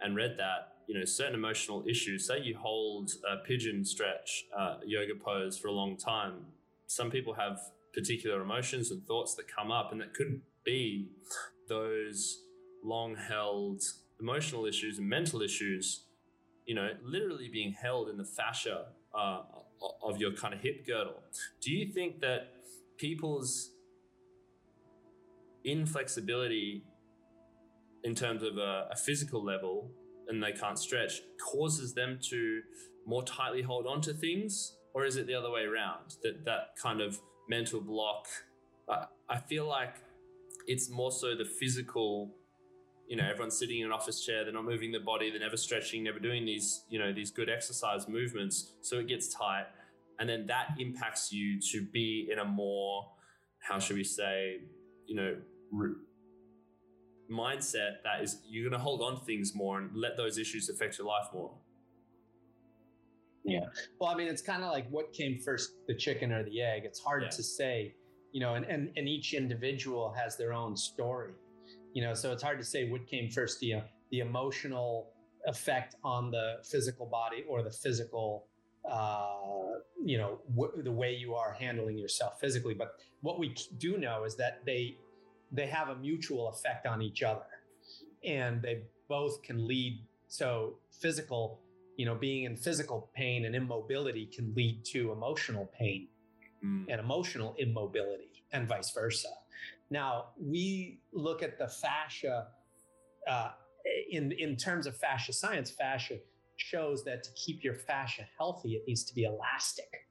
and 0.00 0.16
read 0.16 0.36
that, 0.38 0.72
you 0.88 0.98
know, 0.98 1.04
certain 1.04 1.34
emotional 1.34 1.84
issues, 1.88 2.26
say 2.26 2.40
you 2.40 2.56
hold 2.56 3.10
a 3.30 3.44
pigeon 3.46 3.84
stretch, 3.84 4.44
uh, 4.58 4.78
yoga 4.84 5.14
pose 5.14 5.56
for 5.56 5.68
a 5.68 5.72
long 5.72 5.96
time, 5.96 6.46
some 6.86 7.10
people 7.10 7.34
have 7.34 7.60
particular 7.96 8.42
emotions 8.42 8.90
and 8.90 9.04
thoughts 9.06 9.34
that 9.34 9.46
come 9.48 9.70
up, 9.72 9.90
and 9.90 10.00
that 10.00 10.14
could 10.14 10.40
be 10.64 11.08
those 11.68 12.42
long 12.84 13.16
held 13.16 13.82
emotional 14.20 14.66
issues 14.66 14.98
and 14.98 15.08
mental 15.08 15.42
issues, 15.42 16.04
you 16.66 16.74
know, 16.74 16.90
literally 17.02 17.48
being 17.48 17.72
held 17.72 18.08
in 18.08 18.16
the 18.16 18.24
fascia 18.24 18.86
uh, 19.14 19.40
of 20.02 20.20
your 20.20 20.32
kind 20.32 20.54
of 20.54 20.60
hip 20.60 20.86
girdle. 20.86 21.22
Do 21.60 21.72
you 21.72 21.92
think 21.92 22.20
that 22.20 22.52
people's 22.98 23.70
inflexibility 25.64 26.84
in 28.04 28.14
terms 28.14 28.42
of 28.42 28.56
a, 28.56 28.88
a 28.92 28.96
physical 28.96 29.42
level 29.42 29.90
and 30.28 30.42
they 30.42 30.52
can't 30.52 30.78
stretch 30.78 31.22
causes 31.52 31.94
them 31.94 32.18
to 32.30 32.60
more 33.06 33.24
tightly 33.24 33.62
hold 33.62 33.86
on 33.86 34.00
to 34.02 34.12
things? 34.12 34.76
Or 34.94 35.04
is 35.04 35.16
it 35.16 35.26
the 35.26 35.34
other 35.34 35.50
way 35.50 35.62
around 35.62 36.16
that 36.22 36.44
that 36.44 36.76
kind 36.80 37.00
of 37.00 37.18
mental 37.48 37.80
block? 37.80 38.26
I, 38.88 39.06
I 39.28 39.38
feel 39.38 39.66
like 39.66 39.96
it's 40.66 40.90
more 40.90 41.12
so 41.12 41.34
the 41.34 41.44
physical 41.44 42.34
you 43.08 43.16
know 43.16 43.24
everyone's 43.24 43.56
sitting 43.56 43.80
in 43.80 43.86
an 43.86 43.92
office 43.92 44.24
chair 44.24 44.44
they're 44.44 44.52
not 44.52 44.64
moving 44.64 44.90
their 44.90 45.02
body 45.04 45.30
they're 45.30 45.40
never 45.40 45.56
stretching 45.56 46.02
never 46.02 46.18
doing 46.18 46.44
these 46.44 46.84
you 46.88 46.98
know 46.98 47.12
these 47.12 47.30
good 47.30 47.48
exercise 47.48 48.08
movements 48.08 48.72
so 48.80 48.98
it 48.98 49.06
gets 49.06 49.32
tight 49.32 49.66
and 50.18 50.28
then 50.28 50.46
that 50.46 50.68
impacts 50.78 51.32
you 51.32 51.60
to 51.60 51.82
be 51.92 52.28
in 52.32 52.38
a 52.38 52.44
more 52.44 53.06
how 53.60 53.78
should 53.78 53.96
we 53.96 54.04
say 54.04 54.58
you 55.06 55.14
know 55.14 55.36
mindset 57.30 58.02
that 58.04 58.22
is 58.22 58.40
you're 58.48 58.68
going 58.68 58.78
to 58.78 58.82
hold 58.82 59.02
on 59.02 59.18
to 59.18 59.24
things 59.24 59.54
more 59.54 59.78
and 59.78 59.90
let 59.94 60.16
those 60.16 60.38
issues 60.38 60.68
affect 60.68 60.98
your 60.98 61.06
life 61.06 61.26
more 61.32 61.52
yeah 63.46 63.66
well 64.00 64.10
i 64.10 64.14
mean 64.14 64.26
it's 64.26 64.42
kind 64.42 64.62
of 64.62 64.70
like 64.70 64.88
what 64.90 65.12
came 65.12 65.38
first 65.38 65.72
the 65.86 65.94
chicken 65.94 66.32
or 66.32 66.42
the 66.44 66.60
egg 66.60 66.82
it's 66.84 67.00
hard 67.00 67.22
yeah. 67.22 67.28
to 67.28 67.42
say 67.42 67.94
you 68.32 68.40
know 68.40 68.54
and, 68.54 68.64
and 68.66 68.90
and 68.96 69.08
each 69.08 69.34
individual 69.34 70.12
has 70.16 70.36
their 70.36 70.52
own 70.52 70.76
story 70.76 71.32
you 71.92 72.02
know 72.02 72.14
so 72.14 72.32
it's 72.32 72.42
hard 72.42 72.58
to 72.58 72.64
say 72.64 72.88
what 72.88 73.06
came 73.06 73.30
first 73.30 73.60
the 73.60 73.74
uh, 73.74 73.80
the 74.10 74.20
emotional 74.20 75.10
effect 75.46 75.94
on 76.04 76.30
the 76.30 76.56
physical 76.64 77.06
body 77.06 77.44
or 77.48 77.62
the 77.62 77.70
physical 77.70 78.46
uh, 78.90 79.34
you 80.04 80.18
know 80.18 80.38
w- 80.54 80.82
the 80.82 80.92
way 80.92 81.14
you 81.14 81.34
are 81.34 81.52
handling 81.52 81.96
yourself 81.96 82.38
physically 82.40 82.74
but 82.74 82.96
what 83.20 83.38
we 83.38 83.54
do 83.78 83.96
know 83.96 84.24
is 84.24 84.36
that 84.36 84.60
they 84.66 84.96
they 85.52 85.66
have 85.66 85.88
a 85.88 85.96
mutual 85.96 86.48
effect 86.48 86.86
on 86.86 87.00
each 87.00 87.22
other 87.22 87.46
and 88.24 88.60
they 88.60 88.82
both 89.08 89.42
can 89.42 89.66
lead 89.66 90.00
so 90.28 90.74
physical 90.90 91.60
you 91.96 92.06
know 92.06 92.14
being 92.14 92.44
in 92.44 92.56
physical 92.56 93.10
pain 93.14 93.44
and 93.44 93.54
immobility 93.54 94.26
can 94.26 94.52
lead 94.54 94.84
to 94.84 95.12
emotional 95.12 95.70
pain 95.78 96.08
mm. 96.64 96.84
and 96.88 97.00
emotional 97.00 97.54
immobility 97.58 98.44
and 98.52 98.68
vice 98.68 98.90
versa 98.92 99.28
now 99.90 100.26
we 100.40 101.00
look 101.12 101.42
at 101.42 101.58
the 101.58 101.68
fascia 101.68 102.48
uh, 103.28 103.50
in 104.10 104.32
in 104.32 104.56
terms 104.56 104.86
of 104.86 104.96
fascia 104.96 105.32
science 105.32 105.70
fascia 105.70 106.18
shows 106.56 107.04
that 107.04 107.22
to 107.22 107.30
keep 107.32 107.62
your 107.62 107.74
fascia 107.74 108.26
healthy 108.38 108.74
it 108.74 108.84
needs 108.86 109.04
to 109.04 109.14
be 109.14 109.24
elastic 109.24 110.06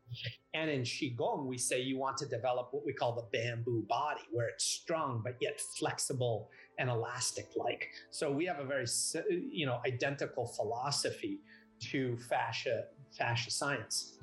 and 0.53 0.69
in 0.69 0.81
Qigong, 0.81 1.45
we 1.45 1.57
say 1.57 1.81
you 1.81 1.97
want 1.97 2.17
to 2.17 2.25
develop 2.25 2.69
what 2.71 2.85
we 2.85 2.93
call 2.93 3.13
the 3.13 3.25
bamboo 3.37 3.85
body, 3.89 4.21
where 4.31 4.47
it's 4.47 4.63
strong, 4.63 5.21
but 5.23 5.35
yet 5.41 5.59
flexible 5.59 6.49
and 6.79 6.89
elastic 6.89 7.49
like. 7.55 7.89
So 8.11 8.31
we 8.31 8.45
have 8.45 8.59
a 8.59 8.63
very, 8.63 8.85
you 9.29 9.65
know, 9.65 9.81
identical 9.85 10.47
philosophy 10.47 11.39
to 11.79 12.17
fascia, 12.29 12.85
fascia 13.17 13.51
science. 13.51 14.17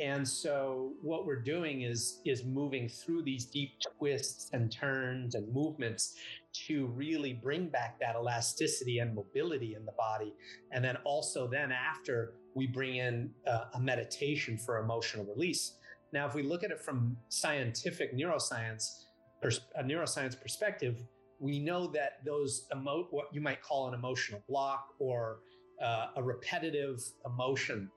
And 0.00 0.28
so 0.28 0.92
what 1.00 1.24
we're 1.24 1.40
doing 1.42 1.82
is, 1.82 2.20
is 2.24 2.44
moving 2.44 2.88
through 2.88 3.22
these 3.22 3.46
deep 3.46 3.72
twists 3.98 4.50
and 4.52 4.70
turns 4.70 5.34
and 5.34 5.50
movements 5.54 6.16
to 6.66 6.86
really 6.88 7.32
bring 7.32 7.68
back 7.68 7.98
that 8.00 8.14
elasticity 8.14 8.98
and 8.98 9.14
mobility 9.14 9.74
in 9.74 9.86
the 9.86 9.92
body. 9.92 10.34
And 10.70 10.84
then 10.84 10.96
also 11.04 11.48
then 11.48 11.72
after 11.72 12.34
we 12.54 12.66
bring 12.66 12.96
in 12.96 13.30
uh, 13.46 13.64
a 13.74 13.80
meditation 13.80 14.58
for 14.58 14.78
emotional 14.78 15.24
release. 15.24 15.78
Now, 16.12 16.26
if 16.26 16.34
we 16.34 16.42
look 16.42 16.62
at 16.62 16.70
it 16.70 16.80
from 16.80 17.16
scientific 17.28 18.16
neuroscience, 18.16 19.04
pers- 19.42 19.60
a 19.76 19.82
neuroscience 19.82 20.40
perspective, 20.40 21.02
we 21.38 21.58
know 21.58 21.86
that 21.88 22.24
those 22.24 22.66
emo- 22.74 23.08
what 23.10 23.26
you 23.32 23.40
might 23.40 23.60
call 23.60 23.88
an 23.88 23.94
emotional 23.94 24.42
block 24.48 24.94
or 24.98 25.40
uh, 25.82 26.08
a 26.16 26.22
repetitive 26.22 27.02
emotion 27.24 27.90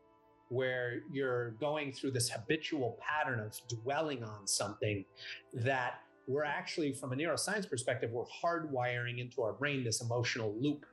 where 0.50 1.02
you're 1.12 1.52
going 1.52 1.92
through 1.92 2.12
this 2.12 2.30
habitual 2.30 2.98
pattern 3.02 3.40
of 3.40 3.56
dwelling 3.68 4.24
on 4.24 4.48
something 4.48 5.06
that 5.54 6.02
we're 6.28 6.44
actually 6.44 6.94
from 6.94 7.14
a 7.14 7.16
neuroscience 7.16 7.70
perspective 7.70 8.10
we're 8.12 8.24
hardwiring 8.44 9.20
into 9.20 9.42
our 9.42 9.54
brain 9.54 9.84
this 9.84 10.02
emotional 10.02 10.56
loop. 10.60 10.86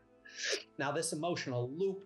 Now 0.79 0.92
this 0.92 1.12
emotional 1.12 1.70
loop 1.77 2.05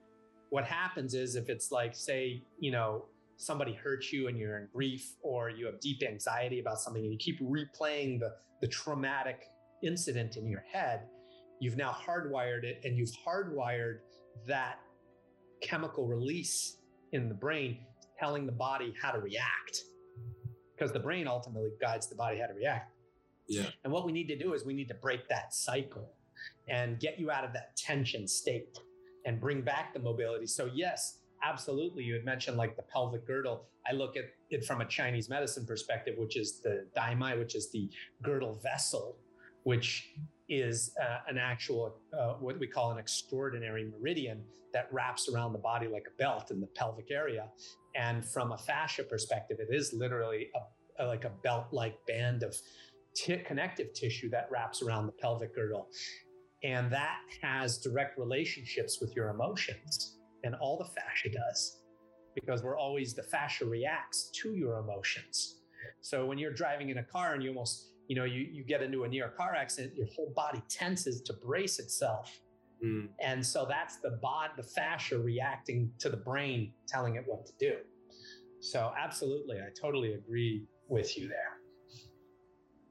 what 0.50 0.64
happens 0.64 1.14
is 1.14 1.36
if 1.36 1.48
it's 1.48 1.72
like, 1.72 1.94
say, 1.94 2.42
you 2.58 2.70
know, 2.70 3.04
somebody 3.36 3.72
hurts 3.72 4.12
you 4.12 4.28
and 4.28 4.36
you're 4.36 4.58
in 4.58 4.68
grief 4.72 5.12
or 5.22 5.48
you 5.48 5.64
have 5.64 5.80
deep 5.80 6.02
anxiety 6.02 6.60
about 6.60 6.78
something 6.78 7.02
and 7.02 7.12
you 7.12 7.18
keep 7.18 7.40
replaying 7.40 8.20
the, 8.20 8.34
the 8.60 8.68
traumatic 8.68 9.46
incident 9.82 10.36
in 10.36 10.46
your 10.46 10.62
head, 10.70 11.02
you've 11.60 11.76
now 11.76 11.96
hardwired 12.06 12.64
it 12.64 12.80
and 12.84 12.98
you've 12.98 13.12
hardwired 13.26 14.00
that 14.46 14.80
chemical 15.62 16.06
release 16.06 16.78
in 17.12 17.28
the 17.28 17.34
brain 17.34 17.78
telling 18.18 18.46
the 18.46 18.52
body 18.52 18.94
how 19.00 19.10
to 19.10 19.18
react 19.18 19.82
because 20.74 20.92
the 20.92 21.00
brain 21.00 21.26
ultimately 21.26 21.70
guides 21.80 22.08
the 22.08 22.14
body 22.14 22.38
how 22.38 22.46
to 22.46 22.54
react. 22.54 22.94
Yeah. 23.48 23.66
And 23.84 23.92
what 23.92 24.06
we 24.06 24.12
need 24.12 24.28
to 24.28 24.38
do 24.38 24.54
is 24.54 24.64
we 24.64 24.74
need 24.74 24.88
to 24.88 24.94
break 24.94 25.28
that 25.28 25.52
cycle 25.52 26.12
and 26.68 26.98
get 27.00 27.18
you 27.18 27.30
out 27.30 27.44
of 27.44 27.52
that 27.52 27.76
tension 27.76 28.26
state 28.26 28.78
and 29.26 29.40
bring 29.40 29.60
back 29.60 29.92
the 29.92 30.00
mobility. 30.00 30.46
So, 30.46 30.70
yes, 30.72 31.18
absolutely. 31.42 32.04
You 32.04 32.14
had 32.14 32.24
mentioned 32.24 32.56
like 32.56 32.76
the 32.76 32.82
pelvic 32.82 33.26
girdle. 33.26 33.66
I 33.86 33.92
look 33.92 34.16
at 34.16 34.24
it 34.50 34.64
from 34.64 34.80
a 34.80 34.86
Chinese 34.86 35.28
medicine 35.28 35.66
perspective, 35.66 36.14
which 36.16 36.36
is 36.36 36.60
the 36.60 36.86
daimai, 36.96 37.38
which 37.38 37.54
is 37.54 37.70
the 37.72 37.90
girdle 38.22 38.58
vessel, 38.62 39.16
which 39.64 40.14
is 40.50 40.92
uh, 41.00 41.18
an 41.28 41.38
actual, 41.38 41.96
uh, 42.12 42.34
what 42.34 42.58
we 42.58 42.66
call 42.66 42.90
an 42.90 42.98
extraordinary 42.98 43.88
meridian 43.90 44.42
that 44.74 44.88
wraps 44.92 45.28
around 45.28 45.52
the 45.52 45.58
body 45.58 45.86
like 45.86 46.06
a 46.06 46.16
belt 46.18 46.50
in 46.50 46.60
the 46.60 46.66
pelvic 46.66 47.10
area. 47.10 47.48
And 47.94 48.24
from 48.24 48.52
a 48.52 48.58
fascia 48.58 49.04
perspective, 49.04 49.58
it 49.60 49.72
is 49.74 49.92
literally 49.92 50.48
a, 50.54 51.04
a 51.04 51.06
like 51.06 51.24
a 51.24 51.32
belt 51.42 51.66
like 51.72 51.94
band 52.06 52.42
of 52.42 52.54
t- 53.14 53.36
connective 53.38 53.92
tissue 53.94 54.28
that 54.30 54.48
wraps 54.50 54.82
around 54.82 55.06
the 55.06 55.12
pelvic 55.12 55.54
girdle. 55.54 55.88
And 56.62 56.92
that 56.92 57.20
has 57.42 57.78
direct 57.78 58.18
relationships 58.18 58.98
with 59.00 59.16
your 59.16 59.30
emotions. 59.30 60.18
And 60.44 60.54
all 60.56 60.76
the 60.76 60.84
fascia 60.84 61.30
does, 61.30 61.80
because 62.34 62.62
we're 62.62 62.78
always, 62.78 63.14
the 63.14 63.22
fascia 63.22 63.64
reacts 63.64 64.30
to 64.42 64.54
your 64.54 64.78
emotions. 64.78 65.60
So 66.00 66.26
when 66.26 66.38
you're 66.38 66.52
driving 66.52 66.90
in 66.90 66.98
a 66.98 67.02
car 67.02 67.34
and 67.34 67.42
you 67.42 67.50
almost, 67.50 67.92
you 68.10 68.16
know, 68.16 68.24
you, 68.24 68.48
you 68.50 68.64
get 68.64 68.82
into 68.82 69.04
a 69.04 69.08
near 69.08 69.28
car 69.28 69.54
accident, 69.54 69.94
your 69.94 70.08
whole 70.16 70.32
body 70.34 70.60
tenses 70.68 71.20
to 71.20 71.32
brace 71.32 71.78
itself. 71.78 72.40
Mm. 72.84 73.06
And 73.20 73.46
so 73.46 73.64
that's 73.68 73.98
the 73.98 74.18
bod, 74.20 74.50
the 74.56 74.64
fascia 74.64 75.16
reacting 75.16 75.92
to 76.00 76.08
the 76.08 76.16
brain, 76.16 76.72
telling 76.88 77.14
it 77.14 77.22
what 77.24 77.46
to 77.46 77.52
do. 77.60 77.76
So 78.58 78.92
absolutely, 78.98 79.58
I 79.58 79.68
totally 79.80 80.14
agree 80.14 80.66
with 80.88 81.16
you 81.16 81.28
there. 81.28 81.60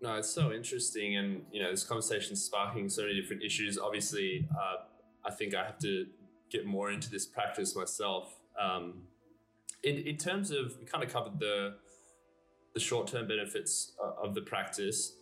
No, 0.01 0.15
it's 0.15 0.29
so 0.29 0.53
interesting, 0.53 1.17
and 1.17 1.41
you 1.51 1.61
know, 1.61 1.69
this 1.69 1.83
conversation 1.83 2.37
sparking 2.37 2.87
so 2.87 3.01
many 3.01 3.19
different 3.19 3.43
issues. 3.43 3.77
Obviously, 3.77 4.47
uh, 4.57 4.85
I 5.25 5.31
think 5.31 5.53
I 5.53 5.65
have 5.65 5.79
to 5.79 6.05
get 6.49 6.65
more 6.65 6.91
into 6.91 7.11
this 7.11 7.25
practice 7.25 7.75
myself. 7.75 8.33
Um, 8.57 9.01
in 9.83 9.97
in 9.97 10.15
terms 10.15 10.49
of, 10.51 10.77
we 10.79 10.85
kind 10.85 11.03
of 11.03 11.11
covered 11.11 11.39
the 11.39 11.75
the 12.73 12.79
short 12.79 13.07
term 13.07 13.27
benefits 13.27 13.93
uh, 14.03 14.25
of 14.25 14.35
the 14.35 14.41
practice. 14.41 15.15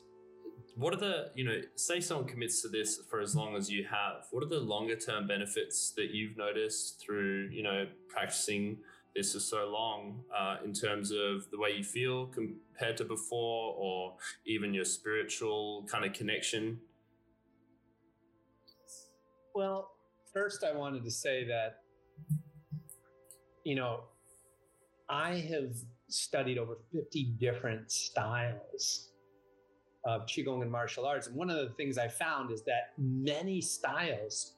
What 0.75 0.93
are 0.93 0.97
the 0.97 1.31
you 1.33 1.43
know, 1.43 1.61
say 1.75 1.99
someone 1.99 2.27
commits 2.27 2.61
to 2.61 2.67
this 2.67 2.99
for 3.09 3.19
as 3.19 3.35
long 3.35 3.55
as 3.55 3.69
you 3.69 3.83
have. 3.85 4.27
What 4.31 4.43
are 4.43 4.49
the 4.49 4.59
longer 4.59 4.95
term 4.95 5.27
benefits 5.27 5.91
that 5.97 6.11
you've 6.11 6.37
noticed 6.37 7.01
through 7.01 7.49
you 7.51 7.63
know 7.63 7.87
practicing? 8.09 8.77
this 9.17 9.33
for 9.33 9.39
so 9.39 9.67
long 9.67 10.23
uh, 10.37 10.57
in 10.63 10.71
terms 10.71 11.09
of 11.09 11.49
the 11.49 11.57
way 11.57 11.71
you 11.75 11.83
feel 11.83 12.27
compared 12.27 12.95
to 12.95 13.03
before 13.03 13.73
or 13.75 14.13
even 14.45 14.75
your 14.75 14.85
spiritual 14.85 15.87
kind 15.91 16.05
of 16.05 16.13
connection? 16.13 16.79
Well, 19.55 19.89
first, 20.31 20.63
I 20.63 20.77
wanted 20.77 21.03
to 21.03 21.09
say 21.09 21.45
that, 21.47 21.79
you 23.63 23.73
know, 23.73 24.01
I 25.09 25.37
have 25.49 25.75
studied 26.09 26.57
over 26.57 26.77
50 26.93 27.35
different 27.39 27.91
styles 27.91 29.09
of 30.05 30.25
Qigong 30.25 30.61
and 30.61 30.71
martial 30.71 31.05
arts. 31.05 31.27
And 31.27 31.35
one 31.35 31.49
of 31.49 31.57
the 31.57 31.73
things 31.75 31.97
I 31.97 32.07
found 32.07 32.51
is 32.51 32.63
that 32.63 32.93
many 32.97 33.59
styles 33.61 34.53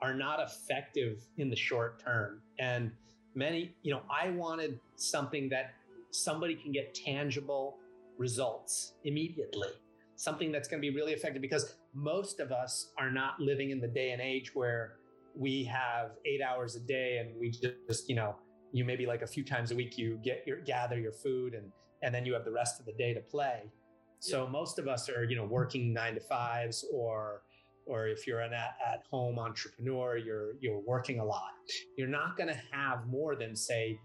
are 0.00 0.14
not 0.14 0.40
effective 0.40 1.24
in 1.38 1.50
the 1.50 1.56
short 1.56 2.00
term. 2.02 2.40
And 2.58 2.92
many, 3.34 3.74
you 3.82 3.92
know, 3.92 4.02
I 4.10 4.30
wanted 4.30 4.78
something 4.96 5.48
that 5.50 5.74
somebody 6.10 6.54
can 6.54 6.72
get 6.72 6.94
tangible 6.94 7.78
results 8.18 8.94
immediately. 9.04 9.68
something 10.16 10.52
that's 10.52 10.68
going 10.68 10.80
to 10.80 10.88
be 10.88 10.94
really 10.94 11.12
effective 11.12 11.42
because 11.42 11.74
most 11.94 12.38
of 12.38 12.52
us 12.52 12.92
are 12.96 13.10
not 13.10 13.40
living 13.40 13.70
in 13.70 13.80
the 13.80 13.88
day 13.88 14.12
and 14.12 14.20
age 14.20 14.54
where 14.54 14.94
we 15.36 15.64
have 15.64 16.12
eight 16.24 16.40
hours 16.40 16.76
a 16.76 16.80
day 16.80 17.18
and 17.18 17.38
we 17.40 17.50
just, 17.50 18.08
you 18.08 18.14
know, 18.14 18.36
you 18.72 18.84
maybe 18.84 19.06
like 19.06 19.22
a 19.22 19.26
few 19.26 19.44
times 19.44 19.70
a 19.70 19.76
week 19.76 19.98
you 19.98 20.18
get 20.24 20.44
your 20.46 20.58
gather 20.60 20.98
your 20.98 21.12
food 21.12 21.54
and 21.54 21.70
and 22.02 22.14
then 22.14 22.26
you 22.26 22.32
have 22.34 22.44
the 22.44 22.50
rest 22.50 22.80
of 22.80 22.86
the 22.86 22.92
day 22.92 23.14
to 23.14 23.20
play. 23.20 23.70
So 24.18 24.44
yeah. 24.44 24.50
most 24.50 24.78
of 24.78 24.88
us 24.88 25.08
are, 25.08 25.24
you 25.24 25.36
know, 25.36 25.44
working 25.44 25.92
nine 25.92 26.14
to 26.14 26.20
fives 26.20 26.84
or 26.92 27.42
or 27.86 28.06
if 28.06 28.26
you're 28.26 28.40
an 28.40 28.52
at, 28.52 28.76
at 28.86 29.02
home 29.10 29.38
entrepreneur, 29.38 30.16
you're 30.16 30.54
you're 30.60 30.80
working 30.80 31.20
a 31.20 31.24
lot. 31.24 31.50
You're 31.96 32.08
not 32.08 32.36
going 32.36 32.48
to 32.48 32.60
have 32.72 33.06
more 33.06 33.34
than 33.36 33.56
say 33.56 33.98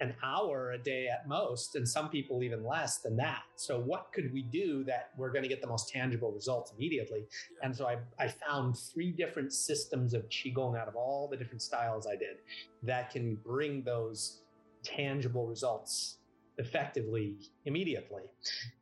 an 0.00 0.14
hour 0.22 0.72
a 0.72 0.78
day 0.78 1.08
at 1.08 1.28
most, 1.28 1.76
and 1.76 1.88
some 1.88 2.08
people 2.08 2.42
even 2.42 2.64
less 2.64 2.98
than 2.98 3.16
that. 3.16 3.42
So, 3.56 3.80
what 3.80 4.08
could 4.12 4.32
we 4.32 4.42
do 4.42 4.84
that 4.84 5.10
we're 5.16 5.30
going 5.30 5.42
to 5.42 5.48
get 5.48 5.60
the 5.60 5.68
most 5.68 5.88
tangible 5.88 6.32
results 6.32 6.72
immediately? 6.76 7.26
And 7.62 7.74
so, 7.74 7.86
I, 7.86 7.98
I 8.18 8.28
found 8.28 8.76
three 8.76 9.12
different 9.12 9.52
systems 9.52 10.14
of 10.14 10.28
Qigong 10.28 10.78
out 10.78 10.88
of 10.88 10.96
all 10.96 11.28
the 11.28 11.36
different 11.36 11.62
styles 11.62 12.06
I 12.06 12.16
did 12.16 12.38
that 12.82 13.10
can 13.10 13.36
bring 13.36 13.82
those 13.82 14.42
tangible 14.82 15.46
results 15.46 16.18
effectively 16.58 17.36
immediately. 17.64 18.22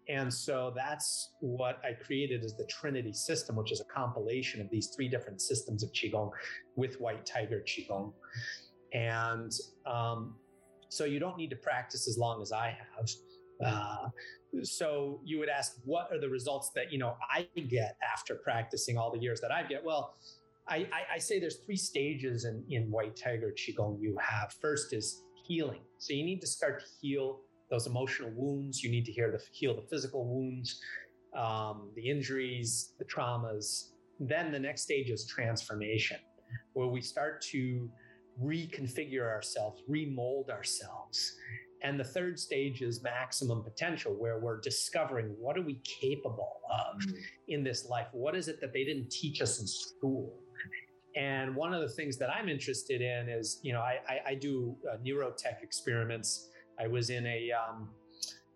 And 0.08 0.32
so 0.32 0.72
that's 0.76 1.30
what 1.40 1.80
I 1.84 1.92
created 1.92 2.44
as 2.44 2.54
the 2.54 2.66
Trinity 2.66 3.12
system, 3.12 3.56
which 3.56 3.72
is 3.72 3.80
a 3.80 3.84
compilation 3.84 4.60
of 4.60 4.68
these 4.70 4.88
three 4.88 5.08
different 5.08 5.40
systems 5.40 5.82
of 5.82 5.90
Qigong 5.92 6.30
with 6.76 7.00
White 7.00 7.24
Tiger 7.24 7.64
Qigong. 7.66 8.12
And 8.92 9.52
um, 9.86 10.34
so 10.92 11.04
you 11.04 11.18
don't 11.18 11.38
need 11.38 11.48
to 11.48 11.56
practice 11.56 12.06
as 12.06 12.18
long 12.18 12.42
as 12.42 12.52
I 12.52 12.76
have. 12.76 13.10
Uh, 13.64 14.08
so 14.62 15.20
you 15.24 15.38
would 15.38 15.48
ask, 15.48 15.78
what 15.84 16.12
are 16.12 16.20
the 16.20 16.28
results 16.28 16.70
that 16.74 16.92
you 16.92 16.98
know 16.98 17.16
I 17.30 17.48
get 17.62 17.96
after 18.12 18.34
practicing 18.34 18.98
all 18.98 19.10
the 19.10 19.18
years 19.18 19.40
that 19.40 19.50
I 19.50 19.62
get? 19.62 19.82
Well, 19.82 20.16
I, 20.68 20.76
I, 20.76 21.14
I 21.14 21.18
say 21.18 21.40
there's 21.40 21.56
three 21.64 21.76
stages 21.76 22.44
in, 22.44 22.62
in 22.68 22.90
White 22.90 23.16
Tiger 23.16 23.54
Qigong 23.56 24.02
you 24.02 24.18
have. 24.20 24.52
First 24.60 24.92
is 24.92 25.22
healing. 25.46 25.80
So 25.96 26.12
you 26.12 26.24
need 26.24 26.42
to 26.42 26.46
start 26.46 26.80
to 26.80 26.86
heal 27.00 27.40
those 27.70 27.86
emotional 27.86 28.30
wounds. 28.36 28.84
You 28.84 28.90
need 28.90 29.06
to 29.06 29.12
the, 29.12 29.40
heal 29.50 29.74
the 29.74 29.86
physical 29.88 30.26
wounds, 30.26 30.78
um, 31.34 31.90
the 31.96 32.10
injuries, 32.10 32.92
the 32.98 33.06
traumas. 33.06 33.92
Then 34.20 34.52
the 34.52 34.58
next 34.58 34.82
stage 34.82 35.08
is 35.08 35.24
transformation, 35.24 36.18
where 36.74 36.86
we 36.86 37.00
start 37.00 37.40
to 37.52 37.90
reconfigure 38.42 39.28
ourselves, 39.28 39.82
remold 39.88 40.50
ourselves. 40.50 41.36
And 41.82 41.98
the 41.98 42.04
third 42.04 42.38
stage 42.38 42.80
is 42.80 43.02
maximum 43.02 43.62
potential, 43.62 44.14
where 44.14 44.38
we're 44.38 44.60
discovering 44.60 45.34
what 45.38 45.58
are 45.58 45.62
we 45.62 45.80
capable 45.84 46.60
of 46.70 47.02
mm. 47.02 47.14
in 47.48 47.64
this 47.64 47.88
life? 47.88 48.06
What 48.12 48.36
is 48.36 48.48
it 48.48 48.60
that 48.60 48.72
they 48.72 48.84
didn't 48.84 49.10
teach 49.10 49.42
us 49.42 49.60
in 49.60 49.66
school? 49.66 50.38
And 51.16 51.54
one 51.54 51.74
of 51.74 51.82
the 51.82 51.88
things 51.88 52.16
that 52.18 52.30
I'm 52.30 52.48
interested 52.48 53.02
in 53.02 53.28
is, 53.28 53.60
you 53.62 53.72
know, 53.72 53.80
I, 53.80 53.98
I, 54.08 54.20
I 54.28 54.34
do 54.34 54.76
uh, 54.90 54.96
neurotech 55.04 55.62
experiments. 55.62 56.48
I 56.80 56.86
was 56.86 57.10
in 57.10 57.26
a 57.26 57.50
um, 57.52 57.90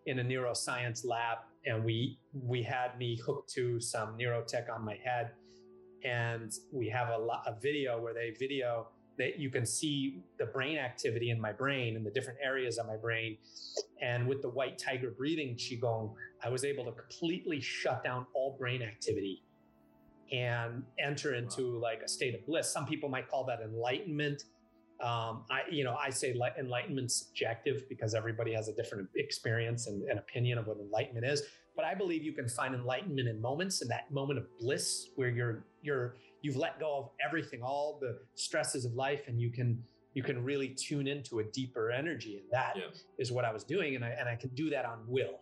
in 0.06 0.20
a 0.20 0.24
neuroscience 0.24 1.04
lab, 1.04 1.38
and 1.66 1.84
we 1.84 2.18
we 2.32 2.62
had 2.62 2.96
me 2.96 3.18
hooked 3.24 3.52
to 3.54 3.80
some 3.80 4.16
neurotech 4.16 4.72
on 4.74 4.84
my 4.84 4.98
head, 5.04 5.32
and 6.04 6.52
we 6.72 6.88
have 6.88 7.08
a, 7.08 7.18
a 7.46 7.56
video 7.60 8.00
where 8.00 8.14
they 8.14 8.34
video 8.38 8.88
that 9.18 9.38
you 9.38 9.50
can 9.50 9.64
see 9.64 10.18
the 10.38 10.46
brain 10.46 10.78
activity 10.78 11.30
in 11.30 11.40
my 11.40 11.52
brain 11.52 11.96
and 11.96 12.04
the 12.04 12.10
different 12.10 12.38
areas 12.42 12.78
of 12.78 12.86
my 12.86 12.96
brain. 12.96 13.38
And 14.02 14.26
with 14.26 14.42
the 14.42 14.48
white 14.48 14.78
tiger 14.78 15.10
breathing 15.10 15.56
Qigong, 15.56 16.12
I 16.44 16.48
was 16.50 16.64
able 16.64 16.84
to 16.84 16.92
completely 16.92 17.60
shut 17.60 18.04
down 18.04 18.26
all 18.34 18.56
brain 18.58 18.82
activity 18.82 19.42
and 20.32 20.82
enter 20.98 21.34
into 21.34 21.74
wow. 21.74 21.82
like 21.82 22.02
a 22.02 22.08
state 22.08 22.34
of 22.34 22.44
bliss. 22.46 22.70
Some 22.70 22.86
people 22.86 23.08
might 23.08 23.28
call 23.28 23.44
that 23.44 23.60
enlightenment. 23.60 24.44
Um, 25.00 25.44
I, 25.50 25.62
you 25.70 25.84
know, 25.84 25.94
I 25.94 26.10
say 26.10 26.34
enlightenment 26.58 27.12
subjective 27.12 27.88
because 27.88 28.14
everybody 28.14 28.52
has 28.54 28.68
a 28.68 28.72
different 28.72 29.08
experience 29.14 29.86
and, 29.86 30.02
and 30.08 30.18
opinion 30.18 30.58
of 30.58 30.66
what 30.66 30.78
enlightenment 30.78 31.26
is. 31.26 31.42
But 31.74 31.84
I 31.84 31.94
believe 31.94 32.22
you 32.22 32.32
can 32.32 32.48
find 32.48 32.74
enlightenment 32.74 33.28
in 33.28 33.40
moments, 33.40 33.82
in 33.82 33.88
that 33.88 34.10
moment 34.10 34.38
of 34.38 34.46
bliss 34.58 35.10
where 35.16 35.28
you're 35.28 35.64
you're 35.82 36.16
you've 36.46 36.56
let 36.56 36.78
go 36.78 36.96
of 36.96 37.10
everything, 37.26 37.60
all 37.60 37.98
the 38.00 38.16
stresses 38.36 38.84
of 38.84 38.94
life, 38.94 39.22
and 39.26 39.40
you 39.40 39.50
can 39.50 39.82
you 40.14 40.22
can 40.22 40.42
really 40.42 40.68
tune 40.68 41.08
into 41.08 41.40
a 41.40 41.44
deeper 41.44 41.90
energy. 41.90 42.38
And 42.38 42.46
that 42.52 42.74
yeah. 42.76 42.84
is 43.18 43.32
what 43.32 43.44
I 43.44 43.52
was 43.52 43.64
doing. 43.64 43.96
And 43.96 44.04
I 44.04 44.10
and 44.10 44.28
I 44.28 44.36
can 44.36 44.50
do 44.50 44.70
that 44.70 44.84
on 44.84 45.00
will. 45.08 45.40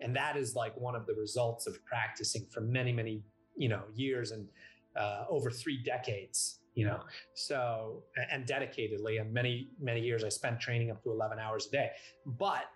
And 0.00 0.14
that 0.14 0.36
is 0.36 0.54
like 0.54 0.76
one 0.76 0.94
of 0.94 1.04
the 1.06 1.14
results 1.14 1.66
of 1.66 1.84
practicing 1.84 2.46
for 2.52 2.60
many, 2.60 2.92
many, 2.92 3.24
you 3.56 3.68
know, 3.68 3.82
years 3.94 4.30
and 4.30 4.46
uh, 4.96 5.24
over 5.28 5.50
three 5.50 5.82
decades, 5.82 6.60
you 6.74 6.86
know. 6.86 7.00
So 7.34 8.04
and 8.30 8.46
dedicatedly, 8.46 9.20
and 9.20 9.32
many, 9.32 9.70
many 9.80 10.00
years 10.00 10.22
I 10.22 10.28
spent 10.28 10.60
training 10.60 10.92
up 10.92 11.02
to 11.02 11.10
11 11.10 11.40
hours 11.40 11.66
a 11.66 11.70
day. 11.70 11.90
But 12.24 12.66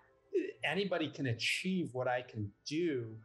anybody 0.65 1.07
can 1.09 1.27
achieve 1.27 1.89
what 1.93 2.09
I 2.09 2.21
can 2.21 2.51
do 2.67 3.15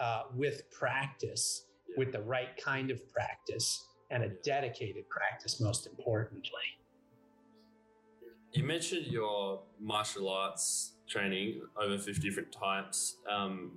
uh, 0.00 0.22
with 0.32 0.70
practice 0.70 1.66
with 1.96 2.12
the 2.12 2.20
right 2.20 2.56
kind 2.62 2.90
of 2.90 3.00
practice 3.10 3.86
and 4.10 4.22
a 4.22 4.28
dedicated 4.28 5.08
practice, 5.08 5.60
most 5.60 5.86
importantly. 5.86 6.50
You 8.52 8.64
mentioned 8.64 9.06
your 9.06 9.62
martial 9.80 10.28
arts 10.28 10.92
training 11.08 11.62
over 11.80 11.98
50 11.98 12.20
different 12.20 12.52
types. 12.52 13.16
Um, 13.30 13.72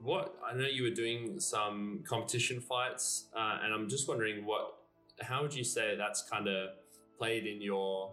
what 0.00 0.36
I 0.46 0.54
know 0.54 0.66
you 0.66 0.84
were 0.84 0.90
doing 0.90 1.40
some 1.40 2.04
competition 2.06 2.60
fights, 2.60 3.28
uh, 3.34 3.58
and 3.62 3.72
I'm 3.72 3.88
just 3.88 4.08
wondering 4.08 4.44
what, 4.44 4.76
how 5.22 5.42
would 5.42 5.54
you 5.54 5.64
say 5.64 5.96
that's 5.96 6.22
kind 6.22 6.48
of 6.48 6.70
played 7.18 7.46
in 7.46 7.60
your 7.60 8.12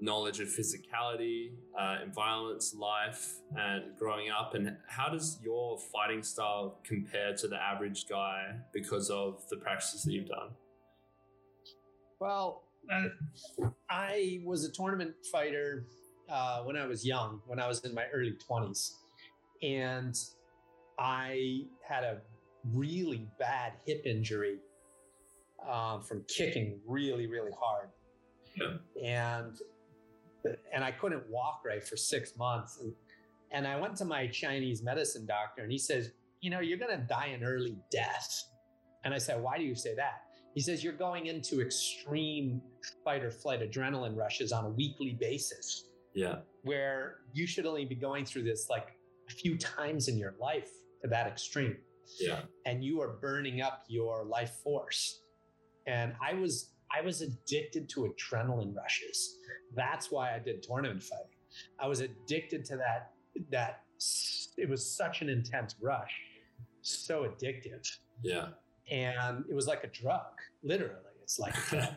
knowledge 0.00 0.40
of 0.40 0.48
physicality, 0.48 1.52
uh, 1.78 1.98
violence, 2.14 2.74
life, 2.74 3.34
and 3.56 3.96
growing 3.98 4.30
up? 4.30 4.54
And 4.54 4.76
how 4.88 5.08
does 5.08 5.38
your 5.42 5.78
fighting 5.78 6.22
style 6.22 6.80
compare 6.84 7.34
to 7.36 7.48
the 7.48 7.56
average 7.56 8.06
guy 8.08 8.56
because 8.72 9.10
of 9.10 9.48
the 9.48 9.56
practices 9.56 10.04
that 10.04 10.12
you've 10.12 10.28
done? 10.28 10.50
Well, 12.20 12.64
uh, 12.92 13.68
I 13.90 14.40
was 14.44 14.64
a 14.64 14.72
tournament 14.72 15.14
fighter 15.30 15.86
uh, 16.28 16.62
when 16.62 16.76
I 16.76 16.86
was 16.86 17.04
young, 17.04 17.40
when 17.46 17.60
I 17.60 17.66
was 17.66 17.84
in 17.84 17.94
my 17.94 18.04
early 18.12 18.36
20s. 18.48 18.92
And 19.62 20.16
I 20.98 21.62
had 21.86 22.04
a 22.04 22.20
really 22.72 23.26
bad 23.38 23.72
hip 23.86 24.02
injury 24.04 24.58
um, 25.68 26.02
from 26.02 26.24
kicking 26.28 26.78
really, 26.86 27.26
really 27.26 27.52
hard. 27.58 27.88
Yeah. 28.54 28.76
And 29.02 29.58
and 30.72 30.84
I 30.84 30.90
couldn't 30.92 31.28
walk 31.28 31.62
right 31.64 31.82
for 31.82 31.96
six 31.96 32.36
months. 32.36 32.78
And, 32.80 32.92
and 33.52 33.66
I 33.66 33.78
went 33.78 33.96
to 33.96 34.04
my 34.04 34.26
Chinese 34.28 34.82
medicine 34.82 35.26
doctor 35.26 35.62
and 35.62 35.70
he 35.70 35.78
says, 35.78 36.10
You 36.40 36.50
know, 36.50 36.60
you're 36.60 36.78
going 36.78 36.96
to 36.98 37.04
die 37.06 37.26
an 37.26 37.44
early 37.44 37.76
death. 37.90 38.44
And 39.04 39.14
I 39.14 39.18
said, 39.18 39.40
Why 39.40 39.58
do 39.58 39.64
you 39.64 39.74
say 39.74 39.94
that? 39.94 40.22
He 40.54 40.60
says, 40.60 40.82
You're 40.82 40.92
going 40.92 41.26
into 41.26 41.60
extreme 41.60 42.60
fight 43.04 43.22
or 43.22 43.30
flight 43.30 43.60
adrenaline 43.60 44.16
rushes 44.16 44.52
on 44.52 44.64
a 44.64 44.70
weekly 44.70 45.16
basis. 45.20 45.84
Yeah. 46.14 46.36
Where 46.62 47.18
you 47.32 47.46
should 47.46 47.66
only 47.66 47.84
be 47.84 47.94
going 47.94 48.24
through 48.24 48.44
this 48.44 48.68
like 48.70 48.96
a 49.28 49.32
few 49.32 49.58
times 49.58 50.08
in 50.08 50.16
your 50.16 50.34
life 50.40 50.70
to 51.02 51.08
that 51.08 51.26
extreme. 51.26 51.76
Yeah. 52.20 52.40
And 52.64 52.82
you 52.84 53.00
are 53.00 53.18
burning 53.20 53.60
up 53.60 53.84
your 53.88 54.24
life 54.24 54.52
force. 54.62 55.20
And 55.86 56.14
I 56.22 56.34
was 56.34 56.70
I 56.94 57.02
was 57.02 57.22
addicted 57.22 57.88
to 57.90 58.12
adrenaline 58.12 58.74
rushes. 58.74 59.38
That's 59.74 60.10
why 60.10 60.34
I 60.34 60.38
did 60.38 60.62
tournament 60.62 61.02
fighting. 61.02 61.26
I 61.78 61.86
was 61.86 62.00
addicted 62.00 62.64
to 62.66 62.76
that. 62.76 63.12
That 63.50 63.82
it 64.56 64.68
was 64.68 64.96
such 64.96 65.22
an 65.22 65.28
intense 65.28 65.74
rush, 65.80 66.12
so 66.82 67.24
addictive. 67.24 67.86
Yeah. 68.22 68.48
And 68.90 69.44
it 69.48 69.54
was 69.54 69.66
like 69.66 69.84
a 69.84 69.88
drug, 69.88 70.22
literally. 70.62 71.00
It's 71.22 71.38
like 71.38 71.54
the 71.70 71.94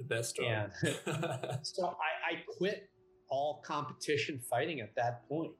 best 0.00 0.36
drug. 0.36 0.70
And 0.82 1.58
so 1.62 1.86
I, 1.86 2.34
I 2.34 2.42
quit 2.58 2.90
all 3.28 3.62
competition 3.64 4.38
fighting 4.38 4.80
at 4.80 4.94
that 4.96 5.28
point. 5.28 5.52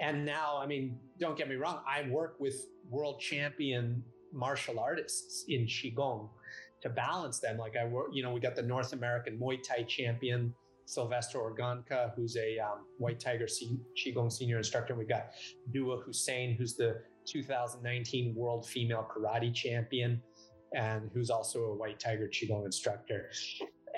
And 0.00 0.24
now, 0.24 0.58
I 0.58 0.66
mean, 0.66 0.98
don't 1.18 1.36
get 1.36 1.48
me 1.48 1.56
wrong, 1.56 1.80
I 1.86 2.08
work 2.08 2.36
with 2.38 2.66
world 2.88 3.20
champion 3.20 4.02
martial 4.32 4.78
artists 4.78 5.44
in 5.48 5.66
Qigong 5.66 6.28
to 6.82 6.88
balance 6.88 7.40
them. 7.40 7.58
Like 7.58 7.76
I 7.76 7.88
you 8.12 8.22
know, 8.22 8.32
we 8.32 8.40
got 8.40 8.56
the 8.56 8.62
North 8.62 8.92
American 8.92 9.38
Muay 9.38 9.62
Thai 9.62 9.82
champion, 9.84 10.54
Sylvester 10.86 11.38
Organka, 11.38 12.12
who's 12.14 12.36
a 12.36 12.58
um, 12.58 12.86
White 12.98 13.20
Tiger 13.20 13.46
Qigong 13.46 14.32
senior 14.32 14.58
instructor. 14.58 14.94
We 14.94 15.04
got 15.04 15.30
Dua 15.72 16.00
Hussein, 16.00 16.54
who's 16.56 16.76
the 16.76 17.02
2019 17.26 18.34
World 18.34 18.66
Female 18.66 19.06
Karate 19.14 19.52
Champion, 19.54 20.22
and 20.74 21.10
who's 21.12 21.30
also 21.30 21.64
a 21.64 21.74
White 21.74 22.00
Tiger 22.00 22.28
Qigong 22.32 22.64
instructor. 22.64 23.30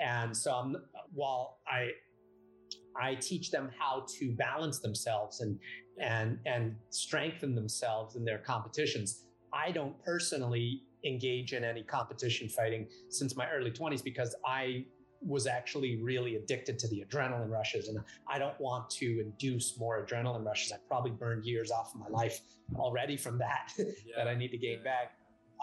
And 0.01 0.35
so, 0.35 0.51
I'm, 0.53 0.75
while 1.13 1.59
I 1.67 1.91
I 2.99 3.15
teach 3.15 3.51
them 3.51 3.71
how 3.77 4.05
to 4.19 4.31
balance 4.33 4.79
themselves 4.79 5.41
and 5.41 5.57
and 5.99 6.39
and 6.45 6.75
strengthen 6.89 7.55
themselves 7.55 8.15
in 8.15 8.25
their 8.25 8.39
competitions. 8.39 9.27
I 9.53 9.71
don't 9.71 10.01
personally 10.03 10.83
engage 11.05 11.53
in 11.53 11.63
any 11.63 11.83
competition 11.83 12.47
fighting 12.47 12.87
since 13.09 13.35
my 13.35 13.49
early 13.49 13.71
20s 13.71 14.03
because 14.03 14.35
I 14.45 14.85
was 15.21 15.45
actually 15.45 15.97
really 15.97 16.35
addicted 16.35 16.79
to 16.79 16.87
the 16.87 17.03
adrenaline 17.07 17.49
rushes 17.49 17.87
and 17.87 17.99
I 18.27 18.39
don't 18.39 18.59
want 18.59 18.89
to 18.91 19.19
induce 19.21 19.77
more 19.77 20.03
adrenaline 20.03 20.43
rushes. 20.43 20.71
I 20.71 20.77
probably 20.87 21.11
burned 21.11 21.45
years 21.45 21.71
off 21.71 21.93
of 21.93 21.99
my 21.99 22.07
life 22.07 22.41
already 22.75 23.17
from 23.17 23.37
that 23.37 23.71
yeah. 23.77 23.85
that 24.17 24.27
I 24.27 24.33
need 24.33 24.49
to 24.49 24.57
gain 24.57 24.83
back. 24.83 25.13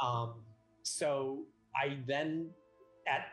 Um, 0.02 0.34
so 0.82 1.44
I 1.76 1.98
then 2.06 2.50
at 3.08 3.26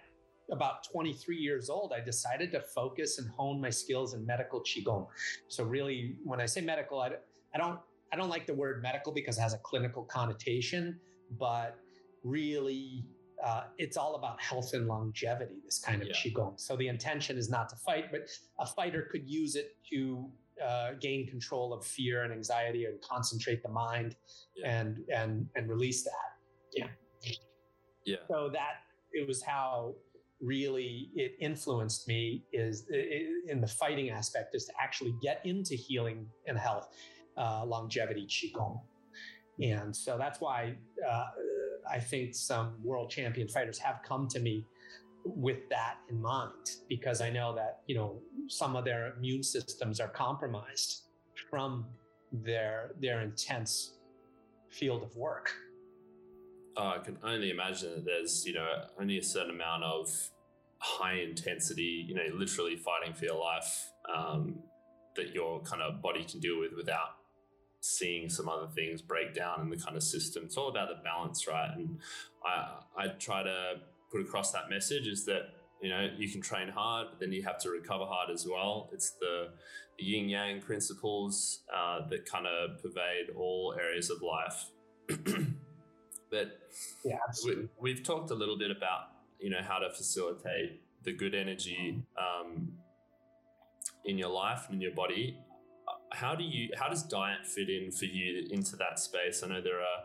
about 0.51 0.83
23 0.91 1.37
years 1.37 1.69
old, 1.69 1.93
I 1.93 2.03
decided 2.03 2.51
to 2.51 2.61
focus 2.61 3.19
and 3.19 3.29
hone 3.29 3.61
my 3.61 3.69
skills 3.69 4.13
in 4.13 4.25
medical 4.25 4.61
qigong. 4.61 5.07
So 5.47 5.63
really, 5.63 6.15
when 6.23 6.39
I 6.39 6.45
say 6.45 6.61
medical, 6.61 6.99
I, 6.99 7.11
I 7.53 7.57
don't 7.57 7.79
I 8.13 8.15
don't 8.15 8.29
like 8.29 8.45
the 8.45 8.53
word 8.53 8.81
medical 8.81 9.11
because 9.11 9.37
it 9.37 9.41
has 9.41 9.53
a 9.53 9.57
clinical 9.57 10.03
connotation, 10.03 10.99
but 11.39 11.77
really 12.25 13.05
uh, 13.43 13.63
it's 13.77 13.95
all 13.95 14.15
about 14.15 14.41
health 14.41 14.73
and 14.73 14.87
longevity, 14.87 15.55
this 15.63 15.79
kind 15.79 16.01
of 16.01 16.07
yeah. 16.07 16.15
Qigong. 16.15 16.59
So 16.59 16.75
the 16.75 16.87
intention 16.87 17.37
is 17.37 17.49
not 17.49 17.69
to 17.69 17.75
fight, 17.75 18.05
but 18.11 18.29
a 18.59 18.65
fighter 18.65 19.07
could 19.11 19.29
use 19.29 19.55
it 19.55 19.77
to 19.91 20.29
uh, 20.65 20.91
gain 20.99 21.27
control 21.27 21.73
of 21.73 21.85
fear 21.85 22.23
and 22.23 22.33
anxiety 22.33 22.85
and 22.85 22.99
concentrate 23.01 23.61
the 23.61 23.69
mind 23.69 24.15
yeah. 24.55 24.79
and, 24.79 24.97
and, 25.13 25.47
and 25.55 25.69
release 25.69 26.03
that. 26.03 26.11
Yeah. 26.73 26.87
Yeah. 28.05 28.17
So 28.29 28.49
that 28.53 28.81
it 29.11 29.27
was 29.27 29.43
how 29.43 29.95
really 30.41 31.09
it 31.15 31.35
influenced 31.39 32.07
me 32.07 32.43
is 32.53 32.85
in 33.47 33.61
the 33.61 33.67
fighting 33.67 34.09
aspect 34.09 34.55
is 34.55 34.65
to 34.65 34.73
actually 34.79 35.13
get 35.21 35.41
into 35.45 35.75
healing 35.75 36.27
and 36.47 36.57
health, 36.57 36.89
uh, 37.37 37.65
longevity 37.65 38.27
Qigong. 38.27 38.79
And 39.61 39.95
so 39.95 40.17
that's 40.17 40.41
why 40.41 40.75
uh, 41.09 41.25
I 41.89 41.99
think 41.99 42.35
some 42.35 42.75
world 42.83 43.09
champion 43.09 43.47
fighters 43.47 43.77
have 43.79 43.99
come 44.07 44.27
to 44.29 44.39
me 44.39 44.65
with 45.25 45.67
that 45.69 45.97
in 46.09 46.21
mind 46.21 46.51
because 46.87 47.21
I 47.21 47.29
know 47.29 47.55
that 47.55 47.81
you 47.87 47.95
know 47.95 48.21
some 48.47 48.75
of 48.75 48.85
their 48.85 49.13
immune 49.17 49.43
systems 49.43 49.99
are 49.99 50.07
compromised 50.07 51.03
from 51.49 51.85
their 52.31 52.91
their 52.99 53.21
intense 53.21 53.97
field 54.69 55.03
of 55.03 55.15
work. 55.15 55.51
Oh, 56.77 56.89
I 56.89 56.97
can 56.99 57.17
only 57.23 57.49
imagine 57.51 57.95
that 57.95 58.05
there's 58.05 58.45
you 58.45 58.53
know 58.53 58.67
only 58.99 59.17
a 59.17 59.23
certain 59.23 59.55
amount 59.55 59.83
of 59.83 60.09
high 60.79 61.15
intensity, 61.15 62.05
you 62.07 62.13
know, 62.13 62.27
literally 62.33 62.75
fighting 62.75 63.13
for 63.13 63.25
your 63.25 63.39
life 63.39 63.91
um, 64.13 64.59
that 65.15 65.33
your 65.33 65.61
kind 65.61 65.81
of 65.81 66.01
body 66.01 66.23
can 66.23 66.39
deal 66.39 66.59
with 66.59 66.73
without 66.75 67.17
seeing 67.85 68.29
some 68.29 68.49
other 68.49 68.67
things 68.67 69.01
break 69.01 69.33
down 69.33 69.61
in 69.61 69.69
the 69.69 69.77
kind 69.77 69.95
of 69.95 70.03
system. 70.03 70.43
It's 70.45 70.57
all 70.57 70.69
about 70.69 70.89
the 70.89 71.01
balance, 71.03 71.47
right? 71.47 71.69
And 71.75 71.99
I 72.43 72.79
I 72.97 73.07
try 73.19 73.43
to 73.43 73.75
put 74.11 74.21
across 74.21 74.51
that 74.51 74.69
message 74.69 75.07
is 75.07 75.25
that 75.25 75.53
you 75.81 75.89
know 75.89 76.09
you 76.17 76.29
can 76.29 76.41
train 76.41 76.69
hard, 76.69 77.07
but 77.11 77.19
then 77.19 77.31
you 77.31 77.43
have 77.43 77.59
to 77.59 77.69
recover 77.69 78.05
hard 78.05 78.29
as 78.31 78.47
well. 78.47 78.89
It's 78.91 79.11
the, 79.11 79.49
yin 79.97 80.27
yang 80.27 80.59
principles 80.59 81.63
uh, 81.73 82.05
that 82.09 82.25
kind 82.25 82.45
of 82.45 82.81
pervade 82.81 83.29
all 83.37 83.73
areas 83.79 84.09
of 84.09 84.21
life. 84.21 84.71
but 86.29 86.59
yeah, 87.05 87.15
we, 87.79 87.93
have 87.93 88.03
talked 88.03 88.29
a 88.29 88.35
little 88.35 88.57
bit 88.57 88.71
about 88.71 89.07
you 89.39 89.49
know 89.49 89.61
how 89.61 89.77
to 89.77 89.89
facilitate 89.89 90.81
the 91.03 91.13
good 91.13 91.33
energy 91.33 92.03
um, 92.17 92.73
in 94.03 94.17
your 94.17 94.29
life 94.29 94.65
and 94.67 94.75
in 94.75 94.81
your 94.81 94.95
body 94.95 95.37
how 96.15 96.33
do 96.33 96.43
you 96.43 96.69
how 96.77 96.87
does 96.87 97.03
diet 97.03 97.45
fit 97.45 97.69
in 97.69 97.91
for 97.91 98.05
you 98.05 98.47
into 98.49 98.75
that 98.77 98.99
space? 98.99 99.43
I 99.43 99.47
know 99.47 99.61
there 99.61 99.79
are 99.79 100.03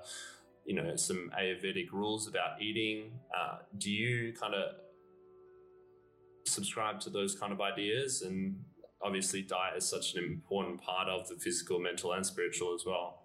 you 0.64 0.74
know 0.74 0.96
some 0.96 1.30
Ayurvedic 1.38 1.92
rules 1.92 2.28
about 2.28 2.60
eating. 2.60 3.12
Uh, 3.36 3.58
do 3.78 3.90
you 3.90 4.32
kind 4.32 4.54
of 4.54 4.74
subscribe 6.46 7.00
to 7.00 7.10
those 7.10 7.38
kind 7.38 7.52
of 7.52 7.60
ideas? 7.60 8.22
And 8.22 8.56
obviously, 9.02 9.42
diet 9.42 9.76
is 9.76 9.88
such 9.88 10.14
an 10.14 10.24
important 10.24 10.82
part 10.82 11.08
of 11.08 11.28
the 11.28 11.36
physical, 11.36 11.78
mental, 11.78 12.12
and 12.12 12.26
spiritual 12.26 12.74
as 12.74 12.84
well. 12.84 13.19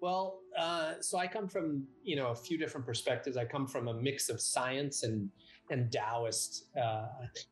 Well, 0.00 0.40
uh, 0.56 0.94
so 1.00 1.18
I 1.18 1.26
come 1.26 1.48
from 1.48 1.84
you 2.02 2.16
know 2.16 2.28
a 2.28 2.34
few 2.34 2.58
different 2.58 2.86
perspectives. 2.86 3.36
I 3.36 3.44
come 3.44 3.66
from 3.66 3.88
a 3.88 3.94
mix 3.94 4.28
of 4.28 4.40
science 4.40 5.02
and 5.02 5.30
and 5.70 5.92
Taoist 5.92 6.66
uh, 6.80 7.06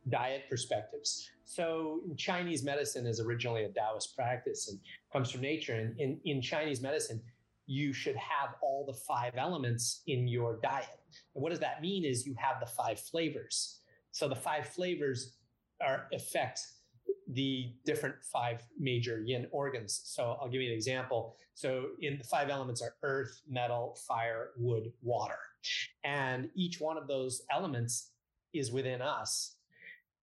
diet 0.08 0.44
perspectives. 0.48 1.30
So 1.44 2.00
Chinese 2.16 2.64
medicine 2.64 3.06
is 3.06 3.20
originally 3.20 3.64
a 3.64 3.68
Taoist 3.68 4.16
practice 4.16 4.68
and 4.68 4.78
comes 5.12 5.30
from 5.30 5.42
nature. 5.42 5.74
And 5.74 5.98
in, 6.00 6.18
in 6.24 6.40
Chinese 6.40 6.80
medicine, 6.80 7.20
you 7.66 7.92
should 7.92 8.16
have 8.16 8.54
all 8.62 8.84
the 8.86 8.94
five 8.94 9.34
elements 9.36 10.02
in 10.06 10.26
your 10.26 10.58
diet. 10.62 11.00
And 11.34 11.42
what 11.42 11.50
does 11.50 11.60
that 11.60 11.82
mean 11.82 12.04
is 12.04 12.26
you 12.26 12.34
have 12.38 12.58
the 12.60 12.66
five 12.66 12.98
flavors. 12.98 13.80
So 14.12 14.28
the 14.28 14.36
five 14.36 14.66
flavors 14.68 15.36
are 15.82 16.08
affect 16.14 16.60
the 17.36 17.70
different 17.84 18.14
five 18.24 18.62
major 18.78 19.22
yin 19.22 19.46
organs. 19.52 20.00
So 20.04 20.38
I'll 20.40 20.48
give 20.48 20.62
you 20.62 20.70
an 20.70 20.74
example. 20.74 21.36
So 21.54 21.88
in 22.00 22.16
the 22.16 22.24
five 22.24 22.48
elements 22.48 22.80
are 22.80 22.94
earth, 23.02 23.42
metal, 23.48 23.98
fire, 24.08 24.50
wood, 24.56 24.90
water. 25.02 25.38
And 26.02 26.48
each 26.54 26.80
one 26.80 26.96
of 26.96 27.06
those 27.06 27.42
elements 27.50 28.12
is 28.54 28.72
within 28.72 29.02
us 29.02 29.56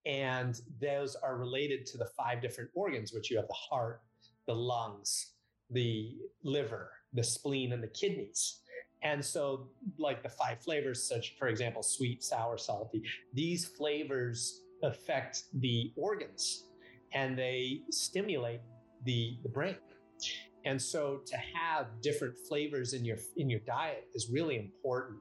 and 0.06 0.60
those 0.82 1.16
are 1.16 1.38
related 1.38 1.86
to 1.86 1.98
the 1.98 2.06
five 2.18 2.42
different 2.42 2.72
organs, 2.74 3.14
which 3.14 3.30
you 3.30 3.38
have 3.38 3.48
the 3.48 3.54
heart, 3.54 4.02
the 4.48 4.56
lungs, 4.56 5.34
the 5.70 6.18
liver, 6.44 6.90
the 7.14 7.24
spleen, 7.24 7.74
and 7.74 7.82
the 7.82 7.88
kidneys. 7.88 8.60
And 9.04 9.24
so, 9.24 9.68
like 10.00 10.24
the 10.24 10.30
five 10.30 10.62
flavors, 10.62 11.08
such 11.08 11.36
for 11.38 11.48
example, 11.48 11.84
sweet, 11.84 12.24
sour, 12.24 12.58
salty, 12.58 13.04
these 13.34 13.66
flavors 13.66 14.62
affect 14.82 15.44
the 15.54 15.94
organs 15.96 16.66
and 17.14 17.38
they 17.38 17.82
stimulate 17.90 18.62
the, 19.06 19.38
the 19.44 19.50
brain. 19.50 19.76
And 20.66 20.82
so 20.82 21.22
to 21.26 21.38
have 21.38 21.88
different 22.02 22.36
flavors 22.48 22.94
in 22.94 23.04
your 23.04 23.18
in 23.36 23.50
your 23.50 23.60
diet 23.62 24.08
is 24.14 24.30
really 24.30 24.58
important. 24.58 25.20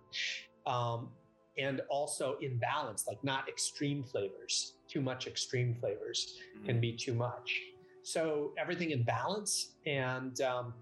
Um, 0.67 1.11
and 1.59 1.83
also 1.91 2.39
in 2.41 2.59
balance, 2.59 3.07
like 3.07 3.23
not 3.23 3.49
extreme 3.49 4.03
flavors. 4.05 4.75
Too 4.89 5.03
much 5.03 5.27
extreme 5.27 5.75
flavors 5.75 6.39
mm-hmm. 6.57 6.67
can 6.67 6.81
be 6.81 6.93
too 6.93 7.13
much. 7.13 7.61
So 8.05 8.53
everything 8.59 8.91
in 8.91 9.03
balance, 9.03 9.73
and 9.87 10.41
um, 10.41 10.75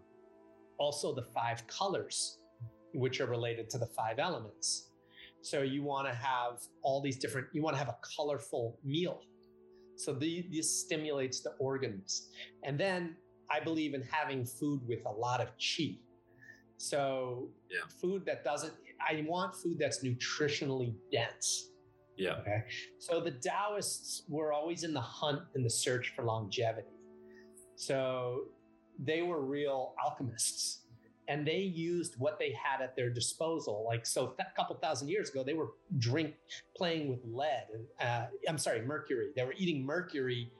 also 0.78 1.14
the 1.14 1.22
five 1.22 1.66
colors, 1.66 2.38
which 2.94 3.20
are 3.20 3.26
related 3.26 3.68
to 3.70 3.78
the 3.78 3.86
five 3.86 4.18
elements. 4.18 4.90
So 5.42 5.62
you 5.62 5.82
want 5.82 6.06
to 6.06 6.14
have 6.14 6.60
all 6.82 7.00
these 7.00 7.16
different. 7.16 7.48
You 7.52 7.62
want 7.62 7.74
to 7.74 7.78
have 7.78 7.88
a 7.88 7.98
colorful 8.16 8.78
meal. 8.84 9.22
So 10.04 10.14
the, 10.14 10.46
this 10.50 10.80
stimulates 10.80 11.40
the 11.40 11.50
organs, 11.58 12.30
and 12.64 12.78
then 12.78 13.16
I 13.50 13.60
believe 13.60 13.94
in 13.94 14.02
having 14.02 14.44
food 14.44 14.80
with 14.86 15.04
a 15.06 15.10
lot 15.10 15.40
of 15.40 15.48
chi. 15.58 15.98
So 16.76 17.48
yeah. 17.70 17.80
food 18.00 18.24
that 18.26 18.42
doesn't 18.42 18.72
I 19.06 19.24
want 19.26 19.54
food 19.54 19.78
that's 19.78 20.04
nutritionally 20.04 20.94
dense. 21.12 21.70
Yeah. 22.16 22.34
Okay. 22.40 22.64
So 22.98 23.20
the 23.20 23.32
Taoists 23.32 24.24
were 24.28 24.52
always 24.52 24.84
in 24.84 24.92
the 24.92 25.00
hunt 25.00 25.40
and 25.54 25.64
the 25.64 25.70
search 25.70 26.12
for 26.14 26.24
longevity. 26.24 26.88
So 27.76 28.44
they 28.98 29.22
were 29.22 29.42
real 29.42 29.94
alchemists 30.04 30.80
and 31.30 31.46
they 31.46 31.60
used 31.60 32.16
what 32.18 32.40
they 32.40 32.52
had 32.52 32.82
at 32.82 32.96
their 32.96 33.08
disposal. 33.08 33.84
Like, 33.86 34.04
so 34.04 34.34
a 34.40 34.56
couple 34.56 34.74
thousand 34.76 35.08
years 35.08 35.30
ago, 35.30 35.44
they 35.44 35.54
were 35.54 35.68
drink 35.96 36.34
playing 36.76 37.08
with 37.08 37.20
lead. 37.24 37.68
Uh, 38.00 38.24
I'm 38.48 38.58
sorry, 38.58 38.82
mercury. 38.82 39.28
They 39.36 39.44
were 39.44 39.54
eating 39.56 39.86
mercury 39.86 40.50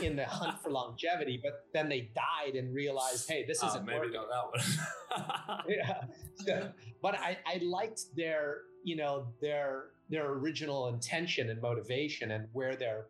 in 0.00 0.14
the 0.14 0.24
hunt 0.24 0.62
for 0.62 0.70
longevity, 0.70 1.40
but 1.42 1.66
then 1.74 1.88
they 1.88 2.12
died 2.14 2.54
and 2.54 2.72
realized, 2.72 3.28
hey, 3.28 3.44
this 3.44 3.58
isn't 3.64 3.82
uh, 3.82 3.84
maybe 3.84 3.98
working. 3.98 4.12
not 4.12 4.28
that 4.28 5.48
one. 5.48 5.60
yeah. 5.68 6.02
So, 6.36 6.70
but 7.02 7.18
I, 7.18 7.36
I 7.44 7.58
liked 7.64 8.02
their, 8.16 8.58
you 8.84 8.94
know, 8.94 9.26
their 9.40 9.86
their 10.10 10.28
original 10.28 10.88
intention 10.88 11.50
and 11.50 11.60
motivation 11.60 12.30
and 12.30 12.48
where 12.52 12.76
they're 12.76 13.06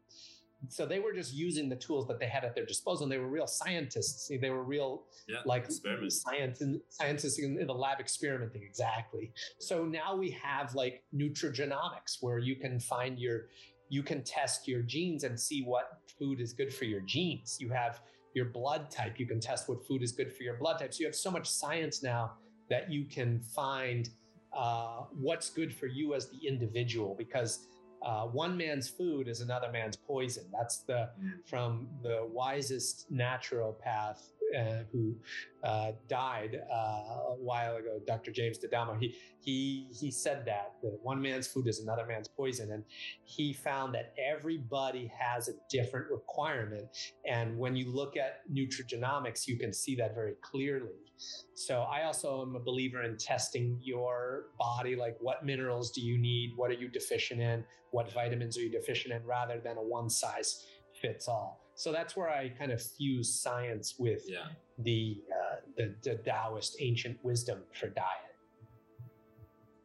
so 0.69 0.85
they 0.87 0.99
were 0.99 1.13
just 1.13 1.33
using 1.33 1.69
the 1.69 1.77
tools 1.77 2.07
that 2.07 2.19
they 2.19 2.27
had 2.27 2.45
at 2.45 2.55
their 2.55 2.67
disposal 2.67 3.05
and 3.05 3.13
they 3.13 3.19
were 3.19 3.29
real 3.29 3.47
scientists 3.47 4.31
they 4.41 4.51
were 4.51 4.63
real 4.63 5.05
yeah, 5.29 5.39
like 5.45 5.67
science 6.09 6.61
and 6.61 6.81
scientists 6.89 7.39
in, 7.39 7.55
the 7.67 7.73
lab 7.73 7.99
experimenting 7.99 8.63
exactly 8.63 9.33
so 9.59 9.85
now 9.85 10.15
we 10.15 10.31
have 10.31 10.75
like 10.75 11.03
nutrigenomics 11.15 12.19
where 12.21 12.39
you 12.39 12.57
can 12.57 12.79
find 12.79 13.19
your 13.19 13.47
you 13.91 14.03
can 14.05 14.23
test 14.23 14.67
your 14.67 14.83
genes 14.83 15.25
and 15.25 15.39
see 15.39 15.63
what 15.63 15.99
food 16.19 16.41
is 16.41 16.53
good 16.53 16.73
for 16.73 16.85
your 16.85 17.01
genes. 17.01 17.59
You 17.61 17.69
have 17.71 18.01
your 18.35 18.47
blood 18.47 18.89
type. 18.91 19.19
You 19.19 19.27
can 19.27 19.41
test 19.41 19.69
what 19.69 19.85
food 19.85 20.03
is 20.03 20.13
good 20.13 20.33
for 20.33 20.45
your 20.45 20.55
blood 20.55 20.79
type. 20.79 20.95
So 20.95 21.01
you 21.01 21.07
have 21.07 21.17
so 21.17 21.31
much 21.31 21.49
science 21.51 22.03
now 22.03 22.33
that 22.71 22.91
you 22.91 23.05
can 23.05 23.41
find 23.41 24.09
uh, 24.57 25.03
what's 25.13 25.51
good 25.51 25.75
for 25.75 25.87
you 25.87 26.15
as 26.15 26.31
the 26.31 26.47
individual 26.47 27.17
because 27.19 27.67
uh, 28.03 28.25
one 28.27 28.57
man's 28.57 28.89
food 28.89 29.29
is 29.29 29.41
another 29.41 29.71
man's 29.71 29.97
poison. 29.97 30.45
That's 30.53 30.79
the 30.79 31.11
Mm. 31.23 31.33
from 31.49 31.89
the 32.03 32.27
wisest 32.33 33.13
naturopath 33.13 34.23
uh, 34.59 34.85
who 34.93 35.15
uh, 35.63 35.93
died 36.09 36.61
uh, 36.73 36.75
a 36.75 37.37
while 37.39 37.77
ago, 37.77 38.01
Dr. 38.07 38.31
James 38.31 38.59
D'Adamo. 38.59 38.99
He 39.01 39.15
he 39.41 39.89
he 39.93 40.11
said 40.11 40.45
that 40.47 40.75
that 40.83 40.99
one 41.03 41.21
man's 41.21 41.47
food 41.47 41.67
is 41.69 41.81
another 41.81 42.07
man's 42.07 42.29
poison, 42.29 42.73
and 42.73 42.85
he 43.25 43.53
found 43.53 43.95
that 43.95 44.15
everybody 44.19 45.11
has 45.19 45.49
a 45.49 45.53
different 45.71 46.11
requirement. 46.11 46.85
And 47.27 47.59
when 47.59 47.77
you 47.77 47.91
look 47.91 48.17
at 48.17 48.41
nutrigenomics, 48.53 49.47
you 49.47 49.57
can 49.57 49.73
see 49.73 49.95
that 49.97 50.15
very 50.15 50.35
clearly. 50.43 51.11
So 51.55 51.83
I 51.83 52.05
also 52.05 52.43
am 52.43 52.57
a 52.57 52.61
believer 52.61 53.03
in 53.03 53.17
testing 53.19 53.79
your 53.83 54.47
body, 54.59 54.97
like 54.97 55.17
what 55.21 55.45
minerals 55.45 55.91
do 55.91 56.01
you 56.01 56.17
need, 56.19 56.53
what 56.57 56.71
are 56.71 56.75
you 56.75 56.89
deficient 56.89 57.41
in, 57.41 57.65
what 57.91 58.11
vitamins 58.13 58.57
are 58.57 58.63
you 58.63 58.71
deficient 58.71 59.15
in, 59.15 59.25
rather 59.27 59.61
than 59.61 59.77
a 59.77 59.83
one 59.83 60.09
size 60.09 60.65
fits 61.01 61.29
all. 61.29 61.60
So 61.81 61.93
that's 61.93 62.15
where 62.15 62.29
I 62.29 62.51
kind 62.51 62.73
of 62.73 62.83
fuse 62.83 63.33
science 63.33 63.95
with 63.99 64.25
Yeah. 64.29 64.49
the, 64.79 65.23
uh, 65.33 65.57
the 65.79 65.95
the 66.03 66.17
Taoist 66.17 66.77
ancient 66.79 67.17
wisdom 67.25 67.63
for 67.73 67.89
diet. 67.89 68.35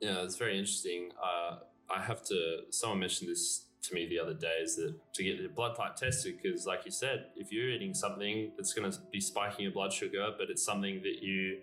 Yeah, 0.02 0.24
it's 0.26 0.36
very 0.36 0.60
interesting. 0.60 1.12
Uh, 1.28 1.60
I 1.90 2.02
have 2.02 2.22
to. 2.26 2.64
Someone 2.70 3.00
mentioned 3.00 3.30
this 3.32 3.68
to 3.84 3.94
me 3.96 4.08
the 4.08 4.20
other 4.20 4.34
day 4.34 4.58
is 4.62 4.76
that 4.76 4.94
to 5.14 5.24
get 5.24 5.40
your 5.40 5.48
blood 5.50 5.78
type 5.78 5.96
tested, 5.96 6.36
because 6.42 6.66
like 6.68 6.82
you 6.84 6.92
said, 6.92 7.28
if 7.38 7.50
you're 7.54 7.70
eating 7.70 7.94
something 7.94 8.52
that's 8.58 8.74
going 8.74 8.92
to 8.92 9.00
be 9.10 9.22
spiking 9.22 9.64
your 9.64 9.72
blood 9.72 9.94
sugar, 9.94 10.32
but 10.38 10.50
it's 10.50 10.66
something 10.66 11.02
that 11.04 11.20
you, 11.22 11.60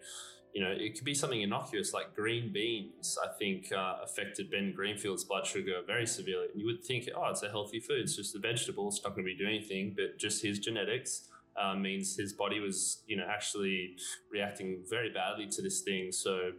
you 0.52 0.62
know, 0.62 0.70
it 0.70 0.94
could 0.94 1.04
be 1.04 1.14
something 1.14 1.40
innocuous 1.40 1.92
like 1.92 2.14
green 2.14 2.52
beans. 2.52 3.18
I 3.22 3.28
think 3.38 3.72
uh, 3.72 3.96
affected 4.04 4.50
Ben 4.50 4.72
Greenfield's 4.74 5.24
blood 5.24 5.46
sugar 5.46 5.80
very 5.86 6.06
severely. 6.06 6.48
You 6.54 6.66
would 6.66 6.84
think, 6.84 7.08
oh, 7.16 7.30
it's 7.30 7.42
a 7.42 7.48
healthy 7.48 7.80
food. 7.80 8.00
It's 8.00 8.16
just 8.16 8.34
a 8.36 8.38
vegetable. 8.38 8.88
It's 8.88 9.02
not 9.02 9.14
going 9.14 9.24
to 9.26 9.32
be 9.32 9.36
doing 9.36 9.56
anything. 9.56 9.94
But 9.96 10.18
just 10.18 10.42
his 10.42 10.58
genetics. 10.58 11.28
Uh, 11.54 11.74
means 11.74 12.16
his 12.16 12.32
body 12.32 12.60
was, 12.60 13.02
you 13.06 13.14
know, 13.14 13.26
actually 13.28 13.94
reacting 14.30 14.82
very 14.88 15.10
badly 15.12 15.46
to 15.46 15.60
this 15.60 15.82
thing. 15.82 16.10
So 16.10 16.52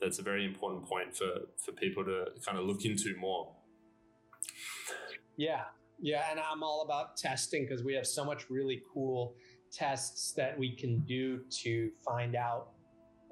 that's 0.00 0.18
a 0.18 0.22
very 0.22 0.44
important 0.44 0.84
point 0.84 1.16
for 1.16 1.30
for 1.64 1.70
people 1.70 2.04
to 2.04 2.26
kind 2.44 2.58
of 2.58 2.64
look 2.64 2.84
into 2.84 3.14
more. 3.20 3.52
Yeah, 5.36 5.62
yeah, 6.00 6.24
and 6.30 6.40
I'm 6.40 6.64
all 6.64 6.82
about 6.82 7.16
testing 7.16 7.64
because 7.64 7.84
we 7.84 7.94
have 7.94 8.06
so 8.06 8.24
much 8.24 8.50
really 8.50 8.82
cool 8.92 9.36
tests 9.70 10.32
that 10.32 10.58
we 10.58 10.74
can 10.74 11.00
do 11.00 11.40
to 11.62 11.90
find 12.04 12.34
out, 12.34 12.71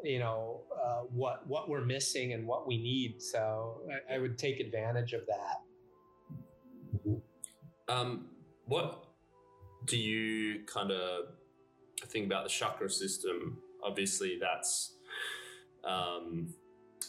you 0.02 0.18
know, 0.18 0.62
uh, 0.74 1.02
what 1.12 1.46
what 1.46 1.68
we're 1.68 1.84
missing 1.84 2.32
and 2.32 2.46
what 2.46 2.66
we 2.66 2.78
need. 2.78 3.22
So 3.22 3.82
I, 4.10 4.14
I 4.14 4.18
would 4.18 4.38
take 4.38 4.60
advantage 4.60 5.12
of 5.12 5.22
that. 5.26 5.60
Um, 7.88 8.26
what 8.66 9.04
do 9.86 9.96
you 9.98 10.60
kind 10.66 10.90
of 10.90 11.24
think 12.06 12.26
about 12.26 12.44
the 12.44 12.50
chakra 12.50 12.88
system? 12.88 13.58
Obviously, 13.82 14.38
that's 14.40 14.94
um, 15.84 16.54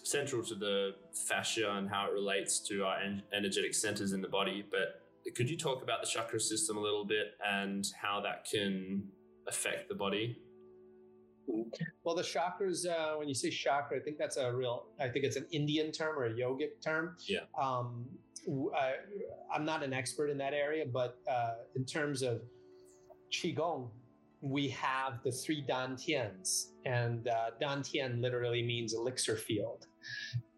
central 0.04 0.44
to 0.44 0.56
the 0.56 0.96
fascia 1.28 1.72
and 1.72 1.90
how 1.90 2.08
it 2.08 2.14
relates 2.14 2.60
to 2.60 2.84
our 2.84 2.98
en- 3.00 3.22
energetic 3.34 3.74
centers 3.74 4.14
in 4.14 4.22
the 4.22 4.28
body. 4.28 4.66
But 4.70 5.34
could 5.36 5.50
you 5.50 5.58
talk 5.58 5.84
about 5.84 6.02
the 6.02 6.08
chakra 6.08 6.40
system 6.40 6.78
a 6.78 6.82
little 6.82 7.06
bit 7.06 7.36
and 7.46 7.86
how 8.02 8.22
that 8.22 8.46
can 8.50 9.04
affect 9.48 9.90
the 9.90 9.96
body? 9.96 10.38
Well, 12.04 12.16
the 12.16 12.22
chakras, 12.22 12.88
uh, 12.88 13.18
when 13.18 13.28
you 13.28 13.36
say 13.36 13.50
chakra, 13.50 13.98
I 13.98 14.00
think 14.02 14.18
that's 14.18 14.38
a 14.38 14.54
real, 14.54 14.86
I 15.00 15.08
think 15.08 15.26
it's 15.26 15.38
an 15.38 15.46
Indian 15.52 15.92
term 15.92 16.18
or 16.18 16.26
a 16.26 16.34
yogic 16.34 16.82
term. 16.84 17.16
Yeah. 17.28 17.42
Um, 17.60 18.06
I, 18.76 18.94
am 19.56 19.66
not 19.66 19.84
an 19.84 19.94
expert 19.94 20.30
in 20.30 20.38
that 20.40 20.54
area, 20.54 20.86
but 20.86 21.18
uh, 21.30 21.54
in 21.76 21.86
terms 21.86 22.22
of 22.22 22.42
Qigong, 23.32 23.90
we 24.42 24.70
have 24.70 25.22
the 25.24 25.32
three 25.32 25.64
dantians, 25.64 26.72
and 26.86 27.28
uh, 27.28 27.52
dantian 27.62 28.22
literally 28.22 28.64
means 28.64 28.94
elixir 28.94 29.38
field. 29.38 29.86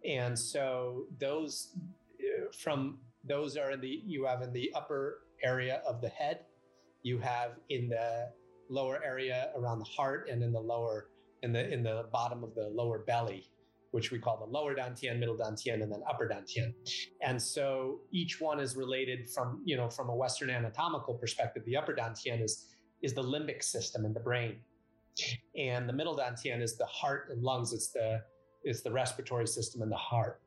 And 0.06 0.38
so 0.38 1.06
those 1.20 1.76
uh, 2.20 2.52
from 2.58 3.00
those 3.26 3.58
are 3.58 3.72
in 3.72 3.82
the 3.82 4.02
you 4.06 4.26
have 4.26 4.41
in 4.41 4.54
the 4.54 4.72
upper 4.74 5.20
area 5.44 5.82
of 5.86 6.02
the 6.02 6.10
head, 6.10 6.39
you 7.04 7.20
have 7.20 7.52
in 7.70 7.89
the 7.89 8.30
lower 8.70 9.03
area 9.03 9.49
around 9.55 9.80
the 9.80 9.86
heart, 9.86 10.28
and 10.30 10.43
in 10.43 10.51
the 10.51 10.59
lower 10.59 11.09
in 11.41 11.51
the 11.51 11.72
in 11.72 11.84
the 11.84 12.05
bottom 12.11 12.43
of 12.43 12.55
the 12.55 12.70
lower 12.70 12.99
belly, 12.99 13.49
which 13.91 14.11
we 14.11 14.20
call 14.20 14.38
the 14.38 14.51
lower 14.51 14.76
dantian, 14.76 15.20
middle 15.20 15.38
dantian, 15.38 15.84
and 15.84 15.91
then 15.91 16.01
upper 16.09 16.28
dantian. 16.28 16.74
And 17.22 17.41
so 17.41 17.99
each 18.11 18.39
one 18.41 18.59
is 18.59 18.76
related 18.76 19.30
from 19.30 19.61
you 19.66 19.78
know 19.78 19.89
from 19.89 20.09
a 20.09 20.16
Western 20.16 20.49
anatomical 20.49 21.16
perspective. 21.16 21.64
The 21.66 21.78
upper 21.78 21.93
dantian 21.93 22.43
is 22.43 22.68
is 23.01 23.14
the 23.14 23.24
limbic 23.24 23.64
system 23.64 24.05
in 24.05 24.14
the 24.14 24.20
brain, 24.20 24.57
and 25.57 25.88
the 25.88 25.93
middle 25.93 26.18
dantian 26.18 26.61
is 26.61 26.78
the 26.78 26.86
heart 26.86 27.30
and 27.32 27.43
lungs. 27.43 27.74
It's 27.74 27.89
the 27.89 28.22
it's 28.64 28.82
the 28.82 28.91
respiratory 28.91 29.47
system 29.47 29.82
in 29.82 29.89
the 29.89 29.97
heart. 29.97 30.39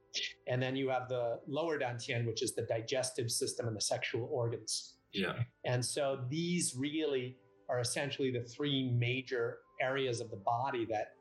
And 0.46 0.62
then 0.62 0.76
you 0.76 0.88
have 0.88 1.08
the 1.08 1.40
lower 1.46 1.78
dantian, 1.78 2.26
which 2.26 2.42
is 2.42 2.54
the 2.54 2.62
digestive 2.62 3.30
system 3.30 3.68
and 3.68 3.76
the 3.76 3.80
sexual 3.80 4.28
organs. 4.32 4.94
Yeah. 5.12 5.34
And 5.64 5.84
so 5.84 6.24
these 6.30 6.74
really 6.76 7.36
are 7.68 7.80
essentially 7.80 8.30
the 8.30 8.42
three 8.42 8.90
major 8.90 9.58
areas 9.80 10.20
of 10.20 10.30
the 10.30 10.36
body 10.36 10.86
that 10.86 11.12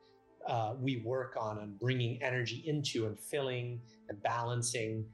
uh, 0.46 0.74
we 0.78 1.02
work 1.04 1.36
on 1.38 1.58
and 1.58 1.78
bringing 1.78 2.22
energy 2.22 2.62
into 2.66 3.06
and 3.06 3.18
filling 3.18 3.80
and 4.08 4.22
balancing 4.22 5.04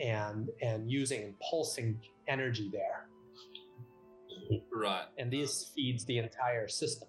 and 0.00 0.48
and 0.62 0.90
using 0.90 1.22
and 1.22 1.34
pulsing 1.50 1.98
energy 2.28 2.70
there. 2.72 3.06
Right. 4.72 5.04
And 5.18 5.30
this 5.30 5.70
feeds 5.74 6.04
the 6.04 6.18
entire 6.18 6.66
system. 6.68 7.08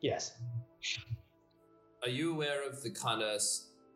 Yes. 0.00 0.32
Are 2.02 2.08
you 2.08 2.32
aware 2.32 2.68
of 2.68 2.82
the 2.82 2.90
kind 2.90 3.22
of 3.22 3.40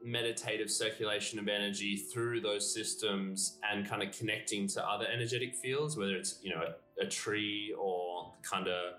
meditative 0.02 0.70
circulation 0.70 1.38
of 1.38 1.46
energy 1.46 1.96
through 1.96 2.40
those 2.40 2.72
systems 2.72 3.58
and 3.70 3.86
kind 3.88 4.02
of 4.02 4.10
connecting 4.12 4.66
to 4.66 4.84
other 4.84 5.06
energetic 5.12 5.54
fields, 5.54 5.96
whether 5.96 6.16
it's 6.16 6.38
you 6.42 6.50
know 6.50 6.62
a, 6.62 7.04
a 7.04 7.08
tree 7.08 7.74
or 7.78 8.32
kind 8.42 8.66
of 8.66 8.94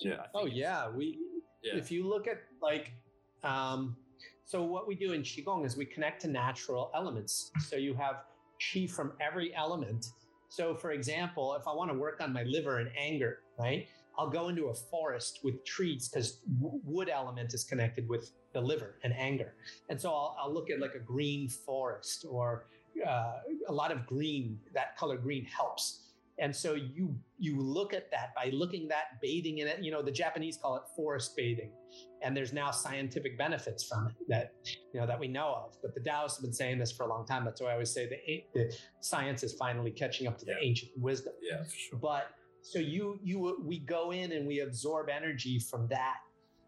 you 0.00 0.10
know? 0.10 0.22
Oh 0.34 0.46
yeah, 0.46 0.88
we 0.88 1.18
yeah, 1.62 1.76
if 1.76 1.90
you 1.90 2.08
look 2.08 2.26
at 2.26 2.42
like 2.60 2.92
um, 3.44 3.96
so 4.44 4.62
what 4.62 4.86
we 4.86 4.94
do 4.94 5.12
in 5.12 5.22
qigong 5.22 5.64
is 5.64 5.76
we 5.76 5.84
connect 5.84 6.22
to 6.22 6.28
natural 6.28 6.90
elements. 6.94 7.50
So 7.60 7.76
you 7.76 7.94
have 7.94 8.24
qi 8.60 8.90
from 8.90 9.12
every 9.20 9.54
element. 9.54 10.06
So 10.48 10.74
for 10.74 10.92
example 10.92 11.54
if 11.58 11.66
i 11.66 11.72
want 11.72 11.90
to 11.90 11.96
work 11.96 12.20
on 12.20 12.30
my 12.32 12.42
liver 12.42 12.78
and 12.78 12.90
anger 12.98 13.38
right 13.58 13.88
i'll 14.18 14.28
go 14.28 14.48
into 14.48 14.66
a 14.66 14.74
forest 14.74 15.40
with 15.42 15.64
trees 15.64 16.10
because 16.10 16.40
w- 16.60 16.78
wood 16.84 17.08
element 17.08 17.54
is 17.54 17.64
connected 17.64 18.06
with 18.06 18.32
the 18.52 18.60
liver 18.60 18.96
and 19.02 19.14
anger. 19.16 19.54
And 19.88 19.98
so 19.98 20.10
i'll, 20.10 20.36
I'll 20.38 20.52
look 20.52 20.68
at 20.68 20.78
like 20.78 20.94
a 20.94 20.98
green 20.98 21.48
forest 21.48 22.26
or 22.28 22.66
uh, 23.06 23.38
a 23.68 23.72
lot 23.72 23.90
of 23.90 24.06
green 24.06 24.58
that 24.74 24.96
color 24.98 25.16
green 25.16 25.46
helps 25.46 26.11
and 26.38 26.54
so 26.54 26.74
you 26.74 27.14
you 27.38 27.60
look 27.60 27.92
at 27.92 28.10
that 28.10 28.34
by 28.34 28.50
looking 28.52 28.88
that 28.88 29.20
bathing 29.20 29.58
in 29.58 29.66
it 29.68 29.82
you 29.82 29.90
know 29.92 30.02
the 30.02 30.10
japanese 30.10 30.56
call 30.56 30.76
it 30.76 30.82
forest 30.96 31.36
bathing. 31.36 31.70
And 32.24 32.34
there's 32.36 32.52
now 32.52 32.70
scientific 32.70 33.36
benefits 33.36 33.84
from 33.84 34.06
it 34.06 34.14
that 34.28 34.52
you 34.94 35.00
know 35.00 35.06
that 35.06 35.18
we 35.20 35.28
know 35.28 35.48
of. 35.66 35.76
But 35.82 35.92
the 35.94 36.00
taoists 36.00 36.38
have 36.38 36.44
been 36.44 36.52
saying 36.54 36.78
this 36.78 36.90
for 36.92 37.02
a 37.02 37.08
long 37.08 37.26
time. 37.26 37.44
That's 37.44 37.60
why 37.60 37.70
i 37.70 37.72
always 37.72 37.90
say 37.92 38.08
the, 38.08 38.44
the 38.54 38.74
science 39.00 39.42
is 39.42 39.52
finally 39.54 39.90
catching 39.90 40.26
up 40.28 40.38
to 40.38 40.46
Yeah. 40.46 40.54
the 40.54 40.64
ancient 40.66 40.92
wisdom. 40.96 41.34
Yeah, 41.42 41.64
sure. 41.64 41.98
but 41.98 42.30
so 42.62 42.78
you 42.78 43.18
you 43.22 43.58
we 43.62 43.80
go 43.80 44.12
in 44.12 44.32
and 44.32 44.46
we 44.46 44.60
absorb 44.60 45.08
energy 45.10 45.58
from 45.58 45.86
that 45.88 46.18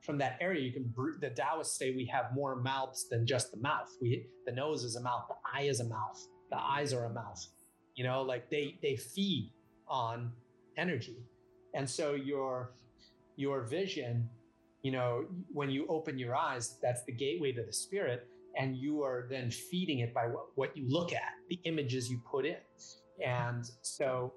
from 0.03 0.19
that 0.19 0.37
area. 0.41 0.61
You 0.61 0.73
can 0.73 0.93
the 1.21 1.31
taoists 1.31 1.79
say 1.79 1.93
we 1.93 2.05
have 2.07 2.27
more 2.35 2.57
mouths 2.57 3.09
than 3.09 3.25
just 3.25 3.51
the 3.53 3.59
mouth. 3.59 3.89
We 4.03 4.27
the 4.47 4.53
nose 4.53 4.83
is 4.85 4.97
a 4.97 5.01
mouth 5.01 5.25
the 5.29 5.37
eye 5.59 5.63
is 5.69 5.81
a 5.81 5.85
mouth 5.89 6.21
the 6.51 6.59
eyes 6.61 6.93
are 6.93 7.07
a 7.07 7.11
mouth 7.13 7.47
you 7.95 8.05
know 8.05 8.23
like 8.23 8.51
they 8.51 8.77
they 8.83 8.97
feed 8.97 9.51
on 9.89 10.33
energy. 10.77 11.19
And 11.75 11.89
so 11.89 12.15
your 12.15 12.73
your 13.37 13.63
vision 13.63 14.29
you 14.83 14.93
know 14.93 15.25
when 15.53 15.71
you 15.71 15.87
open 15.89 16.19
your 16.19 16.37
eyes 16.37 16.77
that's 16.83 17.05
the 17.05 17.13
gateway 17.13 17.53
to 17.53 17.63
the 17.63 17.73
spirit 17.73 18.29
and 18.57 18.77
you 18.77 19.03
are 19.03 19.27
then 19.29 19.51
feeding 19.51 19.99
it 20.01 20.15
by 20.15 20.27
what, 20.27 20.47
what 20.55 20.77
you 20.77 20.85
look 20.89 21.13
at 21.13 21.33
the 21.49 21.59
images 21.65 22.09
you 22.09 22.21
put 22.31 22.47
in. 22.47 22.57
And 23.25 23.69
so 23.83 24.33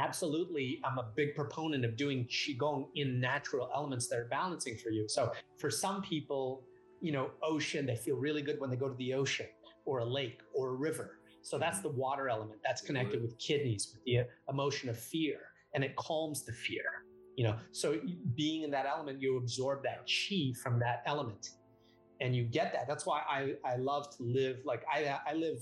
absolutely 0.00 0.80
i'm 0.84 0.98
a 0.98 1.06
big 1.14 1.36
proponent 1.36 1.84
of 1.84 1.96
doing 1.96 2.26
qigong 2.26 2.88
in 2.96 3.20
natural 3.20 3.70
elements 3.72 4.08
that 4.08 4.18
are 4.18 4.28
balancing 4.28 4.76
for 4.76 4.90
you. 4.90 5.08
So 5.08 5.32
for 5.58 5.70
some 5.70 6.02
people 6.02 6.64
you 7.00 7.12
know 7.12 7.30
ocean 7.42 7.86
they 7.86 7.96
feel 7.96 8.16
really 8.16 8.42
good 8.42 8.58
when 8.58 8.70
they 8.70 8.76
go 8.76 8.88
to 8.88 8.96
the 8.96 9.14
ocean 9.14 9.46
or 9.84 9.98
a 9.98 10.04
lake 10.04 10.40
or 10.54 10.70
a 10.70 10.74
river 10.74 11.18
so 11.44 11.58
that's 11.58 11.80
the 11.80 11.88
water 11.88 12.28
element 12.28 12.60
that's 12.64 12.80
connected 12.80 13.22
with 13.22 13.38
kidneys 13.38 13.92
with 13.94 14.02
the 14.04 14.26
emotion 14.48 14.88
of 14.88 14.98
fear 14.98 15.38
and 15.74 15.84
it 15.84 15.94
calms 15.96 16.44
the 16.44 16.52
fear 16.52 17.04
you 17.36 17.44
know 17.44 17.56
so 17.70 18.00
being 18.34 18.62
in 18.62 18.70
that 18.70 18.86
element 18.86 19.20
you 19.20 19.36
absorb 19.36 19.82
that 19.82 20.06
chi 20.06 20.52
from 20.62 20.78
that 20.78 21.02
element 21.06 21.50
and 22.20 22.34
you 22.34 22.44
get 22.44 22.72
that 22.72 22.86
that's 22.88 23.06
why 23.06 23.20
i 23.28 23.54
i 23.64 23.76
love 23.76 24.04
to 24.16 24.22
live 24.22 24.56
like 24.64 24.84
i 24.92 25.18
i 25.26 25.34
live 25.34 25.58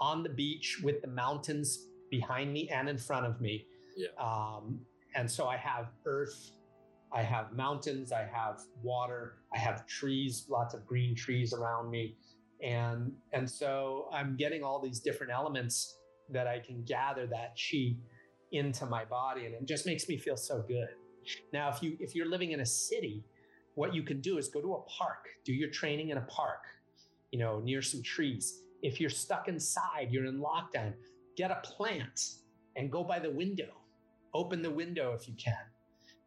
on 0.00 0.22
the 0.22 0.28
beach 0.28 0.80
with 0.82 1.00
the 1.02 1.08
mountains 1.08 1.86
behind 2.10 2.52
me 2.52 2.68
and 2.68 2.88
in 2.88 2.98
front 2.98 3.26
of 3.26 3.40
me. 3.40 3.66
Yeah. 3.96 4.08
Um, 4.18 4.80
and 5.14 5.30
so 5.30 5.46
I 5.46 5.56
have 5.56 5.90
earth, 6.06 6.52
I 7.12 7.22
have 7.22 7.52
mountains, 7.52 8.12
I 8.12 8.28
have 8.32 8.60
water, 8.82 9.36
I 9.54 9.58
have 9.58 9.86
trees, 9.86 10.46
lots 10.48 10.74
of 10.74 10.86
green 10.86 11.14
trees 11.14 11.52
around 11.52 11.90
me. 11.90 12.16
And 12.62 13.12
and 13.32 13.48
so 13.48 14.08
I'm 14.12 14.36
getting 14.36 14.62
all 14.62 14.80
these 14.80 15.00
different 15.00 15.32
elements 15.32 15.96
that 16.28 16.46
I 16.46 16.58
can 16.58 16.84
gather 16.84 17.26
that 17.26 17.56
chi 17.56 17.96
into 18.52 18.86
my 18.86 19.04
body 19.04 19.46
and 19.46 19.54
it 19.54 19.66
just 19.66 19.86
makes 19.86 20.08
me 20.08 20.16
feel 20.16 20.36
so 20.36 20.62
good. 20.66 20.88
Now 21.52 21.70
if 21.70 21.82
you 21.82 21.96
if 22.00 22.14
you're 22.14 22.28
living 22.28 22.52
in 22.52 22.60
a 22.60 22.66
city, 22.66 23.24
what 23.74 23.94
you 23.94 24.02
can 24.02 24.20
do 24.20 24.38
is 24.38 24.48
go 24.48 24.60
to 24.60 24.74
a 24.74 24.82
park, 24.82 25.28
do 25.44 25.52
your 25.52 25.70
training 25.70 26.10
in 26.10 26.18
a 26.18 26.22
park, 26.22 26.64
you 27.30 27.38
know, 27.38 27.60
near 27.60 27.82
some 27.82 28.02
trees. 28.02 28.62
If 28.82 29.00
you're 29.00 29.10
stuck 29.10 29.48
inside, 29.48 30.08
you're 30.10 30.26
in 30.26 30.40
lockdown, 30.40 30.94
get 31.36 31.50
a 31.50 31.60
plant 31.62 32.34
and 32.76 32.90
go 32.90 33.04
by 33.04 33.18
the 33.18 33.30
window. 33.30 33.72
Open 34.34 34.62
the 34.62 34.70
window 34.70 35.16
if 35.18 35.28
you 35.28 35.34
can. 35.34 35.54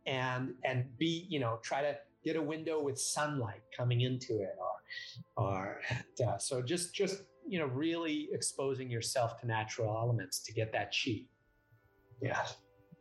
And 0.06 0.54
and 0.66 0.86
be, 0.98 1.26
you 1.30 1.40
know, 1.40 1.60
try 1.62 1.82
to 1.82 1.96
get 2.24 2.36
a 2.36 2.42
window 2.42 2.82
with 2.82 3.00
sunlight 3.00 3.62
coming 3.76 4.02
into 4.02 4.42
it 4.42 4.56
or 4.60 5.44
or 5.46 5.82
uh, 6.26 6.38
so 6.38 6.62
just 6.62 6.94
just 6.94 7.24
you 7.48 7.60
know 7.60 7.66
really 7.66 8.30
exposing 8.32 8.90
yourself 8.90 9.40
to 9.42 9.48
natural 9.48 9.96
elements 9.98 10.40
to 10.40 10.54
get 10.54 10.72
that 10.72 10.94
chi. 10.94 11.26
Yeah. 12.22 12.40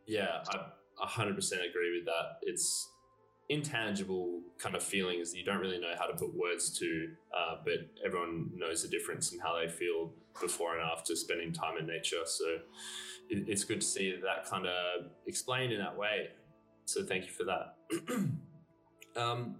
Yeah 0.05 0.43
i 0.49 0.65
100% 1.05 1.35
agree 1.69 1.97
with 1.97 2.05
that. 2.05 2.37
It's 2.43 2.89
intangible 3.49 4.41
kind 4.57 4.75
of 4.75 4.81
feelings 4.81 5.31
that 5.31 5.37
you 5.37 5.43
don't 5.43 5.59
really 5.59 5.79
know 5.79 5.93
how 5.99 6.05
to 6.05 6.13
put 6.13 6.33
words 6.33 6.77
to 6.79 7.09
uh, 7.37 7.55
but 7.65 7.89
everyone 8.05 8.49
knows 8.55 8.83
the 8.83 8.87
difference 8.87 9.33
in 9.33 9.39
how 9.39 9.59
they 9.59 9.67
feel 9.67 10.11
before 10.39 10.77
and 10.77 10.81
after 10.81 11.15
spending 11.15 11.51
time 11.51 11.77
in 11.77 11.85
nature. 11.85 12.23
So 12.25 12.45
it, 13.29 13.45
it's 13.47 13.63
good 13.63 13.81
to 13.81 13.87
see 13.87 14.15
that 14.23 14.49
kind 14.49 14.65
of 14.65 15.11
explained 15.27 15.73
in 15.73 15.79
that 15.79 15.97
way. 15.97 16.29
So 16.85 17.03
thank 17.03 17.25
you 17.25 17.31
for 17.31 17.43
that 17.45 17.75
um, 19.15 19.55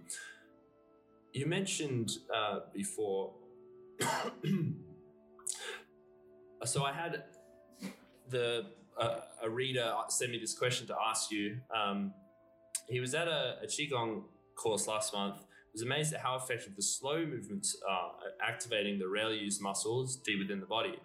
you 1.32 1.46
mentioned 1.46 2.12
uh, 2.34 2.60
before. 2.72 3.32
so 6.64 6.84
I 6.84 6.92
had 6.92 7.24
the 8.30 8.66
uh, 8.98 9.20
a 9.42 9.50
reader 9.50 9.92
send 10.08 10.32
me 10.32 10.38
this 10.38 10.56
question 10.56 10.86
to 10.86 10.94
ask 11.08 11.30
you. 11.30 11.58
Um, 11.74 12.12
he 12.88 13.00
was 13.00 13.14
at 13.14 13.28
a, 13.28 13.56
a 13.62 13.66
qigong 13.66 14.24
course 14.56 14.86
last 14.86 15.12
month. 15.12 15.36
Was 15.72 15.82
amazed 15.82 16.14
at 16.14 16.20
how 16.20 16.36
effective 16.36 16.76
the 16.76 16.82
slow 16.82 17.26
movements 17.26 17.76
are 17.88 18.12
at 18.24 18.48
activating 18.48 19.00
the 19.00 19.08
rarely 19.08 19.38
used 19.38 19.60
muscles 19.60 20.14
deep 20.14 20.38
within 20.38 20.60
the 20.60 20.66
body. 20.66 21.00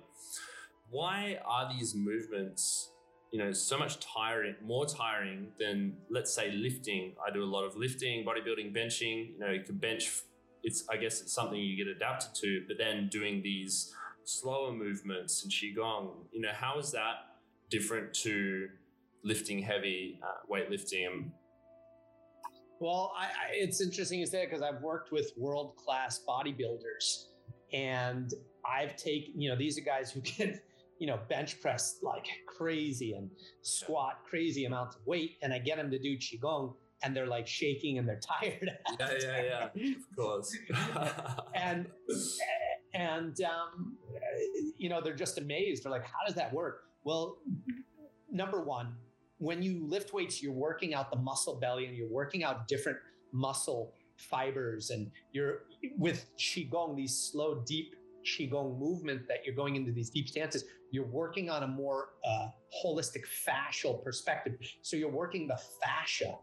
Why 0.92 1.40
are 1.44 1.74
these 1.74 1.96
movements 1.96 2.92
you 3.32 3.38
know, 3.40 3.52
so 3.52 3.78
much 3.78 4.00
tiring, 4.00 4.56
more 4.64 4.86
tiring 4.86 5.48
than 5.60 5.96
let's 6.10 6.34
say 6.34 6.52
lifting. 6.52 7.14
I 7.26 7.32
do 7.32 7.44
a 7.44 7.46
lot 7.46 7.64
of 7.64 7.76
lifting, 7.76 8.26
bodybuilding, 8.26 8.76
benching. 8.76 9.34
You 9.34 9.40
know, 9.40 9.52
you 9.52 9.62
can 9.62 9.78
bench. 9.78 10.12
It's 10.64 10.84
I 10.90 10.98
guess 10.98 11.22
it's 11.22 11.34
something 11.34 11.60
you 11.60 11.78
get 11.78 11.88
adapted 11.88 12.34
to. 12.42 12.64
But 12.68 12.78
then 12.78 13.08
doing 13.10 13.42
these 13.44 13.94
slower 14.24 14.72
movements 14.72 15.44
in 15.44 15.50
qigong, 15.50 16.12
you 16.32 16.42
know, 16.42 16.52
how 16.54 16.80
is 16.80 16.92
that 16.92 17.38
different 17.70 18.14
to 18.14 18.68
lifting 19.24 19.60
heavy, 19.60 20.20
uh, 20.24 20.52
weightlifting? 20.52 21.30
Well, 22.80 23.14
I, 23.18 23.26
I, 23.26 23.30
it's 23.54 23.82
interesting 23.82 24.20
you 24.20 24.26
say 24.26 24.46
because 24.46 24.62
I've 24.62 24.82
worked 24.82 25.12
with 25.12 25.34
world 25.38 25.76
class 25.76 26.22
bodybuilders, 26.28 27.26
and 27.74 28.34
I've 28.66 28.96
taken 28.96 29.40
you 29.40 29.50
know 29.50 29.56
these 29.56 29.78
are 29.78 29.82
guys 29.82 30.12
who 30.12 30.22
can 30.22 30.60
you 31.00 31.08
know, 31.08 31.20
bench 31.30 31.60
press 31.62 32.00
like 32.04 32.28
crazy 32.46 33.14
and 33.14 33.30
squat 33.62 34.20
crazy 34.30 34.66
amounts 34.66 34.98
of 34.98 35.08
weight. 35.08 35.38
And 35.42 35.54
I 35.54 35.60
get 35.60 35.78
them 35.78 35.90
to 35.92 35.98
do 35.98 36.18
Qigong 36.18 36.74
and 37.02 37.16
they're 37.16 37.28
like 37.28 37.48
shaking 37.48 37.98
and 37.98 38.08
they're 38.08 38.20
tired. 38.42 38.70
yeah, 39.00 39.12
yeah, 39.22 39.68
yeah, 39.74 39.92
of 39.92 40.16
course. 40.16 40.56
and, 41.56 41.88
and, 42.94 43.42
um, 43.42 43.96
you 44.78 44.90
know, 44.90 45.02
they're 45.02 45.16
just 45.16 45.38
amazed. 45.38 45.84
They're 45.84 45.92
like, 45.92 46.06
how 46.06 46.26
does 46.28 46.36
that 46.36 46.54
work? 46.54 46.84
Well, 47.06 47.38
number 48.30 48.62
one, 48.62 48.94
when 49.38 49.64
you 49.64 49.86
lift 49.88 50.14
weights, 50.14 50.44
you're 50.44 50.52
working 50.52 50.94
out 50.94 51.10
the 51.10 51.18
muscle 51.18 51.56
belly 51.56 51.86
and 51.86 51.96
you're 51.96 52.10
working 52.10 52.44
out 52.44 52.68
different 52.68 53.00
muscle 53.32 53.94
fibers 54.18 54.90
and 54.90 55.10
you're 55.32 55.64
with 55.98 56.26
qigong 56.38 56.94
these 56.96 57.16
slow 57.16 57.64
deep 57.66 57.96
qigong 58.26 58.78
movement 58.78 59.26
that 59.30 59.46
you're 59.46 59.56
going 59.56 59.78
into 59.78 59.94
these 59.94 60.10
deep 60.10 60.28
stances 60.28 60.66
you're 60.92 61.08
working 61.08 61.50
on 61.50 61.64
a 61.64 61.68
more 61.68 62.10
uh, 62.26 62.48
holistic 62.84 63.24
fascial 63.48 64.04
perspective. 64.04 64.56
So 64.82 64.98
you're 64.98 65.12
working 65.12 65.48
the 65.48 65.60
fascia 65.84 66.36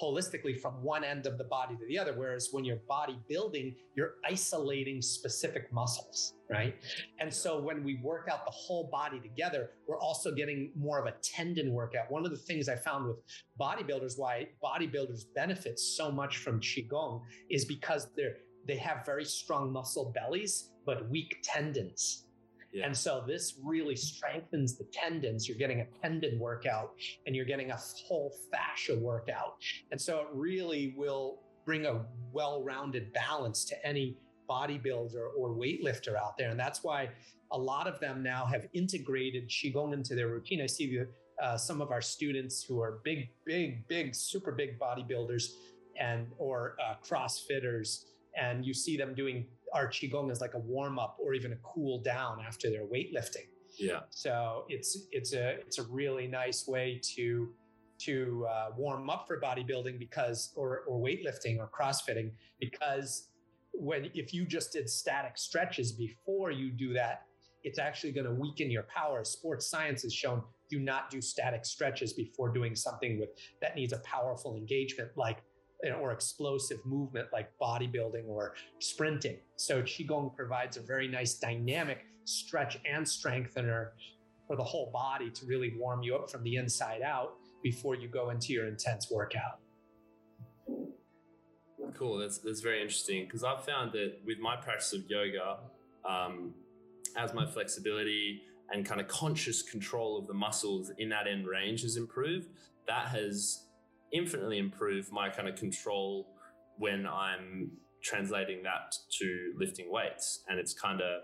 holistically 0.00 0.60
from 0.60 0.82
one 0.82 1.04
end 1.04 1.26
of 1.26 1.38
the 1.38 1.44
body 1.44 1.76
to 1.76 1.86
the 1.86 1.98
other. 1.98 2.12
Whereas 2.14 2.48
when 2.50 2.64
you're 2.64 2.80
bodybuilding, 2.90 3.76
you're 3.94 4.14
isolating 4.28 5.00
specific 5.00 5.72
muscles, 5.72 6.34
right? 6.50 6.74
And 7.20 7.32
so 7.32 7.60
when 7.60 7.84
we 7.84 8.00
work 8.02 8.28
out 8.30 8.44
the 8.44 8.50
whole 8.50 8.88
body 8.90 9.20
together, 9.20 9.70
we're 9.86 10.00
also 10.00 10.34
getting 10.34 10.72
more 10.76 10.98
of 10.98 11.06
a 11.06 11.14
tendon 11.22 11.72
workout. 11.72 12.10
One 12.10 12.24
of 12.24 12.32
the 12.32 12.36
things 12.36 12.68
I 12.68 12.76
found 12.76 13.06
with 13.06 13.18
bodybuilders, 13.60 14.18
why 14.18 14.48
bodybuilders 14.62 15.26
benefit 15.34 15.78
so 15.78 16.10
much 16.10 16.38
from 16.38 16.60
Qigong 16.60 17.22
is 17.50 17.64
because 17.64 18.08
they're 18.16 18.36
they 18.66 18.76
have 18.76 19.04
very 19.04 19.26
strong 19.26 19.70
muscle 19.70 20.10
bellies, 20.14 20.70
but 20.86 21.08
weak 21.10 21.36
tendons. 21.42 22.24
Yeah. 22.74 22.86
And 22.86 22.96
so 22.96 23.22
this 23.24 23.54
really 23.62 23.94
strengthens 23.94 24.76
the 24.76 24.84
tendons. 24.92 25.48
You're 25.48 25.56
getting 25.58 25.80
a 25.80 25.86
tendon 26.02 26.40
workout 26.40 26.94
and 27.24 27.34
you're 27.34 27.44
getting 27.44 27.70
a 27.70 27.76
whole 27.76 28.34
fascia 28.50 28.98
workout. 28.98 29.54
And 29.92 30.00
so 30.00 30.22
it 30.22 30.26
really 30.32 30.92
will 30.96 31.38
bring 31.64 31.86
a 31.86 32.04
well 32.32 32.64
rounded 32.64 33.12
balance 33.12 33.64
to 33.66 33.86
any 33.86 34.18
bodybuilder 34.50 35.28
or 35.38 35.50
weightlifter 35.50 36.16
out 36.16 36.36
there. 36.36 36.50
And 36.50 36.58
that's 36.58 36.82
why 36.82 37.10
a 37.52 37.58
lot 37.58 37.86
of 37.86 38.00
them 38.00 38.22
now 38.24 38.44
have 38.44 38.66
integrated 38.74 39.48
Qigong 39.48 39.94
into 39.94 40.16
their 40.16 40.28
routine. 40.28 40.60
I 40.60 40.66
see 40.66 41.00
uh, 41.40 41.56
some 41.56 41.80
of 41.80 41.92
our 41.92 42.02
students 42.02 42.64
who 42.64 42.80
are 42.80 42.98
big, 43.04 43.28
big, 43.46 43.86
big, 43.86 44.14
super 44.16 44.50
big 44.50 44.80
bodybuilders 44.80 45.52
and 45.98 46.26
or 46.38 46.76
uh, 46.84 46.94
CrossFitters, 47.06 48.04
and 48.36 48.66
you 48.66 48.74
see 48.74 48.96
them 48.96 49.14
doing 49.14 49.46
our 49.74 49.88
qigong 49.88 50.30
is 50.30 50.40
like 50.40 50.54
a 50.54 50.58
warm 50.58 50.98
up 50.98 51.18
or 51.20 51.34
even 51.34 51.52
a 51.52 51.56
cool 51.56 51.98
down 52.00 52.38
after 52.46 52.70
their 52.70 52.86
weightlifting. 52.86 53.48
Yeah. 53.76 54.00
So 54.10 54.64
it's 54.68 55.08
it's 55.10 55.32
a 55.34 55.58
it's 55.60 55.78
a 55.78 55.82
really 55.84 56.26
nice 56.26 56.66
way 56.66 57.00
to 57.16 57.50
to 57.98 58.46
uh, 58.50 58.66
warm 58.76 59.10
up 59.10 59.26
for 59.26 59.40
bodybuilding 59.40 59.98
because 59.98 60.52
or 60.56 60.80
or 60.86 61.00
weightlifting 61.00 61.58
or 61.58 61.68
crossfitting 61.68 62.30
because 62.60 63.28
when 63.72 64.10
if 64.14 64.32
you 64.32 64.44
just 64.44 64.72
did 64.72 64.88
static 64.88 65.36
stretches 65.36 65.92
before 65.92 66.50
you 66.50 66.70
do 66.70 66.92
that 66.92 67.22
it's 67.64 67.78
actually 67.78 68.12
going 68.12 68.26
to 68.26 68.32
weaken 68.32 68.70
your 68.70 68.84
power 68.84 69.24
sports 69.24 69.66
science 69.66 70.02
has 70.02 70.14
shown 70.14 70.42
do 70.70 70.78
not 70.78 71.10
do 71.10 71.20
static 71.20 71.64
stretches 71.64 72.12
before 72.12 72.52
doing 72.52 72.74
something 72.76 73.18
with 73.18 73.30
that 73.60 73.74
needs 73.74 73.92
a 73.92 73.98
powerful 73.98 74.56
engagement 74.56 75.10
like 75.16 75.42
or 75.92 76.12
explosive 76.12 76.84
movement 76.84 77.28
like 77.32 77.50
bodybuilding 77.60 78.26
or 78.26 78.54
sprinting. 78.78 79.38
So 79.56 79.82
Qigong 79.82 80.34
provides 80.34 80.76
a 80.76 80.80
very 80.80 81.08
nice 81.08 81.34
dynamic 81.34 82.06
stretch 82.24 82.78
and 82.90 83.06
strengthener 83.06 83.92
for 84.46 84.56
the 84.56 84.64
whole 84.64 84.90
body 84.92 85.30
to 85.30 85.46
really 85.46 85.74
warm 85.78 86.02
you 86.02 86.14
up 86.14 86.30
from 86.30 86.42
the 86.42 86.56
inside 86.56 87.02
out 87.02 87.34
before 87.62 87.94
you 87.94 88.08
go 88.08 88.30
into 88.30 88.52
your 88.52 88.66
intense 88.66 89.10
workout. 89.10 89.60
Cool. 91.96 92.18
That's 92.18 92.38
that's 92.38 92.60
very 92.60 92.80
interesting 92.80 93.24
because 93.24 93.44
I've 93.44 93.64
found 93.64 93.92
that 93.92 94.16
with 94.26 94.38
my 94.38 94.56
practice 94.56 94.92
of 94.92 95.08
yoga, 95.08 95.58
um, 96.08 96.52
as 97.16 97.32
my 97.32 97.46
flexibility 97.46 98.42
and 98.72 98.84
kind 98.84 99.00
of 99.00 99.06
conscious 99.08 99.62
control 99.62 100.18
of 100.18 100.26
the 100.26 100.34
muscles 100.34 100.90
in 100.98 101.08
that 101.10 101.26
end 101.26 101.46
range 101.46 101.82
has 101.82 101.96
improved, 101.96 102.48
that 102.88 103.08
has 103.08 103.66
infinitely 104.14 104.58
improve 104.58 105.12
my 105.12 105.28
kind 105.28 105.48
of 105.48 105.56
control 105.56 106.28
when 106.78 107.06
I'm 107.06 107.72
translating 108.02 108.62
that 108.62 108.96
to 109.18 109.52
lifting 109.58 109.90
weights. 109.90 110.44
And 110.48 110.58
it's 110.58 110.72
kind 110.72 111.00
of, 111.02 111.22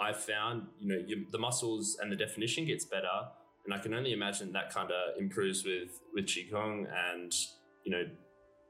I've 0.00 0.18
found, 0.18 0.66
you 0.78 0.88
know, 0.88 1.02
you, 1.06 1.26
the 1.32 1.38
muscles 1.38 1.98
and 2.00 2.10
the 2.10 2.16
definition 2.16 2.64
gets 2.64 2.84
better. 2.84 3.16
And 3.64 3.74
I 3.74 3.78
can 3.78 3.92
only 3.92 4.12
imagine 4.12 4.52
that 4.52 4.72
kind 4.72 4.90
of 4.90 5.18
improves 5.18 5.64
with, 5.64 6.00
with 6.14 6.26
Qigong 6.26 6.86
and, 7.10 7.32
you 7.84 7.90
know, 7.90 8.04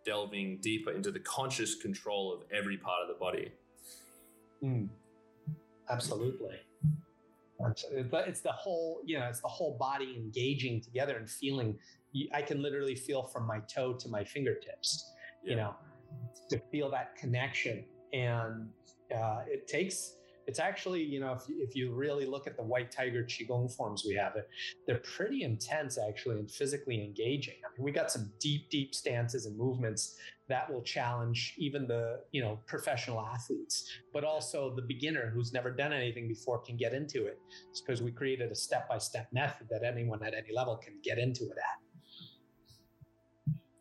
delving 0.06 0.58
deeper 0.62 0.92
into 0.92 1.10
the 1.10 1.20
conscious 1.20 1.74
control 1.74 2.32
of 2.32 2.40
every 2.56 2.78
part 2.78 3.02
of 3.02 3.08
the 3.08 3.18
body. 3.20 3.52
Mm. 4.62 4.88
Absolutely. 5.90 6.56
But 8.10 8.28
it's 8.28 8.40
the 8.40 8.52
whole, 8.52 9.00
you 9.04 9.18
know, 9.18 9.26
it's 9.26 9.40
the 9.40 9.48
whole 9.48 9.76
body 9.78 10.14
engaging 10.16 10.80
together 10.80 11.16
and 11.16 11.28
feeling 11.28 11.78
I 12.32 12.42
can 12.42 12.62
literally 12.62 12.94
feel 12.94 13.22
from 13.22 13.46
my 13.46 13.60
toe 13.60 13.92
to 13.94 14.08
my 14.08 14.24
fingertips, 14.24 15.12
yeah. 15.42 15.50
you 15.50 15.56
know, 15.56 15.74
to 16.50 16.60
feel 16.70 16.90
that 16.90 17.16
connection. 17.16 17.84
And 18.12 18.68
uh, 19.14 19.40
it 19.46 19.66
takes 19.68 20.16
it's 20.46 20.60
actually, 20.60 21.02
you 21.02 21.18
know, 21.18 21.32
if 21.32 21.48
you, 21.48 21.56
if 21.60 21.74
you 21.74 21.92
really 21.92 22.24
look 22.24 22.46
at 22.46 22.56
the 22.56 22.62
white 22.62 22.92
tiger 22.92 23.24
qigong 23.24 23.74
forms 23.74 24.04
we 24.06 24.14
have, 24.14 24.34
they're 24.86 24.98
pretty 24.98 25.42
intense 25.42 25.98
actually 25.98 26.38
and 26.38 26.50
physically 26.50 27.02
engaging. 27.02 27.54
I 27.64 27.68
mean, 27.76 27.84
we 27.84 27.90
got 27.90 28.10
some 28.12 28.30
deep, 28.38 28.70
deep 28.70 28.94
stances 28.94 29.46
and 29.46 29.56
movements 29.56 30.16
that 30.48 30.72
will 30.72 30.82
challenge 30.82 31.54
even 31.58 31.88
the, 31.88 32.20
you 32.30 32.40
know, 32.40 32.60
professional 32.66 33.20
athletes, 33.20 33.90
but 34.12 34.22
also 34.22 34.74
the 34.76 34.82
beginner 34.82 35.32
who's 35.34 35.52
never 35.52 35.72
done 35.72 35.92
anything 35.92 36.28
before 36.28 36.60
can 36.60 36.76
get 36.76 36.94
into 36.94 37.26
it. 37.26 37.40
It's 37.70 37.80
because 37.80 38.00
we 38.00 38.12
created 38.12 38.52
a 38.52 38.54
step-by-step 38.54 39.28
method 39.32 39.66
that 39.70 39.82
anyone 39.82 40.22
at 40.22 40.34
any 40.34 40.54
level 40.54 40.76
can 40.76 40.94
get 41.02 41.18
into 41.18 41.44
it 41.44 41.56
at. 41.58 41.85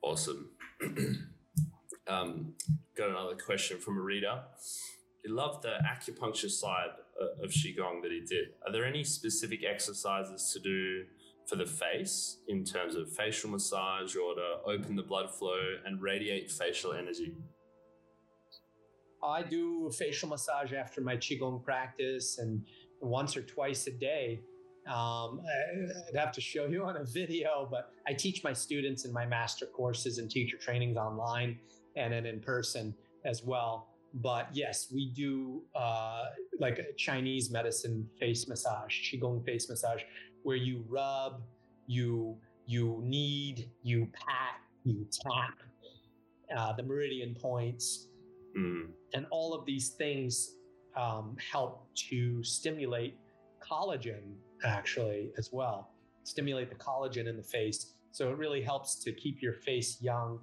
Awesome. 0.06 0.52
um, 2.08 2.54
got 2.96 3.10
another 3.10 3.36
question 3.36 3.80
from 3.80 3.98
a 3.98 4.02
reader 4.02 4.42
he 5.26 5.32
loved 5.32 5.64
the 5.64 5.78
acupuncture 5.84 6.50
side 6.50 6.90
of 7.44 7.50
qigong 7.50 8.02
that 8.04 8.12
he 8.12 8.22
did. 8.22 8.50
Are 8.66 8.72
there 8.72 8.86
any 8.86 9.04
specific 9.04 9.62
exercises 9.64 10.52
to 10.54 10.60
do 10.60 11.06
for 11.48 11.56
the 11.56 11.66
face 11.66 12.38
in 12.48 12.64
terms 12.64 12.96
of 12.96 13.12
facial 13.12 13.50
massage 13.50 14.16
or 14.16 14.36
to 14.36 14.58
open 14.68 14.96
the 14.96 15.02
blood 15.02 15.32
flow 15.34 15.78
and 15.86 16.02
radiate 16.02 16.52
facial 16.52 16.94
energy? 16.94 17.34
I 19.24 19.42
do 19.42 19.90
facial 19.98 20.30
massage 20.30 20.74
after 20.74 21.02
my 21.02 21.18
qigong 21.18 21.64
practice 21.64 22.38
and 22.38 22.64
once 23.02 23.36
or 23.36 23.42
twice 23.42 23.88
a 23.88 23.92
day. 23.92 24.42
Um, 24.88 25.42
I'd 26.08 26.16
have 26.16 26.32
to 26.34 26.42
show 26.42 26.68
you 26.68 26.84
on 26.84 26.98
a 26.98 27.04
video, 27.04 27.68
but 27.70 27.92
I 28.08 28.14
teach 28.14 28.44
my 28.44 28.54
students 28.54 29.06
in 29.06 29.12
my 29.12 29.26
master 29.26 29.66
courses 29.66 30.20
and 30.20 30.30
teacher 30.30 30.58
trainings 30.58 30.96
online 30.96 31.58
and 31.96 32.14
then 32.14 32.26
in 32.26 32.40
person 32.40 32.94
as 33.26 33.44
well. 33.44 33.88
But 34.14 34.50
yes, 34.54 34.88
we 34.94 35.08
do 35.10 35.64
uh, 35.74 36.26
like 36.60 36.80
a 36.80 36.94
Chinese 36.98 37.50
medicine 37.50 38.08
face 38.20 38.48
massage, 38.48 38.94
qigong 39.12 39.44
face 39.44 39.68
massage, 39.70 40.04
where 40.44 40.56
you 40.56 40.86
rub, 40.88 41.42
you 41.88 42.38
you 42.68 43.02
knead, 43.04 43.70
you 43.84 44.08
pat, 44.14 44.60
you 44.84 45.06
tap 45.12 45.60
uh, 46.56 46.74
the 46.74 46.84
meridian 46.84 47.36
points, 47.36 48.08
mm. 48.58 48.86
and 49.14 49.26
all 49.32 49.54
of 49.54 49.66
these 49.66 49.90
things 49.90 50.56
um, 50.96 51.36
help 51.52 51.88
to 51.96 52.42
stimulate 52.44 53.18
collagen 53.60 54.36
actually 54.64 55.32
as 55.38 55.50
well, 55.52 55.92
stimulate 56.24 56.70
the 56.70 56.76
collagen 56.76 57.28
in 57.28 57.38
the 57.38 57.44
face. 57.44 57.94
So 58.12 58.32
it 58.32 58.38
really 58.38 58.62
helps 58.62 58.96
to 59.04 59.12
keep 59.12 59.42
your 59.42 59.54
face 59.54 59.98
young 60.02 60.40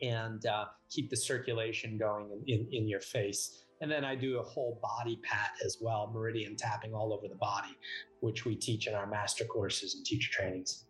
and 0.00 0.44
uh, 0.46 0.66
keep 0.88 1.10
the 1.10 1.16
circulation 1.16 1.98
going 1.98 2.30
in, 2.30 2.42
in, 2.46 2.68
in 2.72 2.88
your 2.88 3.00
face. 3.00 3.64
And 3.80 3.90
then 3.90 4.04
I 4.04 4.14
do 4.14 4.38
a 4.38 4.42
whole 4.42 4.78
body 4.82 5.18
pat 5.22 5.52
as 5.64 5.78
well, 5.80 6.10
meridian 6.12 6.56
tapping 6.56 6.92
all 6.94 7.12
over 7.14 7.28
the 7.28 7.36
body, 7.36 7.76
which 8.20 8.44
we 8.44 8.54
teach 8.54 8.86
in 8.86 8.94
our 8.94 9.06
master 9.06 9.44
courses 9.44 9.94
and 9.94 10.04
teacher 10.04 10.30
trainings. 10.30 10.84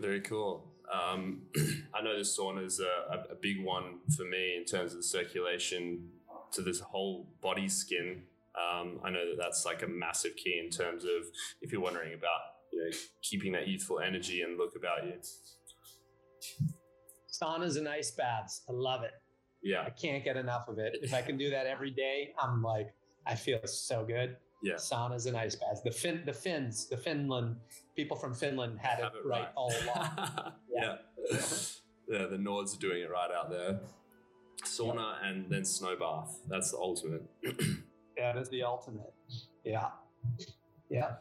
Very 0.00 0.20
cool. 0.20 0.64
Um, 0.92 1.42
I 1.94 2.02
know 2.02 2.16
the 2.16 2.22
sauna 2.22 2.64
is 2.64 2.80
a, 2.80 3.32
a, 3.32 3.34
big 3.34 3.62
one 3.62 3.98
for 4.16 4.24
me 4.24 4.56
in 4.56 4.64
terms 4.64 4.92
of 4.92 4.98
the 4.98 5.02
circulation 5.02 6.08
to 6.52 6.62
this 6.62 6.80
whole 6.80 7.28
body 7.42 7.68
skin. 7.68 8.22
Um, 8.58 9.00
I 9.04 9.10
know 9.10 9.24
that 9.30 9.36
that's 9.38 9.64
like 9.64 9.82
a 9.82 9.86
massive 9.86 10.34
key 10.36 10.60
in 10.62 10.70
terms 10.70 11.04
of 11.04 11.26
if 11.62 11.70
you're 11.72 11.80
wondering 11.80 12.14
about 12.14 12.40
you 12.72 12.84
know, 12.84 12.90
keeping 13.22 13.52
that 13.52 13.68
youthful 13.68 14.00
energy 14.00 14.42
and 14.42 14.58
look 14.58 14.74
about 14.76 15.04
you 15.06 15.14
saunas 17.40 17.76
and 17.76 17.88
ice 17.88 18.10
baths. 18.10 18.62
I 18.68 18.72
love 18.72 19.02
it. 19.02 19.12
Yeah. 19.62 19.82
I 19.82 19.90
can't 19.90 20.24
get 20.24 20.36
enough 20.36 20.68
of 20.68 20.78
it. 20.78 20.98
If 21.02 21.14
I 21.14 21.22
can 21.22 21.36
do 21.36 21.50
that 21.50 21.66
every 21.66 21.90
day, 21.90 22.32
I'm 22.40 22.62
like, 22.62 22.92
I 23.26 23.34
feel 23.34 23.60
so 23.64 24.04
good. 24.04 24.36
Yeah. 24.62 24.74
Saunas 24.74 25.26
and 25.26 25.36
ice 25.36 25.54
baths. 25.54 25.82
The 25.82 25.90
Fin 25.90 26.22
the 26.24 26.32
Finns, 26.32 26.88
the 26.88 26.96
Finland, 26.96 27.56
people 27.94 28.16
from 28.16 28.34
Finland 28.34 28.78
had 28.80 28.98
it, 28.98 29.04
it, 29.04 29.12
right, 29.24 29.42
right. 29.42 29.48
all 29.54 29.72
along. 29.82 30.52
yeah. 30.70 30.96
yeah. 31.30 31.38
yeah. 32.08 32.26
the 32.26 32.36
Nords 32.36 32.76
are 32.76 32.80
doing 32.80 33.02
it 33.02 33.10
right 33.10 33.30
out 33.30 33.50
there. 33.50 33.80
Sauna 34.64 34.94
yeah. 35.22 35.28
and 35.28 35.50
then 35.50 35.64
snow 35.64 35.96
bath. 35.96 36.40
That's 36.48 36.72
the 36.72 36.78
ultimate. 36.78 37.22
yeah, 38.18 38.32
that's 38.32 38.48
the 38.48 38.62
ultimate. 38.62 39.12
Yeah. 39.64 39.88
Yeah. 40.90 41.12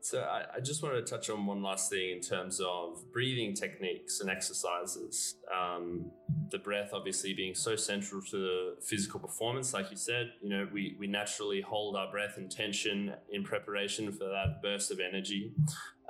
So 0.00 0.20
I, 0.20 0.56
I, 0.56 0.60
just 0.60 0.82
wanted 0.82 1.06
to 1.06 1.10
touch 1.10 1.30
on 1.30 1.46
one 1.46 1.62
last 1.62 1.88
thing 1.88 2.10
in 2.10 2.20
terms 2.20 2.60
of 2.60 3.00
breathing 3.12 3.54
techniques 3.54 4.20
and 4.20 4.28
exercises. 4.28 5.36
Um, 5.56 6.10
the 6.50 6.58
breath 6.58 6.90
obviously 6.92 7.34
being 7.34 7.54
so 7.54 7.76
central 7.76 8.20
to 8.22 8.36
the 8.36 8.76
physical 8.82 9.20
performance, 9.20 9.72
like 9.72 9.92
you 9.92 9.96
said, 9.96 10.32
you 10.42 10.48
know, 10.48 10.68
we, 10.72 10.96
we 10.98 11.06
naturally 11.06 11.60
hold 11.60 11.94
our 11.94 12.10
breath 12.10 12.36
and 12.36 12.50
tension 12.50 13.14
in 13.30 13.44
preparation 13.44 14.10
for 14.10 14.24
that 14.24 14.60
burst 14.60 14.90
of 14.90 14.98
energy. 14.98 15.52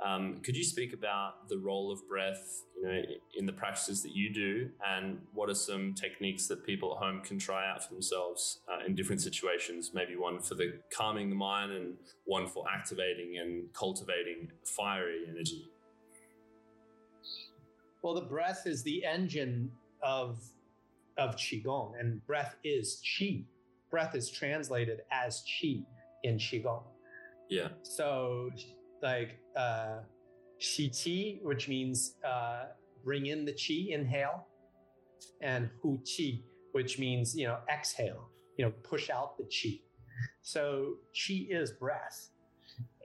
Um, 0.03 0.39
could 0.43 0.55
you 0.55 0.63
speak 0.63 0.93
about 0.93 1.47
the 1.49 1.57
role 1.57 1.91
of 1.91 2.07
breath, 2.07 2.63
you 2.75 2.87
know, 2.87 3.01
in 3.37 3.45
the 3.45 3.53
practices 3.53 4.01
that 4.03 4.13
you 4.13 4.33
do, 4.33 4.69
and 4.85 5.19
what 5.33 5.49
are 5.49 5.55
some 5.55 5.93
techniques 5.93 6.47
that 6.47 6.65
people 6.65 6.93
at 6.93 6.97
home 6.97 7.21
can 7.21 7.39
try 7.39 7.69
out 7.69 7.83
for 7.83 7.93
themselves 7.93 8.59
uh, 8.71 8.85
in 8.85 8.95
different 8.95 9.21
situations? 9.21 9.91
Maybe 9.93 10.15
one 10.15 10.39
for 10.39 10.55
the 10.55 10.79
calming 10.91 11.29
the 11.29 11.35
mind, 11.35 11.71
and 11.71 11.93
one 12.25 12.47
for 12.47 12.65
activating 12.69 13.37
and 13.37 13.71
cultivating 13.73 14.51
fiery 14.65 15.21
energy. 15.29 15.69
Well, 18.01 18.13
the 18.13 18.21
breath 18.21 18.63
is 18.65 18.83
the 18.83 19.05
engine 19.05 19.71
of 20.01 20.43
of 21.17 21.35
qigong, 21.35 21.93
and 21.99 22.25
breath 22.25 22.55
is 22.63 23.01
qi. 23.05 23.45
Breath 23.89 24.15
is 24.15 24.29
translated 24.29 25.01
as 25.11 25.43
qi 25.43 25.85
in 26.23 26.37
qigong. 26.37 26.83
Yeah. 27.49 27.69
So 27.83 28.49
like 29.03 29.37
uh, 29.55 29.97
shi 30.57 30.89
qi, 30.89 31.43
which 31.43 31.67
means 31.67 32.15
uh, 32.25 32.63
bring 33.03 33.27
in 33.27 33.45
the 33.45 33.51
qi, 33.51 33.91
inhale, 33.91 34.47
and 35.41 35.69
hu 35.81 35.99
qi, 36.05 36.41
which 36.71 36.97
means 36.97 37.35
you 37.35 37.45
know 37.45 37.57
exhale, 37.71 38.29
you 38.57 38.65
know 38.65 38.71
push 38.83 39.09
out 39.09 39.37
the 39.37 39.43
qi. 39.43 39.81
So 40.41 40.95
qi 41.13 41.47
is 41.51 41.71
breath, 41.71 42.29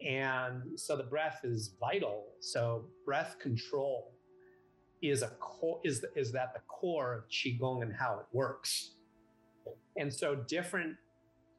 and 0.06 0.62
so 0.76 0.96
the 0.96 1.02
breath 1.02 1.40
is 1.44 1.74
vital. 1.80 2.26
So 2.40 2.84
breath 3.04 3.36
control 3.40 4.14
is 5.02 5.22
a 5.22 5.28
core 5.40 5.80
is 5.84 6.04
is 6.16 6.32
that 6.32 6.54
the 6.54 6.60
core 6.68 7.12
of 7.14 7.28
qigong 7.28 7.82
and 7.82 7.92
how 7.92 8.18
it 8.20 8.26
works. 8.32 8.92
And 9.96 10.12
so 10.12 10.36
different 10.36 10.96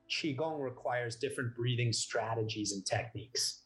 qigong 0.09 0.61
requires 0.61 1.15
different 1.15 1.55
breathing 1.55 1.93
strategies 1.93 2.71
and 2.71 2.85
techniques. 2.85 3.58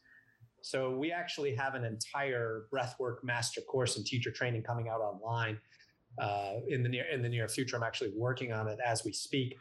So 0.64 0.92
we 0.92 1.12
actually 1.12 1.54
have 1.56 1.76
an 1.76 1.84
entire 1.84 2.68
breathwork 2.74 3.18
master 3.22 3.60
course 3.60 3.98
and 3.98 4.06
teacher 4.06 4.32
training 4.32 4.64
coming 4.64 4.88
out 4.88 5.02
online 5.02 5.60
uh, 6.20 6.54
in 6.70 6.82
the 6.82 6.88
near 6.88 7.04
in 7.12 7.22
the 7.22 7.28
near 7.28 7.50
future. 7.50 7.76
I'm 7.76 7.84
actually 7.84 8.14
working 8.16 8.54
on 8.54 8.70
it 8.70 8.80
as 8.84 9.04
we 9.04 9.12
speak. 9.12 9.58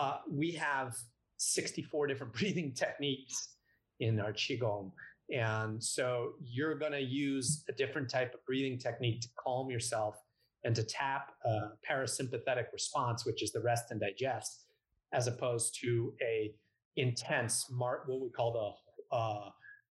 Uh, 0.00 0.16
we 0.30 0.52
have 0.52 0.96
64 1.36 2.06
different 2.06 2.32
breathing 2.38 2.72
techniques 2.72 3.56
in 4.00 4.18
our 4.18 4.32
qigong, 4.32 4.92
and 5.30 5.82
so 5.84 6.32
you're 6.42 6.78
going 6.78 6.92
to 6.92 7.02
use 7.02 7.64
a 7.68 7.72
different 7.72 8.08
type 8.08 8.32
of 8.32 8.42
breathing 8.46 8.78
technique 8.78 9.20
to 9.20 9.28
calm 9.38 9.68
yourself 9.68 10.16
and 10.64 10.74
to 10.74 10.84
tap 10.84 11.32
a 11.44 11.58
parasympathetic 11.86 12.72
response, 12.72 13.26
which 13.26 13.42
is 13.42 13.52
the 13.52 13.60
rest 13.60 13.90
and 13.90 14.00
digest, 14.00 14.64
as 15.12 15.26
opposed 15.26 15.78
to 15.82 16.14
a 16.22 16.54
intense 16.96 17.66
mar- 17.70 18.04
what 18.06 18.22
we 18.22 18.30
call 18.30 18.78
the 19.10 19.14
uh, 19.14 19.50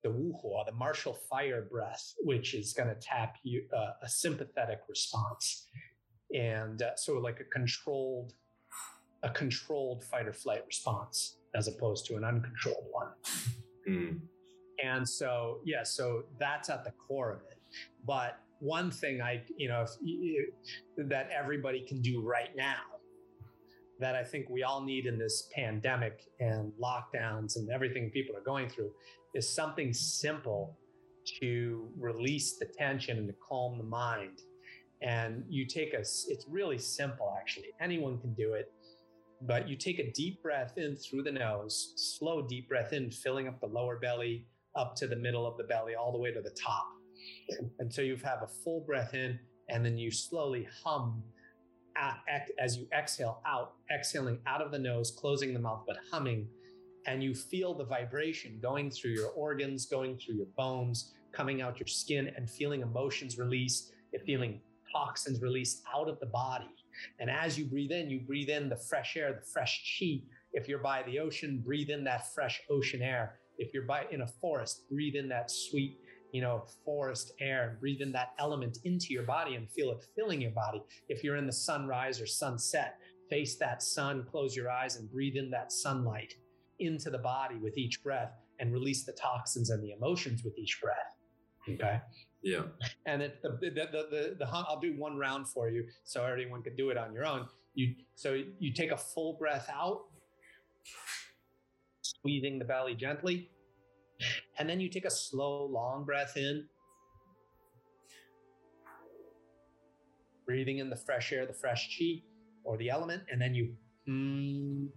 the 0.04 0.10
wuhuo, 0.10 0.66
the 0.66 0.72
martial 0.72 1.14
fire 1.30 1.68
breath, 1.70 2.14
which 2.20 2.54
is 2.54 2.74
going 2.74 2.90
to 2.90 2.96
tap 2.96 3.36
you 3.44 3.64
uh, 3.76 3.92
a 4.02 4.10
sympathetic 4.10 4.80
response, 4.88 5.68
and 6.34 6.82
uh, 6.82 6.96
so 6.96 7.14
like 7.20 7.40
a 7.40 7.44
controlled, 7.46 8.34
a 9.24 9.30
controlled 9.30 10.04
fight 10.04 10.28
or 10.28 10.34
flight 10.34 10.64
response 10.66 11.38
as 11.56 11.68
opposed 11.68 12.06
to 12.06 12.16
an 12.16 12.24
uncontrolled 12.24 12.86
one. 12.92 13.08
Mm. 13.90 14.20
And 14.84 15.08
so 15.08 15.60
yeah, 15.66 15.84
so 15.84 16.24
that's 16.40 16.70
at 16.70 16.84
the 16.84 16.92
core 16.92 17.32
of 17.32 17.40
it. 17.52 17.58
But 18.06 18.40
one 18.60 18.92
thing 18.92 19.22
I 19.22 19.44
you 19.58 19.70
know 19.70 19.86
if, 20.02 21.10
that 21.10 21.30
everybody 21.32 21.86
can 21.88 22.02
do 22.02 22.22
right 22.22 22.56
now 22.56 22.82
that 24.00 24.16
I 24.16 24.24
think 24.24 24.50
we 24.50 24.64
all 24.64 24.82
need 24.82 25.06
in 25.06 25.18
this 25.18 25.50
pandemic 25.54 26.22
and 26.40 26.72
lockdowns 26.82 27.58
and 27.58 27.70
everything 27.70 28.10
people 28.12 28.36
are 28.36 28.44
going 28.44 28.70
through 28.70 28.92
is 29.36 29.48
something 29.48 29.94
simple 29.94 30.78
to 31.42 31.90
release 31.98 32.58
the 32.58 32.66
tension 32.66 33.18
and 33.18 33.28
to 33.28 33.36
calm 33.48 33.78
the 33.78 33.84
mind. 33.84 34.40
And 35.02 35.44
you 35.48 35.66
take 35.66 35.94
a, 35.94 36.00
it's 36.00 36.46
really 36.50 36.78
simple 36.78 37.36
actually. 37.40 37.70
Anyone 37.80 38.20
can 38.20 38.34
do 38.34 38.54
it, 38.54 38.72
but 39.42 39.68
you 39.68 39.76
take 39.76 40.00
a 40.00 40.12
deep 40.12 40.42
breath 40.42 40.78
in 40.78 40.96
through 40.96 41.24
the 41.24 41.32
nose, 41.32 41.94
slow 41.96 42.42
deep 42.42 42.68
breath 42.68 42.94
in, 42.94 43.12
filling 43.12 43.48
up 43.48 43.60
the 43.60 43.68
lower 43.68 43.98
belly 43.98 44.46
up 44.76 44.96
to 44.96 45.08
the 45.08 45.16
middle 45.16 45.46
of 45.46 45.58
the 45.58 45.64
belly, 45.66 45.96
all 45.96 46.12
the 46.12 46.18
way 46.18 46.32
to 46.32 46.42
the 46.42 46.52
top. 46.52 46.88
And 47.80 47.94
so 47.94 48.02
you 48.02 48.16
have 48.24 48.44
a 48.44 48.48
full 48.48 48.82
breath 48.82 49.14
in, 49.14 49.40
and 49.70 49.86
then 49.86 49.98
you 49.98 50.12
slowly 50.12 50.68
hum 50.84 51.24
as 52.60 52.78
you 52.78 52.88
exhale 52.98 53.42
out, 53.46 53.74
exhaling 53.94 54.40
out 54.48 54.62
of 54.62 54.72
the 54.72 54.80
nose, 54.80 55.12
closing 55.12 55.54
the 55.54 55.60
mouth, 55.60 55.84
but 55.88 55.98
humming. 56.12 56.48
And 57.08 57.24
you 57.24 57.34
feel 57.34 57.74
the 57.74 57.86
vibration 57.86 58.60
going 58.62 58.92
through 58.92 59.12
your 59.12 59.30
organs, 59.30 59.86
going 59.86 60.18
through 60.18 60.36
your 60.36 60.48
bones, 60.58 61.14
coming 61.32 61.62
out 61.62 61.80
your 61.80 61.88
skin, 61.88 62.32
and 62.36 62.50
feeling 62.50 62.82
emotions 62.82 63.38
release, 63.38 63.92
feeling 64.26 64.60
toxins 64.92 65.42
released 65.42 65.84
out 65.96 66.10
of 66.10 66.20
the 66.20 66.26
body. 66.26 66.70
And 67.20 67.30
as 67.30 67.58
you 67.58 67.66
breathe 67.66 67.92
in, 67.92 68.10
you 68.10 68.20
breathe 68.20 68.50
in 68.50 68.70
the 68.70 68.76
fresh 68.76 69.16
air, 69.16 69.34
the 69.34 69.46
fresh 69.46 69.98
chi. 70.00 70.22
If 70.52 70.68
you're 70.68 70.80
by 70.80 71.04
the 71.04 71.20
ocean, 71.20 71.62
breathe 71.64 71.90
in 71.90 72.04
that 72.06 72.34
fresh 72.34 72.62
ocean 72.70 73.02
air. 73.02 73.40
If 73.58 73.74
you're 73.74 73.84
by 73.84 74.06
in 74.12 74.22
a 74.22 74.28
forest, 74.28 74.90
breathe 74.90 75.16
in 75.16 75.30
that 75.30 75.52
sweet 75.52 76.00
you 76.32 76.42
know, 76.42 76.66
forest 76.86 77.34
air, 77.40 77.70
and 77.70 77.80
breathe 77.80 78.02
in 78.02 78.12
that 78.12 78.34
element 78.40 78.80
into 78.84 79.08
your 79.14 79.24
body 79.24 79.56
and 79.56 79.70
feel 79.70 79.92
it 79.92 80.06
filling 80.16 80.42
your 80.42 80.52
body. 80.52 80.82
If 81.08 81.24
you're 81.24 81.38
in 81.38 81.48
the 81.48 81.54
sunrise 81.54 82.22
or 82.22 82.28
sunset, 82.28 82.98
face 83.30 83.56
that 83.58 83.82
sun, 83.84 84.26
close 84.30 84.56
your 84.56 84.70
eyes 84.70 84.98
and 84.98 85.10
breathe 85.12 85.36
in 85.36 85.50
that 85.52 85.72
sunlight 85.72 86.34
into 86.80 87.10
the 87.10 87.18
body 87.18 87.56
with 87.56 87.78
each 87.78 88.02
breath 88.04 88.32
and 88.60 88.74
release 88.74 89.06
the 89.06 89.14
toxins 89.14 89.70
and 89.70 89.84
the 89.84 89.92
emotions 89.92 90.44
with 90.44 90.58
each 90.58 90.80
breath. 90.82 91.16
Okay. 91.70 92.00
Yeah. 92.42 92.64
And 93.06 93.22
it, 93.22 93.42
the, 93.42 93.50
the, 93.50 93.70
the, 93.70 94.08
the, 94.10 94.36
the, 94.40 94.48
I'll 94.48 94.80
do 94.80 94.94
one 94.98 95.18
round 95.18 95.48
for 95.48 95.70
you 95.70 95.86
so 96.04 96.24
everyone 96.26 96.62
can 96.64 96.76
do 96.76 96.90
it 96.90 96.98
on 96.98 97.14
your 97.14 97.26
own. 97.26 97.48
You, 97.76 97.96
so 98.16 98.42
you 98.60 98.74
take 98.74 98.92
a 98.92 98.98
full 98.98 99.34
breath 99.34 99.70
out, 99.74 100.06
squeezing 102.02 102.60
the 102.60 102.66
belly 102.66 102.96
gently 102.96 103.50
and 104.58 104.70
then 104.70 104.80
you 104.80 104.90
take 104.90 105.06
a 105.06 105.12
slow, 105.12 105.66
long 105.66 106.04
breath 106.04 106.38
in, 106.38 106.66
breathing 110.46 110.80
in 110.80 110.90
the 110.90 110.96
fresh 110.96 111.32
air, 111.32 111.46
the 111.46 111.54
fresh 111.54 111.98
chi 111.98 112.22
or 112.64 112.78
the 112.78 112.90
element, 112.90 113.24
and 113.32 113.42
then 113.42 113.54
you. 113.54 113.76
Mm, 114.08 114.90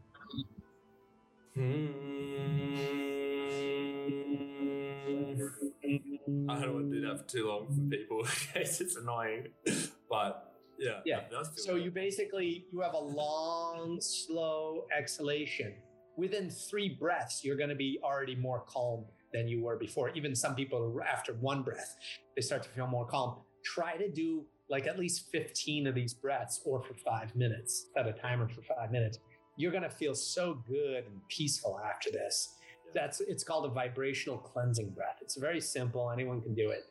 I 6.48 6.60
don't 6.60 6.74
want 6.74 6.90
to 6.90 7.00
do 7.00 7.06
that 7.06 7.18
for 7.18 7.28
too 7.28 7.48
long 7.48 7.66
for 7.66 7.96
people 7.96 8.20
in 8.20 8.26
case 8.54 8.80
it's 8.80 8.96
annoying. 8.96 9.48
But 10.08 10.54
yeah. 10.78 11.00
Yeah. 11.04 11.20
So 11.56 11.74
you 11.74 11.90
basically 11.90 12.64
you 12.72 12.80
have 12.80 12.94
a 12.94 12.98
long, 12.98 14.00
slow 14.00 14.86
exhalation 14.96 15.74
within 16.16 16.50
three 16.50 16.88
breaths, 16.88 17.44
you're 17.44 17.56
going 17.56 17.68
to 17.68 17.74
be 17.74 17.98
already 18.02 18.34
more 18.34 18.64
calm 18.66 19.04
than 19.32 19.48
you 19.48 19.62
were 19.62 19.76
before. 19.76 20.10
Even 20.10 20.34
some 20.34 20.54
people, 20.54 21.00
after 21.10 21.32
one 21.34 21.62
breath, 21.62 21.96
they 22.36 22.42
start 22.42 22.62
to 22.64 22.68
feel 22.70 22.86
more 22.86 23.06
calm. 23.06 23.36
Try 23.64 23.96
to 23.96 24.10
do 24.10 24.44
like 24.68 24.86
at 24.86 24.98
least 24.98 25.30
15 25.30 25.86
of 25.86 25.94
these 25.94 26.14
breaths 26.14 26.60
or 26.64 26.82
for 26.82 26.94
five 26.94 27.34
minutes, 27.36 27.86
set 27.94 28.06
a 28.06 28.12
timer 28.12 28.48
for 28.48 28.62
five 28.62 28.90
minutes. 28.90 29.18
You're 29.56 29.70
going 29.70 29.82
to 29.82 29.90
feel 29.90 30.14
so 30.14 30.62
good 30.66 31.04
and 31.04 31.20
peaceful 31.28 31.78
after 31.78 32.10
this. 32.10 32.54
That's 32.94 33.20
it's 33.20 33.44
called 33.44 33.66
a 33.66 33.68
vibrational 33.68 34.38
cleansing 34.38 34.90
breath. 34.90 35.18
It's 35.20 35.36
very 35.36 35.60
simple. 35.60 36.10
Anyone 36.10 36.40
can 36.40 36.54
do 36.54 36.70
it. 36.70 36.84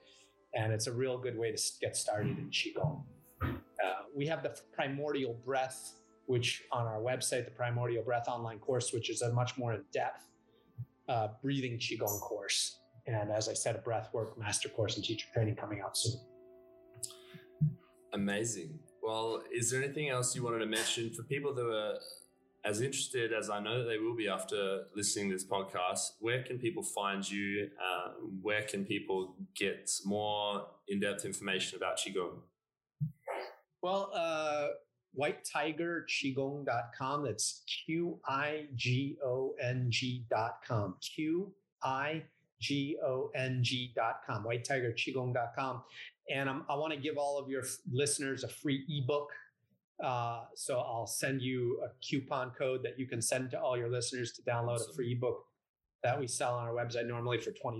And 0.53 0.73
it's 0.73 0.87
a 0.87 0.91
real 0.91 1.17
good 1.17 1.37
way 1.37 1.51
to 1.51 1.61
get 1.79 1.95
started 1.95 2.37
in 2.37 2.49
Qigong. 2.49 3.03
Uh, 3.41 3.47
we 4.15 4.27
have 4.27 4.43
the 4.43 4.55
primordial 4.73 5.33
breath 5.45 5.93
which 6.25 6.63
on 6.71 6.85
our 6.85 6.99
website, 6.99 7.45
the 7.45 7.51
Primordial 7.51 8.03
Breath 8.03 8.27
online 8.27 8.59
course, 8.59 8.93
which 8.93 9.09
is 9.09 9.21
a 9.21 9.31
much 9.33 9.57
more 9.57 9.73
in 9.73 9.83
depth 9.91 10.27
uh, 11.09 11.29
breathing 11.41 11.77
Qigong 11.77 12.19
course. 12.19 12.79
And 13.07 13.31
as 13.31 13.49
I 13.49 13.53
said, 13.53 13.75
a 13.75 13.79
breath 13.79 14.09
work 14.13 14.37
master 14.37 14.69
course 14.69 14.95
and 14.95 15.03
teacher 15.03 15.27
training 15.33 15.55
coming 15.55 15.81
out 15.81 15.97
soon. 15.97 16.21
Amazing. 18.13 18.79
Well, 19.01 19.43
is 19.51 19.71
there 19.71 19.81
anything 19.81 20.09
else 20.09 20.35
you 20.35 20.43
wanted 20.43 20.59
to 20.59 20.67
mention 20.67 21.11
for 21.11 21.23
people 21.23 21.53
that 21.55 21.65
are 21.65 21.97
as 22.63 22.81
interested 22.81 23.33
as 23.33 23.49
I 23.49 23.59
know 23.59 23.79
that 23.79 23.89
they 23.89 23.97
will 23.97 24.15
be 24.15 24.27
after 24.27 24.83
listening 24.95 25.29
to 25.29 25.35
this 25.35 25.45
podcast? 25.45 26.11
Where 26.19 26.43
can 26.43 26.59
people 26.59 26.83
find 26.83 27.27
you? 27.27 27.69
Uh, 27.81 28.11
where 28.41 28.61
can 28.61 28.85
people 28.85 29.35
get 29.55 29.89
more 30.05 30.67
in 30.87 30.99
depth 30.99 31.25
information 31.25 31.77
about 31.77 31.97
Qigong? 31.97 32.41
Well, 33.81 34.11
uh, 34.13 34.67
whitetigerqigong.com. 35.17 37.23
That's 37.23 37.63
Q 37.85 38.19
I 38.27 38.65
G 38.75 39.17
O 39.23 39.55
N 39.61 39.87
G.com. 39.89 40.95
Q 41.01 41.53
I 41.83 42.23
G 42.59 42.97
O 43.03 43.31
N 43.35 43.63
G.com. 43.63 44.45
Whitetigerqigong.com. 44.45 45.83
And 46.29 46.49
I'm, 46.49 46.63
i 46.69 46.75
want 46.75 46.93
to 46.93 46.99
give 46.99 47.17
all 47.17 47.39
of 47.39 47.49
your 47.49 47.63
listeners 47.91 48.43
a 48.43 48.47
free 48.47 48.85
ebook. 48.89 49.29
Uh, 50.03 50.41
so 50.55 50.79
I'll 50.79 51.07
send 51.07 51.41
you 51.41 51.79
a 51.85 51.89
coupon 52.03 52.51
code 52.57 52.81
that 52.83 52.97
you 52.97 53.07
can 53.07 53.21
send 53.21 53.51
to 53.51 53.59
all 53.59 53.77
your 53.77 53.89
listeners 53.89 54.31
to 54.33 54.41
download 54.41 54.75
awesome. 54.75 54.91
a 54.91 54.95
free 54.95 55.13
ebook 55.13 55.45
that 56.03 56.19
we 56.19 56.27
sell 56.27 56.55
on 56.55 56.67
our 56.67 56.73
website 56.73 57.07
normally 57.07 57.39
for 57.39 57.51
$20 57.51 57.79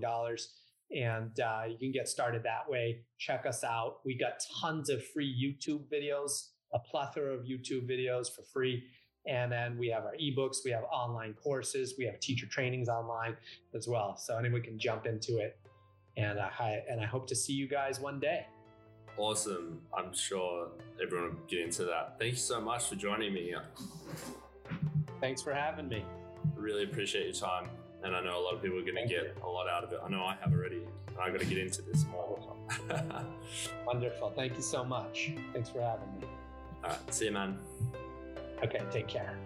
and 0.96 1.40
uh, 1.40 1.64
you 1.68 1.78
can 1.78 1.92
get 1.92 2.08
started 2.08 2.44
that 2.44 2.70
way. 2.70 3.02
Check 3.18 3.46
us 3.46 3.64
out. 3.64 4.00
We 4.06 4.18
got 4.18 4.34
tons 4.62 4.90
of 4.90 5.06
free 5.08 5.34
YouTube 5.34 5.84
videos 5.92 6.50
a 6.74 6.80
plethora 6.80 7.34
of 7.34 7.42
YouTube 7.46 7.90
videos 7.90 8.34
for 8.34 8.44
free. 8.44 8.84
And 9.28 9.52
then 9.52 9.78
we 9.78 9.88
have 9.90 10.06
our 10.06 10.16
ebooks, 10.16 10.58
we 10.66 10.72
have 10.72 10.84
online 10.92 11.34
courses, 11.34 11.94
we 11.98 12.06
have 12.06 12.20
teacher 12.20 12.48
trainings 12.48 12.90
online 12.90 13.38
as 13.76 13.88
well. 13.88 14.18
So 14.18 14.38
anyone 14.38 14.62
can 14.62 14.80
jump 14.80 15.06
into 15.06 15.38
it. 15.38 15.60
And 16.18 16.40
I 16.40 16.84
and 16.90 17.00
I 17.00 17.06
hope 17.06 17.28
to 17.28 17.36
see 17.36 17.54
you 17.54 17.68
guys 17.68 18.00
one 18.00 18.20
day. 18.20 18.48
Awesome. 19.18 19.82
I'm 19.96 20.14
sure 20.14 20.70
everyone 21.02 21.30
will 21.30 21.46
get 21.48 21.62
into 21.62 21.84
that. 21.86 22.16
Thank 22.18 22.32
you 22.32 22.38
so 22.38 22.60
much 22.60 22.86
for 22.86 22.96
joining 22.96 23.34
me. 23.34 23.54
Thanks 25.20 25.42
for 25.42 25.54
having 25.54 25.88
me. 25.88 26.04
Really 26.56 26.84
appreciate 26.84 27.26
your 27.26 27.34
time. 27.34 27.70
And 28.04 28.16
I 28.16 28.24
know 28.24 28.40
a 28.40 28.42
lot 28.42 28.56
of 28.56 28.64
people 28.64 28.80
are 28.80 28.84
going 28.84 28.96
to 28.96 29.08
get 29.08 29.24
you. 29.24 29.32
a 29.44 29.48
lot 29.48 29.70
out 29.70 29.84
of 29.84 29.92
it. 29.92 30.00
I 30.04 30.10
know 30.10 30.24
I 30.24 30.36
have 30.42 30.54
already. 30.54 30.82
And 31.08 31.18
I 31.22 31.30
got 31.30 31.40
to 31.40 31.46
get 31.46 31.60
into 31.60 31.84
this 31.84 32.06
more. 32.10 32.40
Wonderful. 33.86 34.32
Thank 34.36 34.56
you 34.56 34.64
so 34.64 34.84
much. 34.84 35.32
Thanks 35.54 35.70
for 35.70 35.82
having 35.82 36.20
me. 36.20 36.28
All 36.84 36.90
right. 36.90 37.14
See 37.14 37.26
you, 37.26 37.32
man. 37.32 37.58
Okay. 38.64 38.82
Take 38.92 39.08
care. 39.08 39.38